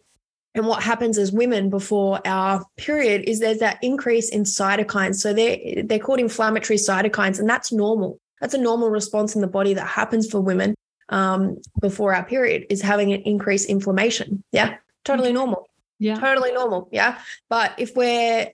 and 0.57 0.67
what 0.67 0.83
happens 0.83 1.19
as 1.19 1.31
women 1.31 1.71
before 1.71 2.21
our 2.27 2.67
period 2.77 3.29
is 3.29 3.39
there's 3.39 3.61
that 3.61 3.79
increase 3.81 4.29
in 4.29 4.43
cytokines. 4.43 5.17
So 5.17 5.33
they're 5.33 5.85
they're 5.85 6.01
called 6.01 6.19
inflammatory 6.19 6.79
cytokines 6.79 7.39
and 7.39 7.49
that's 7.49 7.71
normal. 7.71 8.19
That's 8.41 8.55
a 8.55 8.59
normal 8.59 8.91
response 8.91 9.37
in 9.37 9.41
the 9.41 9.47
body 9.47 9.73
that 9.75 9.87
happens 9.87 10.29
for 10.29 10.41
women 10.41 10.75
um, 11.11 11.59
before 11.81 12.13
our 12.13 12.25
period 12.25 12.67
is 12.71 12.83
having 12.83 13.13
an 13.13 13.23
increased 13.23 13.69
inflammation. 13.69 14.43
Yeah 14.51 14.79
totally 15.05 15.33
normal 15.33 15.69
yeah. 16.03 16.17
Totally 16.17 16.53
normal. 16.53 16.89
Yeah. 16.91 17.21
But 17.49 17.75
if 17.79 17.95
we're 17.95 18.49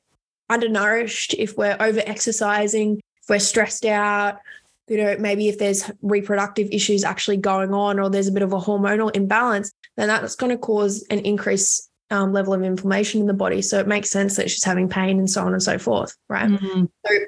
undernourished, 0.50 1.34
if 1.34 1.56
we're 1.56 1.76
over 1.80 2.02
exercising, 2.04 2.96
if 3.22 3.28
we're 3.28 3.38
stressed 3.38 3.86
out, 3.86 4.38
you 4.86 4.98
know, 4.98 5.16
maybe 5.18 5.48
if 5.48 5.58
there's 5.58 5.90
reproductive 6.02 6.68
issues 6.70 7.04
actually 7.04 7.38
going 7.38 7.72
on 7.72 7.98
or 7.98 8.10
there's 8.10 8.28
a 8.28 8.32
bit 8.32 8.42
of 8.42 8.52
a 8.52 8.58
hormonal 8.58 9.14
imbalance, 9.16 9.72
then 9.96 10.08
that's 10.08 10.34
going 10.34 10.50
to 10.50 10.58
cause 10.58 11.06
an 11.10 11.20
increased 11.20 11.90
um, 12.10 12.34
level 12.34 12.52
of 12.52 12.62
inflammation 12.62 13.22
in 13.22 13.26
the 13.26 13.34
body. 13.34 13.62
So 13.62 13.78
it 13.80 13.86
makes 13.86 14.10
sense 14.10 14.36
that 14.36 14.50
she's 14.50 14.64
having 14.64 14.88
pain 14.88 15.18
and 15.18 15.28
so 15.28 15.42
on 15.42 15.54
and 15.54 15.62
so 15.62 15.78
forth. 15.78 16.14
Right. 16.28 16.50
Mm-hmm. 16.50 16.84
So 17.06 17.18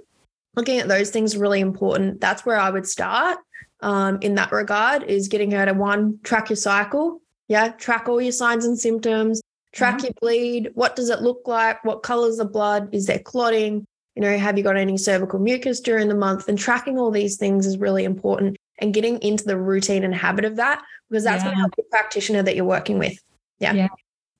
looking 0.54 0.80
at 0.80 0.88
those 0.88 1.10
things 1.10 1.34
really 1.34 1.60
important. 1.60 2.20
That's 2.20 2.44
where 2.44 2.58
I 2.58 2.68
would 2.68 2.86
start 2.86 3.38
um, 3.80 4.18
in 4.20 4.34
that 4.34 4.52
regard 4.52 5.04
is 5.04 5.28
getting 5.28 5.50
her 5.52 5.64
to 5.64 5.72
one, 5.72 6.18
track 6.22 6.50
your 6.50 6.56
cycle. 6.56 7.22
Yeah. 7.48 7.68
Track 7.68 8.08
all 8.08 8.20
your 8.20 8.32
signs 8.32 8.66
and 8.66 8.78
symptoms 8.78 9.40
track 9.72 9.96
mm-hmm. 9.96 10.04
your 10.04 10.12
bleed. 10.20 10.70
What 10.74 10.96
does 10.96 11.10
it 11.10 11.22
look 11.22 11.42
like? 11.46 11.84
What 11.84 12.02
colors 12.02 12.36
the 12.36 12.44
blood? 12.44 12.88
Is 12.92 13.06
there 13.06 13.18
clotting? 13.18 13.86
You 14.16 14.22
know, 14.22 14.36
have 14.36 14.58
you 14.58 14.64
got 14.64 14.76
any 14.76 14.96
cervical 14.96 15.38
mucus 15.38 15.80
during 15.80 16.08
the 16.08 16.14
month? 16.14 16.48
And 16.48 16.58
tracking 16.58 16.98
all 16.98 17.10
these 17.10 17.36
things 17.36 17.66
is 17.66 17.78
really 17.78 18.04
important 18.04 18.56
and 18.78 18.92
getting 18.92 19.18
into 19.20 19.44
the 19.44 19.56
routine 19.56 20.04
and 20.04 20.14
habit 20.14 20.44
of 20.44 20.56
that 20.56 20.82
because 21.08 21.24
that's 21.24 21.42
yeah. 21.42 21.44
going 21.44 21.56
to 21.56 21.60
help 21.60 21.76
the 21.76 21.84
practitioner 21.90 22.42
that 22.42 22.56
you're 22.56 22.64
working 22.64 22.98
with. 22.98 23.18
Yeah. 23.58 23.72
Yeah. 23.74 23.88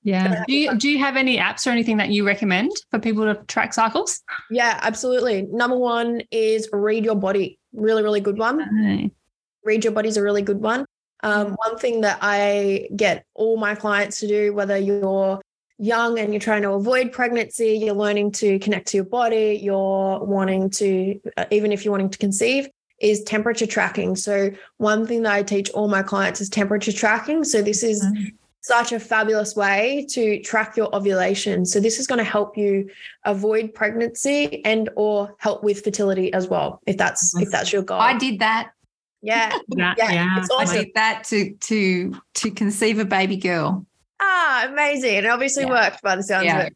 Yeah. 0.03 0.43
Do 0.47 0.53
you, 0.53 0.75
do 0.77 0.89
you 0.89 0.97
have 0.97 1.15
any 1.15 1.37
apps 1.37 1.67
or 1.67 1.69
anything 1.69 1.97
that 1.97 2.09
you 2.09 2.25
recommend 2.25 2.71
for 2.89 2.99
people 2.99 3.23
to 3.23 3.41
track 3.45 3.71
cycles? 3.73 4.21
Yeah, 4.49 4.79
absolutely. 4.81 5.43
Number 5.43 5.77
one 5.77 6.23
is 6.31 6.67
read 6.73 7.05
your 7.05 7.15
body. 7.15 7.59
Really, 7.73 8.01
really 8.01 8.19
good 8.19 8.37
one. 8.37 8.61
Okay. 8.61 9.11
Read 9.63 9.83
your 9.83 9.93
body 9.93 10.09
is 10.09 10.17
a 10.17 10.23
really 10.23 10.41
good 10.41 10.59
one. 10.59 10.85
Um, 11.23 11.55
one 11.65 11.77
thing 11.77 12.01
that 12.01 12.19
I 12.21 12.87
get 12.95 13.25
all 13.33 13.57
my 13.57 13.75
clients 13.75 14.19
to 14.21 14.27
do, 14.27 14.53
whether 14.53 14.77
you're 14.77 15.41
young 15.77 16.19
and 16.19 16.31
you're 16.31 16.39
trying 16.39 16.61
to 16.61 16.71
avoid 16.71 17.11
pregnancy, 17.11 17.77
you're 17.77 17.95
learning 17.95 18.31
to 18.31 18.59
connect 18.59 18.87
to 18.89 18.97
your 18.97 19.05
body, 19.05 19.59
you're 19.61 20.19
wanting 20.19 20.69
to, 20.69 21.19
uh, 21.37 21.45
even 21.51 21.71
if 21.71 21.83
you're 21.83 21.91
wanting 21.91 22.09
to 22.09 22.19
conceive, 22.19 22.69
is 22.99 23.23
temperature 23.23 23.65
tracking. 23.65 24.15
So, 24.15 24.51
one 24.77 25.07
thing 25.07 25.23
that 25.23 25.33
I 25.33 25.43
teach 25.43 25.71
all 25.71 25.87
my 25.87 26.03
clients 26.03 26.39
is 26.39 26.49
temperature 26.49 26.91
tracking. 26.91 27.43
So, 27.43 27.63
this 27.63 27.81
is 27.81 28.03
mm-hmm. 28.05 28.25
such 28.61 28.91
a 28.91 28.99
fabulous 28.99 29.55
way 29.55 30.05
to 30.11 30.39
track 30.41 30.77
your 30.77 30.95
ovulation. 30.95 31.65
So 31.65 31.79
this 31.79 31.99
is 31.99 32.05
going 32.05 32.19
to 32.19 32.23
help 32.23 32.55
you 32.55 32.91
avoid 33.25 33.73
pregnancy 33.73 34.63
and 34.65 34.87
or 34.95 35.35
help 35.39 35.63
with 35.63 35.83
fertility 35.83 36.31
as 36.31 36.47
well, 36.47 36.79
if 36.85 36.95
that's 36.95 37.35
if 37.37 37.49
that's 37.49 37.73
your 37.73 37.81
goal. 37.81 37.99
I 37.99 38.17
did 38.19 38.37
that. 38.39 38.71
Yeah. 39.21 39.51
That- 39.69 39.97
Yeah, 39.97 40.11
yeah. 40.11 40.37
it's 40.39 40.49
I 40.51 40.63
awesome. 40.63 40.77
did 40.77 40.87
that 40.95 41.23
to 41.25 41.53
to 41.53 42.13
to 42.35 42.51
conceive 42.51 42.99
a 42.99 43.05
baby 43.05 43.37
girl. 43.37 43.85
Ah, 44.21 44.67
amazing. 44.69 45.15
It 45.15 45.25
obviously 45.25 45.63
Yeah. 45.63 45.69
worked 45.69 46.01
by 46.01 46.15
the 46.15 46.23
sounds 46.23 46.45
Yeah. 46.45 46.59
of 46.61 46.67
it. 46.67 46.75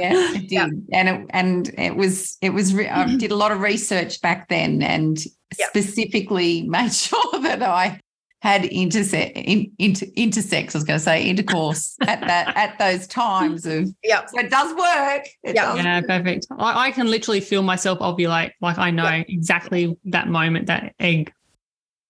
Yeah, 0.00 0.12
it 0.34 0.48
did. 0.48 0.52
Yeah. 0.52 0.66
And 0.92 1.08
it 1.08 1.26
and 1.30 1.68
it 1.78 1.96
was 1.96 2.36
it 2.40 2.50
was 2.50 2.74
re- 2.74 2.88
I 2.88 3.16
did 3.16 3.30
a 3.30 3.36
lot 3.36 3.52
of 3.52 3.60
research 3.60 4.20
back 4.20 4.48
then 4.48 4.82
and 4.82 5.18
Yep. 5.58 5.68
specifically 5.70 6.62
made 6.68 6.92
sure 6.92 7.40
that 7.40 7.62
I 7.62 8.00
had 8.40 8.62
interse- 8.64 9.32
in, 9.34 9.72
inter, 9.78 10.06
intersex, 10.16 10.74
I 10.74 10.78
was 10.78 10.84
going 10.84 10.98
to 10.98 11.04
say 11.04 11.24
intercourse 11.24 11.96
at 12.02 12.20
that 12.20 12.54
at 12.56 12.78
those 12.78 13.06
times 13.08 13.66
of 13.66 13.88
Yep. 14.04 14.28
so 14.28 14.38
it 14.40 14.50
does 14.50 14.70
work. 14.74 15.26
It 15.42 15.54
Yeah. 15.56 15.74
does 15.74 15.84
Yeah, 15.84 16.00
perfect. 16.02 16.46
I, 16.58 16.86
I 16.88 16.90
can 16.92 17.10
literally 17.10 17.40
feel 17.40 17.62
myself 17.62 17.98
ovulate. 18.00 18.52
Like 18.60 18.78
I 18.78 18.90
know 18.90 19.24
exactly 19.28 19.96
that 20.04 20.28
moment 20.28 20.66
that 20.66 20.94
egg 21.00 21.32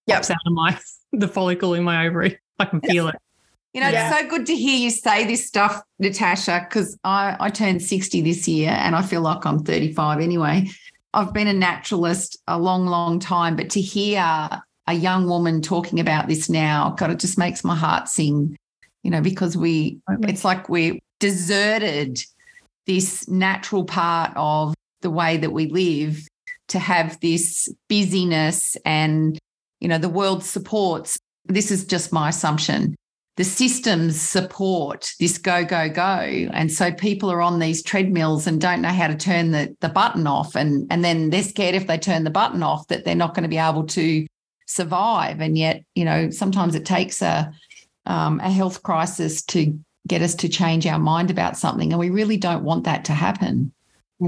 Yep. 0.09 0.17
pops 0.19 0.31
out 0.31 0.37
of 0.47 0.53
my 0.53 0.79
the 1.13 1.29
follicle 1.29 1.75
in 1.75 1.85
my 1.85 2.07
ovary. 2.07 2.39
I 2.59 2.65
can 2.65 2.81
feel 2.81 3.09
it. 3.09 3.17
You 3.75 3.83
know, 3.83 3.91
Yeah. 3.91 4.09
it's 4.11 4.19
so 4.19 4.29
good 4.29 4.47
to 4.47 4.57
hear 4.57 4.77
you 4.77 4.91
say 4.91 5.27
this 5.27 5.47
stuff, 5.47 5.83
Natasha, 5.99 6.67
because 6.69 6.99
I, 7.05 7.37
I 7.39 7.51
turned 7.51 7.83
60 7.83 8.23
this 8.23 8.49
year 8.49 8.71
and 8.71 8.97
I 8.97 9.03
feel 9.03 9.21
like 9.21 9.45
I'm 9.47 9.61
35 9.63 10.21
anyway. 10.21 10.69
I've 11.15 11.33
been 11.33 11.47
a 11.47 11.53
naturalist 11.53 12.39
a 12.49 12.59
long, 12.59 12.87
long 12.87 13.19
time, 13.21 13.57
but 13.57 13.71
to 13.71 13.81
hear 13.81 14.21
a 14.87 14.93
young 14.95 15.29
woman 15.29 15.61
talking 15.63 16.01
about 16.01 16.29
this 16.29 16.49
now, 16.49 16.95
God, 16.99 17.11
it 17.11 17.19
just 17.21 17.39
makes 17.39 17.63
my 17.63 17.75
heart 17.77 18.09
sing, 18.09 18.57
you 19.03 19.11
know, 19.11 19.21
because 19.21 19.57
we, 19.57 19.99
it's 20.23 20.45
like 20.45 20.69
we 20.69 21.01
deserted 21.21 22.19
this 22.87 23.29
natural 23.29 23.85
part 23.85 24.33
of 24.35 24.75
the 25.03 25.11
way 25.11 25.37
that 25.37 25.51
we 25.53 25.67
live 25.67 26.27
to 26.69 26.79
have 26.79 27.21
this 27.21 27.69
busyness 27.89 28.77
and, 28.85 29.39
you 29.81 29.89
know, 29.89 29.99
the 29.99 30.09
world 30.09 30.45
supports. 30.45 31.19
This 31.47 31.71
is 31.71 31.85
just 31.85 32.13
my 32.13 32.29
assumption 32.29 32.97
the 33.39 33.45
systems 33.45 34.21
support 34.21 35.13
this 35.21 35.39
go 35.39 35.65
go 35.65 35.89
go. 35.89 36.51
And 36.53 36.73
so 36.73 36.93
people 36.93 37.31
are 37.31 37.41
on 37.41 37.61
these 37.61 37.85
treadmills 37.85 38.49
and 38.49 38.61
don't 38.61 38.83
know 38.83 38.89
how 38.89 39.07
to 39.07 39.15
turn 39.15 39.53
the, 39.53 39.77
the 39.81 39.89
button 39.89 40.27
off. 40.27 40.57
And 40.57 40.89
and 40.91 41.05
then 41.05 41.31
they're 41.31 41.45
scared 41.45 41.77
if 41.77 41.87
they 41.87 41.99
turn 41.99 42.25
the 42.25 42.31
button 42.31 42.65
off 42.65 42.89
that 42.89 43.05
they're 43.05 43.15
not 43.15 43.35
going 43.35 43.45
to 43.45 43.49
be 43.49 43.57
able 43.57 43.85
to 43.87 44.27
survive. 44.67 45.41
And 45.41 45.57
yet 45.57 45.85
you 45.95 46.05
know 46.05 46.31
sometimes 46.31 46.75
it 46.75 46.85
takes 46.85 47.23
a 47.23 47.53
um, 48.07 48.41
a 48.41 48.51
health 48.51 48.83
crisis 48.83 49.41
to 49.43 49.79
get 50.09 50.21
us 50.21 50.35
to 50.35 50.49
change 50.49 50.85
our 50.85 50.99
mind 50.99 51.31
about 51.31 51.57
something. 51.57 51.93
And 51.93 52.01
we 52.01 52.11
really 52.11 52.39
don't 52.39 52.65
want 52.65 52.85
that 52.85 53.05
to 53.05 53.13
happen. 53.13 53.73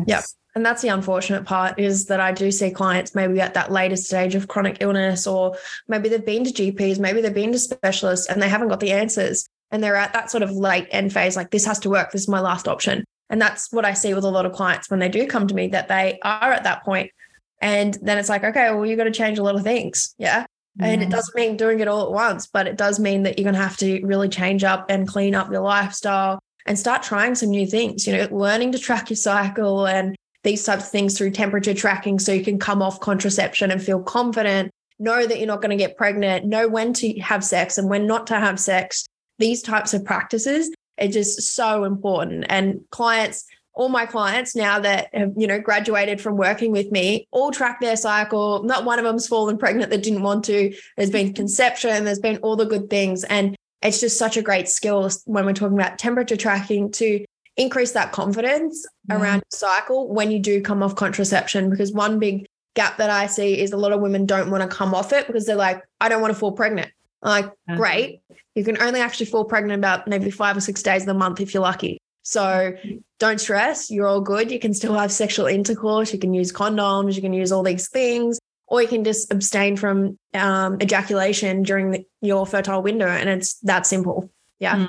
Yep. 0.06 0.24
And 0.54 0.66
that's 0.66 0.82
the 0.82 0.88
unfortunate 0.88 1.44
part 1.44 1.78
is 1.78 2.06
that 2.06 2.20
I 2.20 2.32
do 2.32 2.50
see 2.50 2.70
clients 2.70 3.14
maybe 3.14 3.40
at 3.40 3.54
that 3.54 3.70
later 3.70 3.96
stage 3.96 4.34
of 4.34 4.48
chronic 4.48 4.78
illness, 4.80 5.26
or 5.26 5.56
maybe 5.86 6.08
they've 6.08 6.24
been 6.24 6.44
to 6.44 6.50
GPs, 6.50 6.98
maybe 6.98 7.20
they've 7.20 7.32
been 7.32 7.52
to 7.52 7.58
specialists 7.58 8.26
and 8.28 8.42
they 8.42 8.48
haven't 8.48 8.68
got 8.68 8.80
the 8.80 8.92
answers. 8.92 9.48
And 9.70 9.82
they're 9.82 9.96
at 9.96 10.12
that 10.14 10.30
sort 10.30 10.42
of 10.42 10.50
late 10.50 10.88
end 10.90 11.12
phase, 11.12 11.36
like 11.36 11.50
this 11.50 11.64
has 11.66 11.78
to 11.80 11.90
work. 11.90 12.10
This 12.10 12.22
is 12.22 12.28
my 12.28 12.40
last 12.40 12.66
option. 12.66 13.04
And 13.28 13.40
that's 13.40 13.72
what 13.72 13.84
I 13.84 13.94
see 13.94 14.12
with 14.12 14.24
a 14.24 14.28
lot 14.28 14.44
of 14.44 14.52
clients 14.52 14.90
when 14.90 14.98
they 14.98 15.08
do 15.08 15.26
come 15.28 15.46
to 15.46 15.54
me 15.54 15.68
that 15.68 15.86
they 15.86 16.18
are 16.22 16.52
at 16.52 16.64
that 16.64 16.84
point. 16.84 17.12
And 17.60 17.96
then 18.02 18.18
it's 18.18 18.28
like, 18.28 18.42
okay, 18.42 18.70
well, 18.72 18.84
you've 18.84 18.98
got 18.98 19.04
to 19.04 19.12
change 19.12 19.38
a 19.38 19.44
lot 19.44 19.54
of 19.54 19.62
things. 19.62 20.14
Yeah. 20.18 20.46
And 20.80 21.02
it 21.02 21.08
mm. 21.08 21.12
doesn't 21.12 21.36
mean 21.36 21.56
doing 21.56 21.80
it 21.80 21.88
all 21.88 22.06
at 22.06 22.12
once, 22.12 22.46
but 22.46 22.66
it 22.66 22.76
does 22.76 22.98
mean 22.98 23.22
that 23.24 23.38
you're 23.38 23.44
going 23.44 23.54
to 23.54 23.60
have 23.60 23.76
to 23.78 24.04
really 24.04 24.28
change 24.28 24.64
up 24.64 24.86
and 24.88 25.06
clean 25.06 25.34
up 25.34 25.50
your 25.50 25.60
lifestyle 25.60 26.40
and 26.66 26.78
start 26.78 27.02
trying 27.02 27.34
some 27.34 27.50
new 27.50 27.66
things, 27.66 28.06
you 28.06 28.16
know, 28.16 28.28
learning 28.30 28.72
to 28.72 28.78
track 28.78 29.10
your 29.10 29.16
cycle 29.16 29.86
and 29.86 30.16
these 30.42 30.64
types 30.64 30.84
of 30.84 30.90
things 30.90 31.16
through 31.16 31.32
temperature 31.32 31.74
tracking 31.74 32.18
so 32.18 32.32
you 32.32 32.44
can 32.44 32.58
come 32.58 32.82
off 32.82 33.00
contraception 33.00 33.70
and 33.70 33.82
feel 33.82 34.02
confident, 34.02 34.70
know 34.98 35.26
that 35.26 35.38
you're 35.38 35.46
not 35.46 35.62
going 35.62 35.70
to 35.70 35.76
get 35.76 35.96
pregnant, 35.96 36.46
know 36.46 36.68
when 36.68 36.92
to 36.94 37.18
have 37.20 37.44
sex 37.44 37.78
and 37.78 37.88
when 37.88 38.06
not 38.06 38.26
to 38.28 38.38
have 38.38 38.60
sex. 38.60 39.06
These 39.38 39.62
types 39.62 39.94
of 39.94 40.04
practices 40.04 40.70
are 41.00 41.08
just 41.08 41.54
so 41.54 41.84
important. 41.84 42.44
And 42.48 42.80
clients, 42.90 43.44
all 43.72 43.88
my 43.88 44.04
clients 44.04 44.54
now 44.54 44.80
that 44.80 45.08
have, 45.14 45.32
you 45.36 45.46
know, 45.46 45.58
graduated 45.58 46.20
from 46.20 46.36
working 46.36 46.72
with 46.72 46.90
me, 46.90 47.26
all 47.30 47.50
track 47.50 47.80
their 47.80 47.96
cycle. 47.96 48.62
Not 48.64 48.84
one 48.84 48.98
of 48.98 49.04
them's 49.04 49.26
fallen 49.26 49.56
pregnant 49.56 49.90
that 49.90 50.02
didn't 50.02 50.22
want 50.22 50.44
to. 50.46 50.74
There's 50.96 51.10
been 51.10 51.32
conception, 51.32 52.04
there's 52.04 52.18
been 52.18 52.38
all 52.38 52.56
the 52.56 52.66
good 52.66 52.90
things. 52.90 53.24
And 53.24 53.56
it's 53.82 54.00
just 54.00 54.18
such 54.18 54.36
a 54.36 54.42
great 54.42 54.68
skill 54.68 55.10
when 55.24 55.46
we're 55.46 55.54
talking 55.54 55.78
about 55.78 55.98
temperature 55.98 56.36
tracking 56.36 56.90
to 56.92 57.24
increase 57.60 57.92
that 57.92 58.12
confidence 58.12 58.86
Yeah. 59.08 59.16
around 59.16 59.36
your 59.38 59.50
cycle 59.50 60.08
when 60.12 60.30
you 60.30 60.38
do 60.38 60.60
come 60.62 60.82
off 60.82 60.94
contraception. 60.96 61.70
Because 61.70 61.92
one 61.92 62.18
big 62.18 62.46
gap 62.74 62.96
that 62.98 63.10
I 63.10 63.26
see 63.26 63.60
is 63.60 63.72
a 63.72 63.76
lot 63.76 63.92
of 63.92 64.00
women 64.00 64.26
don't 64.26 64.50
want 64.50 64.62
to 64.68 64.76
come 64.76 64.94
off 64.94 65.12
it 65.12 65.26
because 65.26 65.44
they're 65.46 65.56
like, 65.56 65.82
I 66.00 66.08
don't 66.08 66.20
want 66.22 66.32
to 66.34 66.38
fall 66.38 66.52
pregnant. 66.52 66.90
I'm 67.22 67.30
like, 67.42 67.52
Yeah. 67.68 67.76
great. 67.76 68.20
You 68.54 68.64
can 68.64 68.80
only 68.82 69.00
actually 69.00 69.26
fall 69.26 69.44
pregnant 69.44 69.78
about 69.78 70.08
maybe 70.08 70.30
five 70.30 70.56
or 70.56 70.60
six 70.60 70.82
days 70.82 71.02
of 71.02 71.06
the 71.06 71.14
month 71.14 71.40
if 71.40 71.52
you're 71.54 71.62
lucky. 71.62 71.98
So 72.22 72.74
don't 73.18 73.40
stress. 73.40 73.90
You're 73.90 74.06
all 74.06 74.20
good. 74.20 74.50
You 74.50 74.58
can 74.58 74.74
still 74.74 74.94
have 74.94 75.10
sexual 75.12 75.46
intercourse. 75.46 76.12
You 76.12 76.18
can 76.18 76.32
use 76.34 76.52
condoms. 76.52 77.14
You 77.14 77.22
can 77.22 77.32
use 77.32 77.50
all 77.52 77.62
these 77.62 77.88
things, 77.88 78.38
or 78.68 78.82
you 78.82 78.88
can 78.88 79.04
just 79.04 79.32
abstain 79.32 79.76
from 79.76 80.18
um, 80.34 80.78
ejaculation 80.80 81.62
during 81.62 81.90
the, 81.92 82.04
your 82.20 82.46
fertile 82.46 82.82
window. 82.82 83.06
And 83.08 83.28
it's 83.28 83.54
that 83.60 83.86
simple. 83.86 84.30
Yeah. 84.58 84.86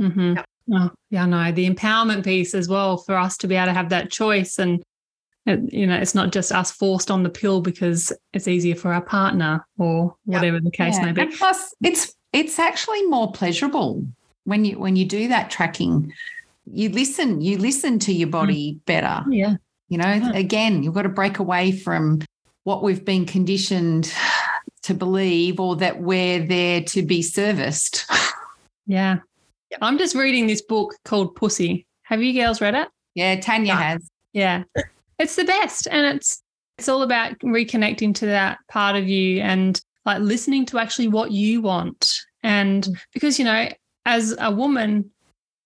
Mm-hmm. 0.00 0.36
Yep. 0.36 0.44
Oh, 0.72 0.90
yeah, 1.10 1.26
no, 1.26 1.50
the 1.52 1.68
empowerment 1.68 2.24
piece 2.24 2.54
as 2.54 2.68
well 2.68 2.98
for 2.98 3.16
us 3.16 3.36
to 3.38 3.48
be 3.48 3.56
able 3.56 3.66
to 3.66 3.72
have 3.72 3.88
that 3.88 4.10
choice. 4.10 4.58
And, 4.58 4.82
it, 5.46 5.72
you 5.72 5.86
know, 5.86 5.96
it's 5.96 6.14
not 6.14 6.32
just 6.32 6.52
us 6.52 6.70
forced 6.70 7.10
on 7.10 7.22
the 7.22 7.30
pill 7.30 7.60
because 7.60 8.12
it's 8.32 8.46
easier 8.46 8.74
for 8.74 8.92
our 8.92 9.02
partner 9.02 9.66
or 9.78 10.14
Yep. 10.26 10.34
whatever 10.40 10.60
the 10.60 10.70
case 10.70 10.96
Yeah. 10.98 11.06
may 11.06 11.12
be. 11.12 11.22
And 11.22 11.32
plus, 11.32 11.74
it's 11.82 12.14
it's 12.32 12.58
actually 12.58 13.04
more 13.06 13.30
pleasurable 13.32 14.06
when 14.44 14.64
you 14.64 14.78
when 14.78 14.96
you 14.96 15.04
do 15.04 15.28
that 15.28 15.50
tracking. 15.50 16.12
You 16.70 16.90
listen, 16.90 17.40
you 17.40 17.58
listen 17.58 17.98
to 18.00 18.12
your 18.12 18.28
body 18.28 18.74
mm. 18.74 18.84
better. 18.86 19.24
Yeah. 19.28 19.56
You 19.88 19.98
know, 19.98 20.12
Yeah. 20.12 20.30
again, 20.32 20.82
you've 20.82 20.94
got 20.94 21.02
to 21.02 21.08
break 21.08 21.38
away 21.40 21.72
from 21.72 22.20
what 22.64 22.82
we've 22.82 23.04
been 23.04 23.26
conditioned 23.26 24.12
to 24.82 24.94
believe 24.94 25.58
or 25.60 25.76
that 25.76 26.00
we're 26.00 26.46
there 26.46 26.82
to 26.82 27.02
be 27.02 27.20
serviced. 27.22 28.06
Yeah. 28.86 29.18
Yep. 29.72 29.78
I'm 29.80 29.96
just 29.96 30.14
reading 30.14 30.46
this 30.46 30.60
book 30.60 30.94
called 31.06 31.34
Pussy. 31.34 31.86
Have 32.02 32.22
you 32.22 32.34
girls 32.34 32.60
read 32.60 32.74
it? 32.74 32.88
Yeah, 33.14 33.40
Tanya 33.40 33.74
has. 33.74 34.06
Yeah. 34.34 34.64
It's 35.18 35.34
the 35.34 35.44
best. 35.44 35.88
And 35.90 36.14
it's 36.14 36.42
it's 36.76 36.90
all 36.90 37.00
about 37.02 37.38
reconnecting 37.38 38.14
to 38.16 38.26
that 38.26 38.58
part 38.68 38.96
of 38.96 39.08
you 39.08 39.40
and 39.40 39.80
like 40.04 40.20
listening 40.20 40.66
to 40.66 40.78
actually 40.78 41.08
what 41.08 41.30
you 41.30 41.62
want. 41.62 42.12
And 42.42 42.84
mm. 42.84 42.98
because, 43.14 43.38
you 43.38 43.46
know, 43.46 43.70
as 44.04 44.36
a 44.38 44.50
woman, 44.50 45.10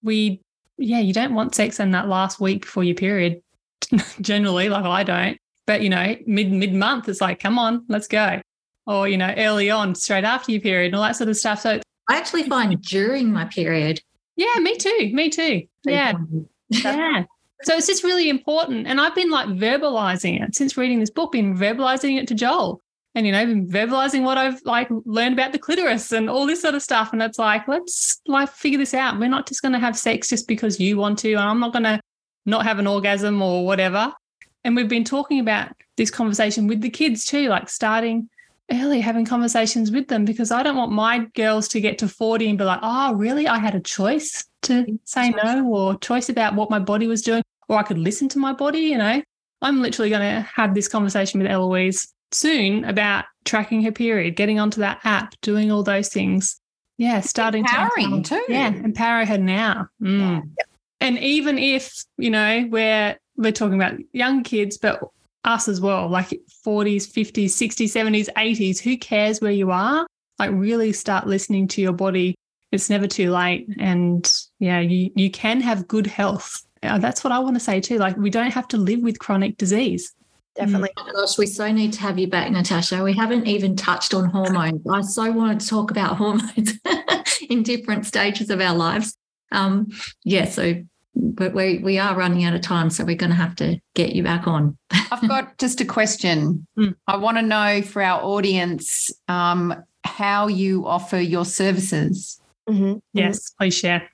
we 0.05 0.41
yeah, 0.79 1.01
you 1.01 1.13
don't 1.13 1.35
want 1.35 1.57
sex 1.57 1.81
in 1.81 1.91
that 1.91 2.07
last 2.07 2.39
week 2.39 2.63
before 2.63 2.85
your 2.85 2.95
period. 2.95 3.43
Generally, 4.21 4.69
like 4.69 4.85
I 4.85 5.03
don't. 5.03 5.37
But 5.67 5.83
you 5.83 5.89
know, 5.89 6.15
mid 6.29 6.53
mid 6.53 6.75
month, 6.75 7.09
it's 7.09 7.21
like, 7.21 7.41
come 7.41 7.59
on, 7.59 7.85
let's 7.89 8.07
go. 8.07 8.41
Or, 8.87 9.09
you 9.09 9.17
know, 9.17 9.35
early 9.37 9.69
on, 9.69 9.97
straight 9.97 10.23
after 10.23 10.53
your 10.53 10.61
period, 10.61 10.87
and 10.87 10.95
all 10.95 11.03
that 11.03 11.17
sort 11.17 11.29
of 11.29 11.37
stuff. 11.37 11.59
So 11.59 11.81
I 12.09 12.17
actually 12.17 12.45
find 12.45 12.81
during 12.83 13.33
my 13.33 13.47
period. 13.47 14.01
yeah, 14.37 14.55
me 14.61 14.77
too. 14.77 15.11
Me 15.13 15.31
too. 15.31 15.67
Yeah. 15.85 16.13
Yeah. 16.69 17.23
So 17.63 17.77
it's 17.77 17.87
just 17.87 18.03
really 18.03 18.29
important. 18.29 18.89
And 18.89 19.01
I've 19.01 19.15
been 19.15 19.31
like 19.31 19.47
verbalizing 19.47 20.43
it 20.43 20.57
since 20.57 20.77
reading 20.77 20.99
this 20.99 21.11
book, 21.11 21.31
been 21.31 21.57
verbalizing 21.57 22.21
it 22.21 22.27
to 22.29 22.35
Joel. 22.35 22.83
And 23.15 23.25
you 23.25 23.33
know, 23.33 23.47
been 23.47 23.69
verbalizing 23.69 24.25
what 24.25 24.37
I've 24.37 24.61
like 24.65 24.89
learned 25.05 25.35
about 25.35 25.53
the 25.53 25.59
clitoris 25.59 26.11
and 26.13 26.29
all 26.29 26.45
this 26.45 26.63
sort 26.63 26.75
of 26.75 26.83
stuff. 26.83 27.13
And 27.13 27.23
it's 27.23 27.39
like, 27.39 27.67
let's 27.69 28.21
like 28.27 28.51
figure 28.51 28.79
this 28.79 28.95
out. 28.95 29.19
We're 29.19 29.29
not 29.29 29.47
just 29.47 29.63
gonna 29.63 29.79
have 29.79 29.97
sex 29.97 30.29
just 30.29 30.49
because 30.49 30.81
you 30.81 30.99
want 30.99 31.21
to, 31.21 31.33
and 31.33 31.41
I'm 31.41 31.61
not 31.61 31.73
gonna 31.73 32.01
not 32.45 32.65
have 32.65 32.79
an 32.79 32.87
orgasm 32.87 33.41
or 33.41 33.65
whatever. 33.65 34.13
And 34.65 34.75
we've 34.77 34.89
been 34.89 35.05
talking 35.05 35.41
about 35.41 35.71
this 35.97 36.11
conversation 36.11 36.67
with 36.67 36.81
the 36.81 36.91
kids 36.91 37.25
too, 37.25 37.49
like 37.49 37.69
starting 37.69 38.29
early 38.73 39.01
having 39.01 39.25
conversations 39.25 39.91
with 39.91 40.09
them 40.09 40.25
because 40.25 40.51
I 40.51 40.63
don't 40.63 40.77
want 40.77 40.93
my 40.93 41.27
girls 41.35 41.69
to 41.69 41.81
get 41.81 41.99
to 41.99 42.09
40 42.09 42.49
and 42.49 42.59
be 42.59 42.65
like, 42.65 42.81
oh, 42.83 43.15
really? 43.15 43.47
I 43.47 43.59
had 43.59 43.75
a 43.75 43.81
choice 43.81 44.45
to 44.63 44.99
say 45.05 45.31
no 45.31 45.67
or 45.67 45.97
choice 45.99 46.29
about 46.29 46.55
what 46.55 46.71
my 46.71 46.79
body 46.79 47.07
was 47.07 47.23
doing, 47.23 47.43
or 47.69 47.79
I 47.79 47.83
could 47.83 47.99
listen 47.99 48.29
to 48.31 48.39
my 48.39 48.53
body, 48.53 48.81
you 48.81 48.99
know. 48.99 49.23
I'm 49.63 49.81
literally 49.81 50.11
going 50.11 50.23
to 50.23 50.41
have 50.55 50.75
this 50.75 50.89
conversation 50.89 51.41
with 51.41 51.51
Eloise 51.51 52.13
soon 52.33 52.85
about 52.85 53.25
tracking 53.45 53.83
her 53.83 53.93
period, 53.93 54.37
getting 54.37 54.59
onto 54.59 54.81
that 54.81 55.01
app, 55.05 55.35
doing 55.41 55.71
all 55.71 55.83
those 55.83 56.09
things. 56.09 56.61
Yeah, 56.99 57.21
starting 57.21 57.65
Empowering 57.65 58.23
to 58.25 58.37
too. 58.37 58.45
Yeah, 58.49 58.69
empower 58.69 59.25
her 59.25 59.39
now. 59.39 59.89
Mm. 60.03 60.51
And 61.01 61.19
even 61.19 61.59
if, 61.59 62.05
you 62.17 62.31
know, 62.31 62.67
we're 62.71 63.17
we're 63.37 63.53
talking 63.53 63.75
about 63.75 63.99
young 64.13 64.43
kids, 64.43 64.79
but 64.79 65.01
us 65.47 65.69
as 65.69 65.81
well, 65.81 66.09
like 66.09 66.29
40s, 66.67 67.07
50s, 67.07 67.47
60s, 67.47 67.93
70s, 67.93 68.29
80s, 68.37 68.81
who 68.81 68.99
cares 68.99 69.41
where 69.41 69.53
you 69.53 69.71
are? 69.71 70.07
Like 70.39 70.51
really 70.53 70.93
start 70.93 71.27
listening 71.27 71.69
to 71.69 71.81
your 71.81 71.93
body 71.95 72.35
it's 72.73 72.91
never 72.91 73.07
too 73.07 73.31
late. 73.31 73.69
And 73.79 74.31
yeah, 74.59 74.81
you 74.81 75.11
you 75.15 75.31
can 75.31 75.61
have 75.61 75.89
good 75.89 76.07
health. 76.07 76.63
Uh, 76.83 76.99
that's 76.99 77.25
what 77.25 77.33
I 77.33 77.39
want 77.39 77.57
to 77.57 77.61
say 77.61 77.81
too. 77.81 77.99
Like 77.99 78.17
we 78.17 78.31
don't 78.31 78.53
have 78.53 78.69
to 78.69 78.77
live 78.77 79.01
with 79.01 79.19
chronic 79.19 79.57
disease. 79.57 80.13
Definitely. 80.55 80.91
Oh 80.97 81.11
gosh, 81.13 81.37
we 81.37 81.47
so 81.47 81.71
need 81.71 81.93
to 81.95 82.01
have 82.01 82.19
you 82.19 82.29
back, 82.29 82.51
Natasha. 82.51 83.03
We 83.03 83.13
haven't 83.13 83.47
even 83.47 83.77
touched 83.77 84.15
on 84.15 84.27
hormones. 84.27 84.81
I 84.91 85.03
so 85.03 85.31
want 85.31 85.61
to 85.61 85.67
talk 85.67 85.91
about 85.91 86.17
hormones 86.23 86.73
in 87.51 87.63
different 87.63 88.07
stages 88.07 88.51
of 88.51 88.61
our 88.61 88.75
lives. 88.75 89.17
Um, 89.53 89.89
yeah, 90.25 90.47
so 90.47 90.83
but 91.17 91.55
we 91.55 91.79
we 91.79 91.99
are 91.99 92.15
running 92.15 92.45
out 92.45 92.55
of 92.55 92.61
time, 92.61 92.91
so 92.91 93.05
we're 93.05 93.17
going 93.17 93.31
to 93.31 93.37
have 93.37 93.57
to 93.57 93.81
get 93.95 94.15
you 94.15 94.23
back 94.23 94.47
on. 94.47 94.77
I've 94.91 95.27
got 95.27 95.59
just 95.59 95.81
a 95.81 95.85
question. 95.85 96.67
Mm. 96.79 96.95
I 97.07 97.17
want 97.17 97.39
to 97.39 97.43
know 97.43 97.83
for 97.83 98.03
our 98.03 98.23
audience 98.23 99.11
um, 99.29 99.75
how 100.05 100.47
you 100.47 100.87
offer 100.87 101.19
your 101.19 101.45
services. 101.45 102.41
Mhm. 102.69 103.01
Yes, 103.13 103.51
please 103.59 103.75
share. 103.75 104.09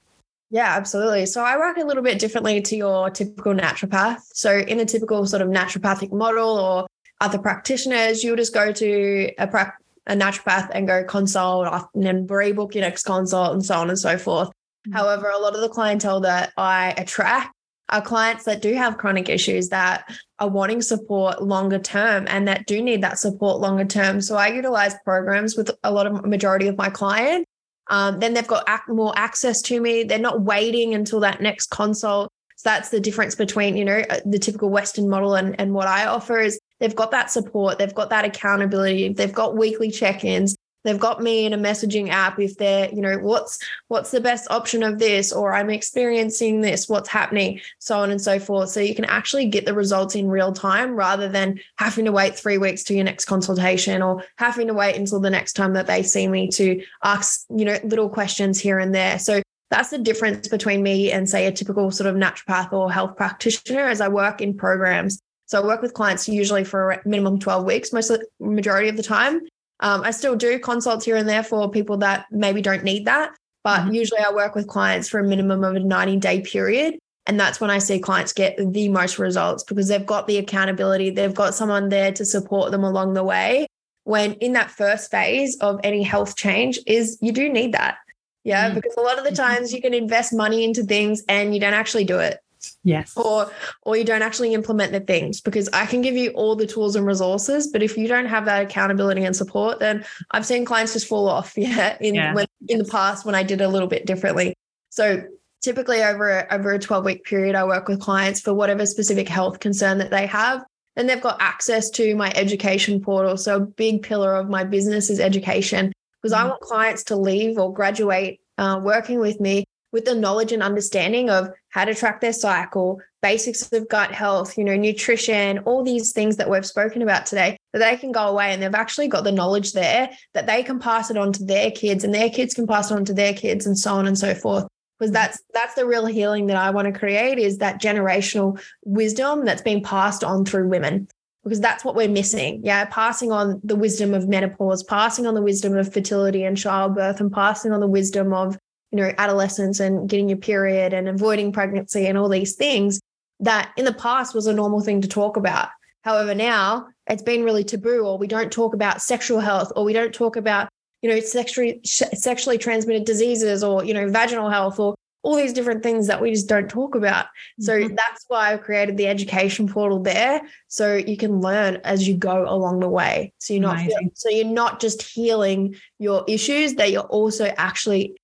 Yeah, 0.50 0.76
absolutely. 0.76 1.24
So 1.26 1.42
I 1.42 1.56
work 1.56 1.78
a 1.78 1.84
little 1.84 2.02
bit 2.02 2.18
differently 2.18 2.60
to 2.60 2.76
your 2.76 3.08
typical 3.08 3.54
naturopath. 3.54 4.18
So 4.34 4.58
in 4.58 4.80
a 4.80 4.84
typical 4.84 5.26
sort 5.26 5.40
of 5.40 5.48
naturopathic 5.48 6.12
model 6.12 6.58
or 6.58 6.86
other 7.22 7.38
practitioners, 7.38 8.22
you 8.22 8.32
would 8.32 8.38
just 8.38 8.52
go 8.52 8.70
to 8.70 9.30
a, 9.38 9.46
prac- 9.46 9.78
a 10.06 10.14
naturopath 10.14 10.68
and 10.74 10.86
go 10.86 11.04
consult 11.04 11.66
and 11.94 12.04
then 12.04 12.26
rebook 12.26 12.74
your 12.74 12.82
next 12.82 13.04
consult 13.04 13.54
and 13.54 13.64
so 13.64 13.76
on 13.76 13.88
and 13.88 13.98
so 13.98 14.18
forth. 14.18 14.50
Mhm. 14.88 14.94
However, 14.94 15.30
a 15.30 15.38
lot 15.38 15.54
of 15.54 15.60
the 15.60 15.68
clientele 15.68 16.20
that 16.20 16.52
I 16.56 16.94
attract 16.96 17.54
are 17.88 18.00
clients 18.00 18.44
that 18.44 18.62
do 18.62 18.72
have 18.74 18.96
chronic 18.96 19.28
issues 19.28 19.68
that 19.68 20.10
are 20.38 20.48
wanting 20.48 20.80
support 20.80 21.42
longer 21.42 21.78
term 21.78 22.26
and 22.28 22.48
that 22.48 22.66
do 22.66 22.82
need 22.82 23.02
that 23.02 23.18
support 23.18 23.60
longer 23.60 23.84
term. 23.84 24.20
So 24.20 24.36
I 24.36 24.48
utilize 24.48 24.94
programs 25.04 25.56
with 25.56 25.70
a 25.82 25.92
lot 25.92 26.06
of 26.06 26.24
majority 26.24 26.68
of 26.68 26.76
my 26.76 26.88
clients 26.88 27.46
um, 27.88 28.20
then 28.20 28.34
they've 28.34 28.46
got 28.46 28.68
ac- 28.68 28.82
more 28.88 29.12
access 29.16 29.60
to 29.62 29.80
me. 29.80 30.04
They're 30.04 30.18
not 30.18 30.42
waiting 30.42 30.94
until 30.94 31.20
that 31.20 31.40
next 31.40 31.66
consult. 31.66 32.30
So 32.56 32.68
that's 32.70 32.90
the 32.90 33.00
difference 33.00 33.34
between, 33.34 33.76
you 33.76 33.84
know, 33.84 34.02
uh, 34.08 34.20
the 34.24 34.38
typical 34.38 34.70
Western 34.70 35.08
model 35.08 35.34
and, 35.34 35.58
and 35.60 35.74
what 35.74 35.88
I 35.88 36.06
offer 36.06 36.38
is 36.38 36.58
they've 36.78 36.94
got 36.94 37.10
that 37.10 37.30
support, 37.30 37.78
they've 37.78 37.94
got 37.94 38.10
that 38.10 38.24
accountability, 38.24 39.12
they've 39.12 39.32
got 39.32 39.56
weekly 39.56 39.90
check-ins, 39.90 40.56
they've 40.84 40.98
got 40.98 41.22
me 41.22 41.44
in 41.46 41.52
a 41.52 41.58
messaging 41.58 42.08
app 42.10 42.38
if 42.38 42.56
they're, 42.56 42.88
you 42.92 43.00
know, 43.00 43.18
what's 43.18 43.58
what's 43.88 44.10
the 44.10 44.20
best 44.20 44.50
option 44.50 44.82
of 44.82 44.98
this, 44.98 45.32
or 45.32 45.54
I'm 45.54 45.70
experiencing 45.70 46.60
this, 46.60 46.88
what's 46.88 47.08
happening, 47.08 47.60
so 47.78 47.98
on 47.98 48.10
and 48.10 48.20
so 48.20 48.38
forth. 48.38 48.70
So 48.70 48.80
you 48.80 48.94
can 48.94 49.04
actually 49.04 49.46
get 49.46 49.66
the 49.66 49.74
results 49.74 50.14
in 50.14 50.28
real 50.28 50.52
time 50.52 50.94
rather 50.94 51.28
than 51.28 51.60
having 51.76 52.04
to 52.06 52.12
wait 52.12 52.36
three 52.36 52.58
weeks 52.58 52.84
to 52.84 52.94
your 52.94 53.04
next 53.04 53.26
consultation 53.26 54.02
or 54.02 54.24
having 54.36 54.66
to 54.68 54.74
wait 54.74 54.96
until 54.96 55.20
the 55.20 55.30
next 55.30 55.54
time 55.54 55.72
that 55.74 55.86
they 55.86 56.02
see 56.02 56.28
me 56.28 56.48
to 56.48 56.82
ask, 57.04 57.44
you 57.50 57.64
know, 57.64 57.78
little 57.84 58.08
questions 58.08 58.60
here 58.60 58.78
and 58.78 58.94
there. 58.94 59.18
So 59.18 59.42
that's 59.70 59.90
the 59.90 59.98
difference 59.98 60.48
between 60.48 60.82
me 60.82 61.10
and 61.10 61.28
say 61.28 61.46
a 61.46 61.52
typical 61.52 61.90
sort 61.90 62.06
of 62.06 62.14
naturopath 62.14 62.72
or 62.72 62.92
health 62.92 63.16
practitioner 63.16 63.88
as 63.88 64.02
I 64.02 64.08
work 64.08 64.42
in 64.42 64.54
programs. 64.54 65.18
So 65.46 65.62
I 65.62 65.66
work 65.66 65.82
with 65.82 65.94
clients 65.94 66.28
usually 66.28 66.64
for 66.64 66.92
a 66.92 67.00
minimum 67.06 67.38
12 67.38 67.64
weeks, 67.64 67.92
most 67.92 68.12
majority 68.38 68.88
of 68.88 68.96
the 68.96 69.02
time. 69.02 69.40
Um, 69.82 70.02
I 70.04 70.12
still 70.12 70.36
do 70.36 70.58
consults 70.58 71.04
here 71.04 71.16
and 71.16 71.28
there 71.28 71.42
for 71.42 71.70
people 71.70 71.98
that 71.98 72.26
maybe 72.30 72.62
don't 72.62 72.84
need 72.84 73.04
that. 73.04 73.32
But 73.64 73.80
Mhm. 73.82 73.94
usually 73.94 74.20
I 74.20 74.32
work 74.32 74.54
with 74.54 74.66
clients 74.66 75.08
for 75.08 75.20
a 75.20 75.24
minimum 75.24 75.62
of 75.62 75.74
a 75.76 75.80
90 75.80 76.16
day 76.16 76.40
period. 76.40 76.98
And 77.26 77.38
that's 77.38 77.60
when 77.60 77.70
I 77.70 77.78
see 77.78 78.00
clients 78.00 78.32
get 78.32 78.56
the 78.58 78.88
most 78.88 79.18
results 79.18 79.62
because 79.62 79.86
they've 79.88 80.04
got 80.04 80.26
the 80.26 80.38
accountability, 80.38 81.10
they've 81.10 81.34
got 81.34 81.54
someone 81.54 81.88
there 81.88 82.10
to 82.12 82.24
support 82.24 82.72
them 82.72 82.82
along 82.82 83.14
the 83.14 83.22
way. 83.22 83.66
When 84.04 84.32
in 84.34 84.54
that 84.54 84.72
first 84.72 85.10
phase 85.10 85.56
of 85.60 85.78
any 85.84 86.02
health 86.02 86.34
change, 86.36 86.80
is 86.86 87.18
you 87.20 87.30
do 87.30 87.48
need 87.48 87.72
that. 87.72 87.98
Yeah. 88.42 88.70
Mm. 88.70 88.74
Because 88.74 88.94
a 88.96 89.00
lot 89.00 89.18
of 89.18 89.24
the 89.24 89.30
times 89.30 89.72
you 89.72 89.80
can 89.80 89.94
invest 89.94 90.32
money 90.32 90.64
into 90.64 90.82
things 90.82 91.22
and 91.28 91.54
you 91.54 91.60
don't 91.60 91.74
actually 91.74 92.04
do 92.04 92.18
it 92.18 92.38
Yes. 92.84 93.12
or 93.16 93.50
or 93.82 93.96
you 93.96 94.04
don't 94.04 94.22
actually 94.22 94.54
implement 94.54 94.92
the 94.92 95.00
things 95.00 95.40
because 95.40 95.68
I 95.72 95.86
can 95.86 96.02
give 96.02 96.16
you 96.16 96.30
all 96.30 96.56
the 96.56 96.66
tools 96.66 96.96
and 96.96 97.06
resources, 97.06 97.68
but 97.68 97.82
if 97.82 97.96
you 97.96 98.08
don't 98.08 98.26
have 98.26 98.44
that 98.46 98.62
accountability 98.64 99.24
and 99.24 99.34
support, 99.34 99.78
then 99.80 100.04
I've 100.30 100.46
seen 100.46 100.64
clients 100.64 100.92
just 100.92 101.06
fall 101.06 101.28
off. 101.28 101.54
Yeah, 101.62 101.96
in 102.00 102.14
Yeah. 102.14 102.34
when 102.34 102.46
in 102.68 102.78
the 102.78 102.84
past 102.84 103.24
when 103.24 103.34
I 103.34 103.42
did 103.42 103.60
a 103.60 103.68
little 103.68 103.88
bit 103.88 104.06
differently. 104.06 104.54
So 104.90 105.22
typically 105.62 106.02
over 106.02 106.40
a, 106.40 106.46
over 106.54 106.72
a 106.72 106.78
12 106.78 107.04
week 107.04 107.24
period, 107.24 107.54
I 107.54 107.64
work 107.64 107.88
with 107.88 108.00
clients 108.00 108.40
for 108.40 108.52
whatever 108.52 108.84
specific 108.86 109.28
health 109.28 109.60
concern 109.60 109.98
that 109.98 110.10
they 110.10 110.26
have. 110.26 110.64
Then 110.96 111.06
they've 111.06 111.20
got 111.20 111.40
access 111.40 111.88
to 111.90 112.14
my 112.16 112.32
education 112.34 113.00
portal. 113.00 113.36
So 113.36 113.56
a 113.56 113.60
big 113.60 114.02
pillar 114.02 114.34
of 114.34 114.48
my 114.50 114.64
business 114.64 115.08
is 115.08 115.20
education 115.20 115.92
because 116.20 116.32
I 116.32 116.42
Mhm. 116.42 116.48
want 116.50 116.60
clients 116.62 117.04
to 117.04 117.16
leave 117.16 117.58
or 117.58 117.72
graduate 117.72 118.40
uh, 118.58 118.80
working 118.82 119.18
with 119.18 119.40
me 119.40 119.64
with 119.92 120.06
the 120.06 120.14
knowledge 120.14 120.52
and 120.52 120.62
understanding 120.62 121.30
of 121.30 121.50
how 121.68 121.84
to 121.84 121.94
track 121.94 122.20
their 122.20 122.32
cycle, 122.32 123.00
basics 123.20 123.70
of 123.72 123.88
gut 123.88 124.10
health, 124.10 124.58
you 124.58 124.64
know, 124.64 124.76
nutrition, 124.76 125.58
all 125.60 125.84
these 125.84 126.12
things 126.12 126.36
that 126.36 126.50
we've 126.50 126.66
spoken 126.66 127.02
about 127.02 127.26
today, 127.26 127.56
that 127.72 127.78
they 127.78 127.96
can 127.96 128.10
go 128.10 128.26
away 128.26 128.52
and 128.52 128.62
they've 128.62 128.74
actually 128.74 129.08
got 129.08 129.24
the 129.24 129.32
knowledge 129.32 129.72
there 129.72 130.10
that 130.34 130.46
they 130.46 130.62
can 130.62 130.78
pass 130.78 131.10
it 131.10 131.16
on 131.16 131.32
to 131.32 131.44
their 131.44 131.70
kids 131.70 132.04
and 132.04 132.14
their 132.14 132.30
kids 132.30 132.54
can 132.54 132.66
pass 132.66 132.90
it 132.90 132.94
on 132.94 133.04
to 133.04 133.14
their 133.14 133.34
kids 133.34 133.66
and 133.66 133.78
so 133.78 133.94
on 133.94 134.06
and 134.06 134.18
so 134.18 134.34
forth. 134.34 134.66
Because 134.98 135.10
mm. 135.10 135.14
that's 135.14 135.42
that's 135.52 135.74
the 135.74 135.86
real 135.86 136.06
healing 136.06 136.46
that 136.46 136.56
I 136.56 136.70
want 136.70 136.92
to 136.92 136.98
create 136.98 137.38
is 137.38 137.58
that 137.58 137.80
generational 137.80 138.60
wisdom 138.84 139.44
that's 139.44 139.62
being 139.62 139.82
passed 139.82 140.24
on 140.24 140.44
through 140.44 140.68
women. 140.68 141.08
Because 141.44 141.60
that's 141.60 141.84
what 141.84 141.96
we're 141.96 142.08
missing. 142.08 142.60
Yeah. 142.62 142.84
Passing 142.84 143.32
on 143.32 143.60
the 143.64 143.74
wisdom 143.74 144.14
of 144.14 144.28
menopause, 144.28 144.84
passing 144.84 145.26
on 145.26 145.34
the 145.34 145.42
wisdom 145.42 145.76
of 145.76 145.92
fertility 145.92 146.44
and 146.44 146.56
childbirth, 146.56 147.18
and 147.18 147.32
passing 147.32 147.72
on 147.72 147.80
the 147.80 147.88
wisdom 147.88 148.32
of 148.32 148.56
you 148.92 148.98
know, 148.98 149.12
adolescence 149.18 149.80
and 149.80 150.08
getting 150.08 150.28
your 150.28 150.38
period 150.38 150.92
and 150.92 151.08
avoiding 151.08 151.50
pregnancy 151.50 152.06
and 152.06 152.18
all 152.18 152.28
these 152.28 152.54
things 152.54 153.00
that 153.40 153.72
in 153.76 153.84
the 153.86 153.94
past 153.94 154.34
was 154.34 154.46
a 154.46 154.52
normal 154.52 154.80
thing 154.80 155.00
to 155.00 155.08
talk 155.08 155.36
about. 155.36 155.68
However, 156.04 156.34
now 156.34 156.86
it's 157.08 157.22
been 157.22 157.42
really 157.42 157.64
taboo, 157.64 158.04
or 158.04 158.18
we 158.18 158.26
don't 158.26 158.52
talk 158.52 158.74
about 158.74 159.00
sexual 159.00 159.40
health, 159.40 159.72
or 159.74 159.84
we 159.84 159.92
don't 159.92 160.14
talk 160.14 160.36
about, 160.36 160.68
you 161.00 161.08
know, 161.10 161.18
sexually 161.20 161.80
sexually 161.84 162.58
transmitted 162.58 163.04
diseases, 163.04 163.64
or 163.64 163.84
you 163.84 163.94
know, 163.94 164.08
vaginal 164.08 164.50
health, 164.50 164.78
or 164.78 164.94
all 165.24 165.36
these 165.36 165.52
different 165.52 165.82
things 165.84 166.08
that 166.08 166.20
we 166.20 166.30
just 166.32 166.48
don't 166.48 166.68
talk 166.68 166.94
about. 166.96 167.26
So 167.60 167.78
Mhm. 167.78 167.96
that's 167.96 168.24
why 168.28 168.52
I've 168.52 168.62
created 168.62 168.96
the 168.96 169.06
education 169.06 169.68
portal 169.68 170.00
there, 170.00 170.42
so 170.68 170.94
you 170.96 171.16
can 171.16 171.40
learn 171.40 171.76
as 171.84 172.06
you 172.06 172.16
go 172.16 172.44
along 172.48 172.80
the 172.80 172.88
way. 172.88 173.32
So 173.38 173.54
you're 173.54 173.62
not 173.62 173.76
Amazing. 173.80 174.10
so 174.14 174.28
you're 174.28 174.44
not 174.44 174.80
just 174.80 175.00
healing 175.02 175.76
your 175.98 176.24
issues, 176.28 176.74
that 176.74 176.90
you're 176.90 177.02
also 177.02 177.46
actually 177.56 178.16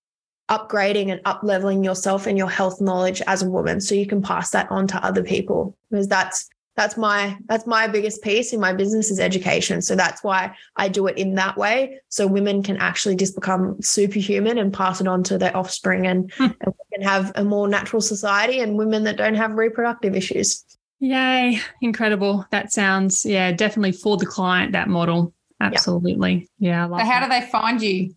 upgrading 0.49 1.11
and 1.13 1.21
up 1.25 1.41
leveling 1.43 1.85
yourself 1.85 2.27
and 2.27 2.39
your 2.39 2.49
health 2.51 2.81
knowledge 2.81 3.21
as 3.27 3.43
a 3.43 3.51
woman 3.51 3.81
so 3.81 3.95
you 3.95 4.07
can 4.07 4.23
pass 4.23 4.51
that 4.51 4.71
on 4.71 4.87
to 4.87 5.05
other 5.05 5.23
people 5.23 5.77
because 5.91 6.09
that's 6.09 6.49
that's 6.77 6.97
my 6.97 7.37
that's 7.47 7.67
my 7.67 7.87
biggest 7.89 8.23
piece 8.23 8.53
in 8.53 8.61
my 8.61 8.73
business 8.73 9.11
is 9.11 9.19
education 9.21 9.83
so 9.83 9.95
that's 9.97 10.23
why 10.23 10.55
i 10.77 10.89
do 10.89 11.07
it 11.07 11.19
in 11.19 11.35
that 11.35 11.57
way 11.57 11.99
so 12.09 12.27
women 12.27 12.63
can 12.63 12.77
actually 12.79 13.17
just 13.17 13.35
become 13.35 13.77
superhuman 13.83 14.59
and 14.59 14.73
pass 14.73 15.01
it 15.01 15.09
on 15.09 15.23
to 15.23 15.37
their 15.37 15.55
offspring 15.57 16.07
and, 16.07 16.33
Hmm. 16.35 16.45
and 16.45 16.55
we 16.67 16.97
can 16.99 17.03
have 17.07 17.33
a 17.35 17.45
more 17.45 17.67
natural 17.69 18.01
society 18.01 18.61
and 18.61 18.79
women 18.79 19.05
that 19.05 19.17
don't 19.17 19.35
have 19.35 19.53
reproductive 19.55 20.15
issues 20.17 20.65
Yay. 21.01 21.61
Incredible. 21.81 22.45
That 22.51 22.73
sounds, 22.73 23.25
yeah, 23.25 23.53
definitely 23.53 23.93
for 23.93 24.17
the 24.17 24.27
client, 24.27 24.73
that 24.73 24.89
model. 24.89 25.33
Absolutely. 25.61 26.49
Yeah. 26.59 26.83
I 26.83 26.87
love 26.89 27.01
So, 27.01 27.07
how 27.07 27.21
that. 27.21 27.31
do 27.33 27.41
they 27.47 27.51
find 27.53 27.81
you? 27.81 28.15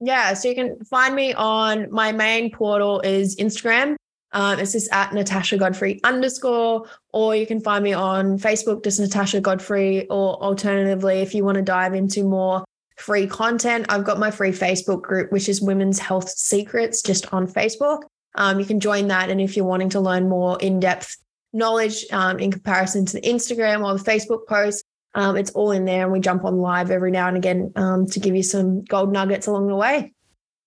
Yeah, 0.00 0.34
so 0.34 0.48
you 0.48 0.54
can 0.54 0.84
find 0.84 1.14
me 1.14 1.32
on 1.32 1.90
my 1.90 2.12
main 2.12 2.50
portal 2.50 3.00
is 3.00 3.36
Instagram. 3.36 3.96
Um, 4.32 4.58
it's 4.58 4.72
just 4.72 4.92
at 4.92 5.14
Natasha 5.14 5.56
Godfrey 5.56 6.00
underscore, 6.04 6.86
or 7.12 7.34
you 7.34 7.46
can 7.46 7.60
find 7.60 7.82
me 7.82 7.94
on 7.94 8.38
Facebook, 8.38 8.84
just 8.84 9.00
Natasha 9.00 9.40
Godfrey, 9.40 10.06
or 10.08 10.42
alternatively, 10.42 11.20
if 11.20 11.34
you 11.34 11.44
want 11.44 11.56
to 11.56 11.62
dive 11.62 11.94
into 11.94 12.24
more 12.24 12.64
free 12.98 13.26
content, 13.26 13.86
I've 13.88 14.04
got 14.04 14.18
my 14.18 14.30
free 14.30 14.50
Facebook 14.50 15.02
group, 15.02 15.32
which 15.32 15.48
is 15.48 15.62
Women's 15.62 15.98
Health 15.98 16.28
Secrets, 16.28 17.00
just 17.00 17.32
on 17.32 17.46
Facebook. 17.46 18.02
Um, 18.34 18.58
you 18.60 18.66
can 18.66 18.80
join 18.80 19.08
that, 19.08 19.30
and 19.30 19.40
if 19.40 19.56
you're 19.56 19.64
wanting 19.64 19.90
to 19.90 20.00
learn 20.00 20.28
more 20.28 20.58
in 20.60 20.80
depth 20.80 21.16
knowledge 21.54 22.04
um, 22.12 22.38
in 22.38 22.50
comparison 22.50 23.06
to 23.06 23.14
the 23.14 23.22
Instagram 23.22 23.84
or 23.84 23.96
the 23.96 24.04
Facebook 24.04 24.46
posts, 24.46 24.82
um, 25.16 25.36
it's 25.36 25.50
all 25.52 25.70
in 25.70 25.86
there, 25.86 26.04
and 26.04 26.12
we 26.12 26.20
jump 26.20 26.44
on 26.44 26.58
live 26.58 26.90
every 26.90 27.10
now 27.10 27.26
and 27.26 27.36
again 27.38 27.72
um, 27.74 28.06
to 28.06 28.20
give 28.20 28.36
you 28.36 28.42
some 28.42 28.84
gold 28.84 29.10
nuggets 29.10 29.46
along 29.46 29.66
the 29.66 29.74
way. 29.74 30.12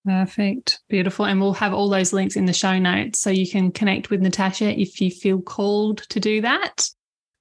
Perfect. 0.06 0.80
Beautiful. 0.90 1.26
And 1.26 1.40
we'll 1.40 1.54
have 1.54 1.74
all 1.74 1.88
those 1.88 2.14
links 2.14 2.36
in 2.36 2.46
the 2.46 2.54
show 2.54 2.80
notes 2.80 3.20
so 3.20 3.30
you 3.30 3.48
can 3.48 3.72
connect 3.72 4.10
with 4.10 4.22
Natasha 4.22 4.80
if 4.80 5.00
you 5.00 5.12
feel 5.12 5.40
called 5.40 6.00
to 6.10 6.20
do 6.20 6.42
that. 6.42 6.90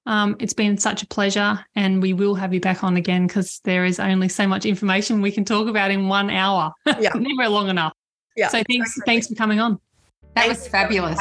Um, 0.05 0.35
it's 0.39 0.53
been 0.53 0.77
such 0.77 1.01
a 1.01 1.07
pleasure, 1.07 1.65
and 1.75 2.01
we 2.01 2.13
will 2.13 2.35
have 2.35 2.53
you 2.53 2.59
back 2.59 2.83
on 2.83 2.95
again 2.95 3.25
because 3.25 3.59
there 3.63 3.85
is 3.85 3.99
only 3.99 4.29
so 4.29 4.45
much 4.47 4.65
information 4.65 5.21
we 5.21 5.31
can 5.31 5.45
talk 5.45 5.67
about 5.67 5.91
in 5.91 6.07
one 6.07 6.29
hour. 6.29 6.71
Yeah. 6.99 7.11
Never 7.15 7.49
long 7.49 7.69
enough. 7.69 7.93
Yeah. 8.35 8.49
So 8.49 8.61
thanks, 8.67 8.93
thanks 9.05 9.27
for 9.27 9.35
coming 9.35 9.59
on. 9.59 9.79
That 10.35 10.45
Thanks 10.45 10.59
was 10.59 10.67
fabulous. 10.67 11.19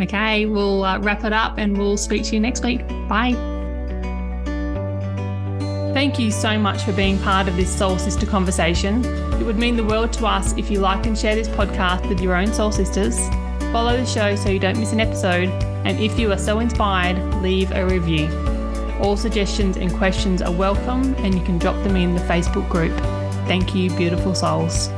Okay, 0.00 0.44
we'll 0.46 0.84
uh, 0.84 0.98
wrap 0.98 1.24
it 1.24 1.32
up 1.32 1.56
and 1.56 1.78
we'll 1.78 1.96
speak 1.96 2.24
to 2.24 2.34
you 2.34 2.40
next 2.40 2.62
week. 2.62 2.86
Bye. 3.08 3.55
Thank 5.96 6.18
you 6.18 6.30
so 6.30 6.58
much 6.58 6.82
for 6.82 6.92
being 6.92 7.18
part 7.20 7.48
of 7.48 7.56
this 7.56 7.74
Soul 7.74 7.96
Sister 7.96 8.26
conversation. 8.26 9.02
It 9.40 9.46
would 9.46 9.56
mean 9.56 9.76
the 9.76 9.84
world 9.84 10.12
to 10.12 10.26
us 10.26 10.52
if 10.58 10.70
you 10.70 10.78
like 10.78 11.06
and 11.06 11.16
share 11.16 11.34
this 11.34 11.48
podcast 11.48 12.06
with 12.06 12.20
your 12.20 12.36
own 12.36 12.52
soul 12.52 12.70
sisters. 12.70 13.18
Follow 13.72 13.96
the 13.96 14.04
show 14.04 14.36
so 14.36 14.50
you 14.50 14.58
don't 14.58 14.78
miss 14.78 14.92
an 14.92 15.00
episode. 15.00 15.48
And 15.86 15.98
if 15.98 16.18
you 16.18 16.30
are 16.32 16.38
so 16.38 16.60
inspired, 16.60 17.16
leave 17.36 17.72
a 17.72 17.86
review. 17.86 18.28
All 19.00 19.16
suggestions 19.16 19.78
and 19.78 19.90
questions 19.90 20.42
are 20.42 20.52
welcome, 20.52 21.14
and 21.14 21.34
you 21.34 21.42
can 21.42 21.56
drop 21.56 21.82
them 21.82 21.96
in 21.96 22.14
the 22.14 22.20
Facebook 22.24 22.68
group. 22.68 22.94
Thank 23.46 23.74
you, 23.74 23.88
beautiful 23.96 24.34
souls. 24.34 24.90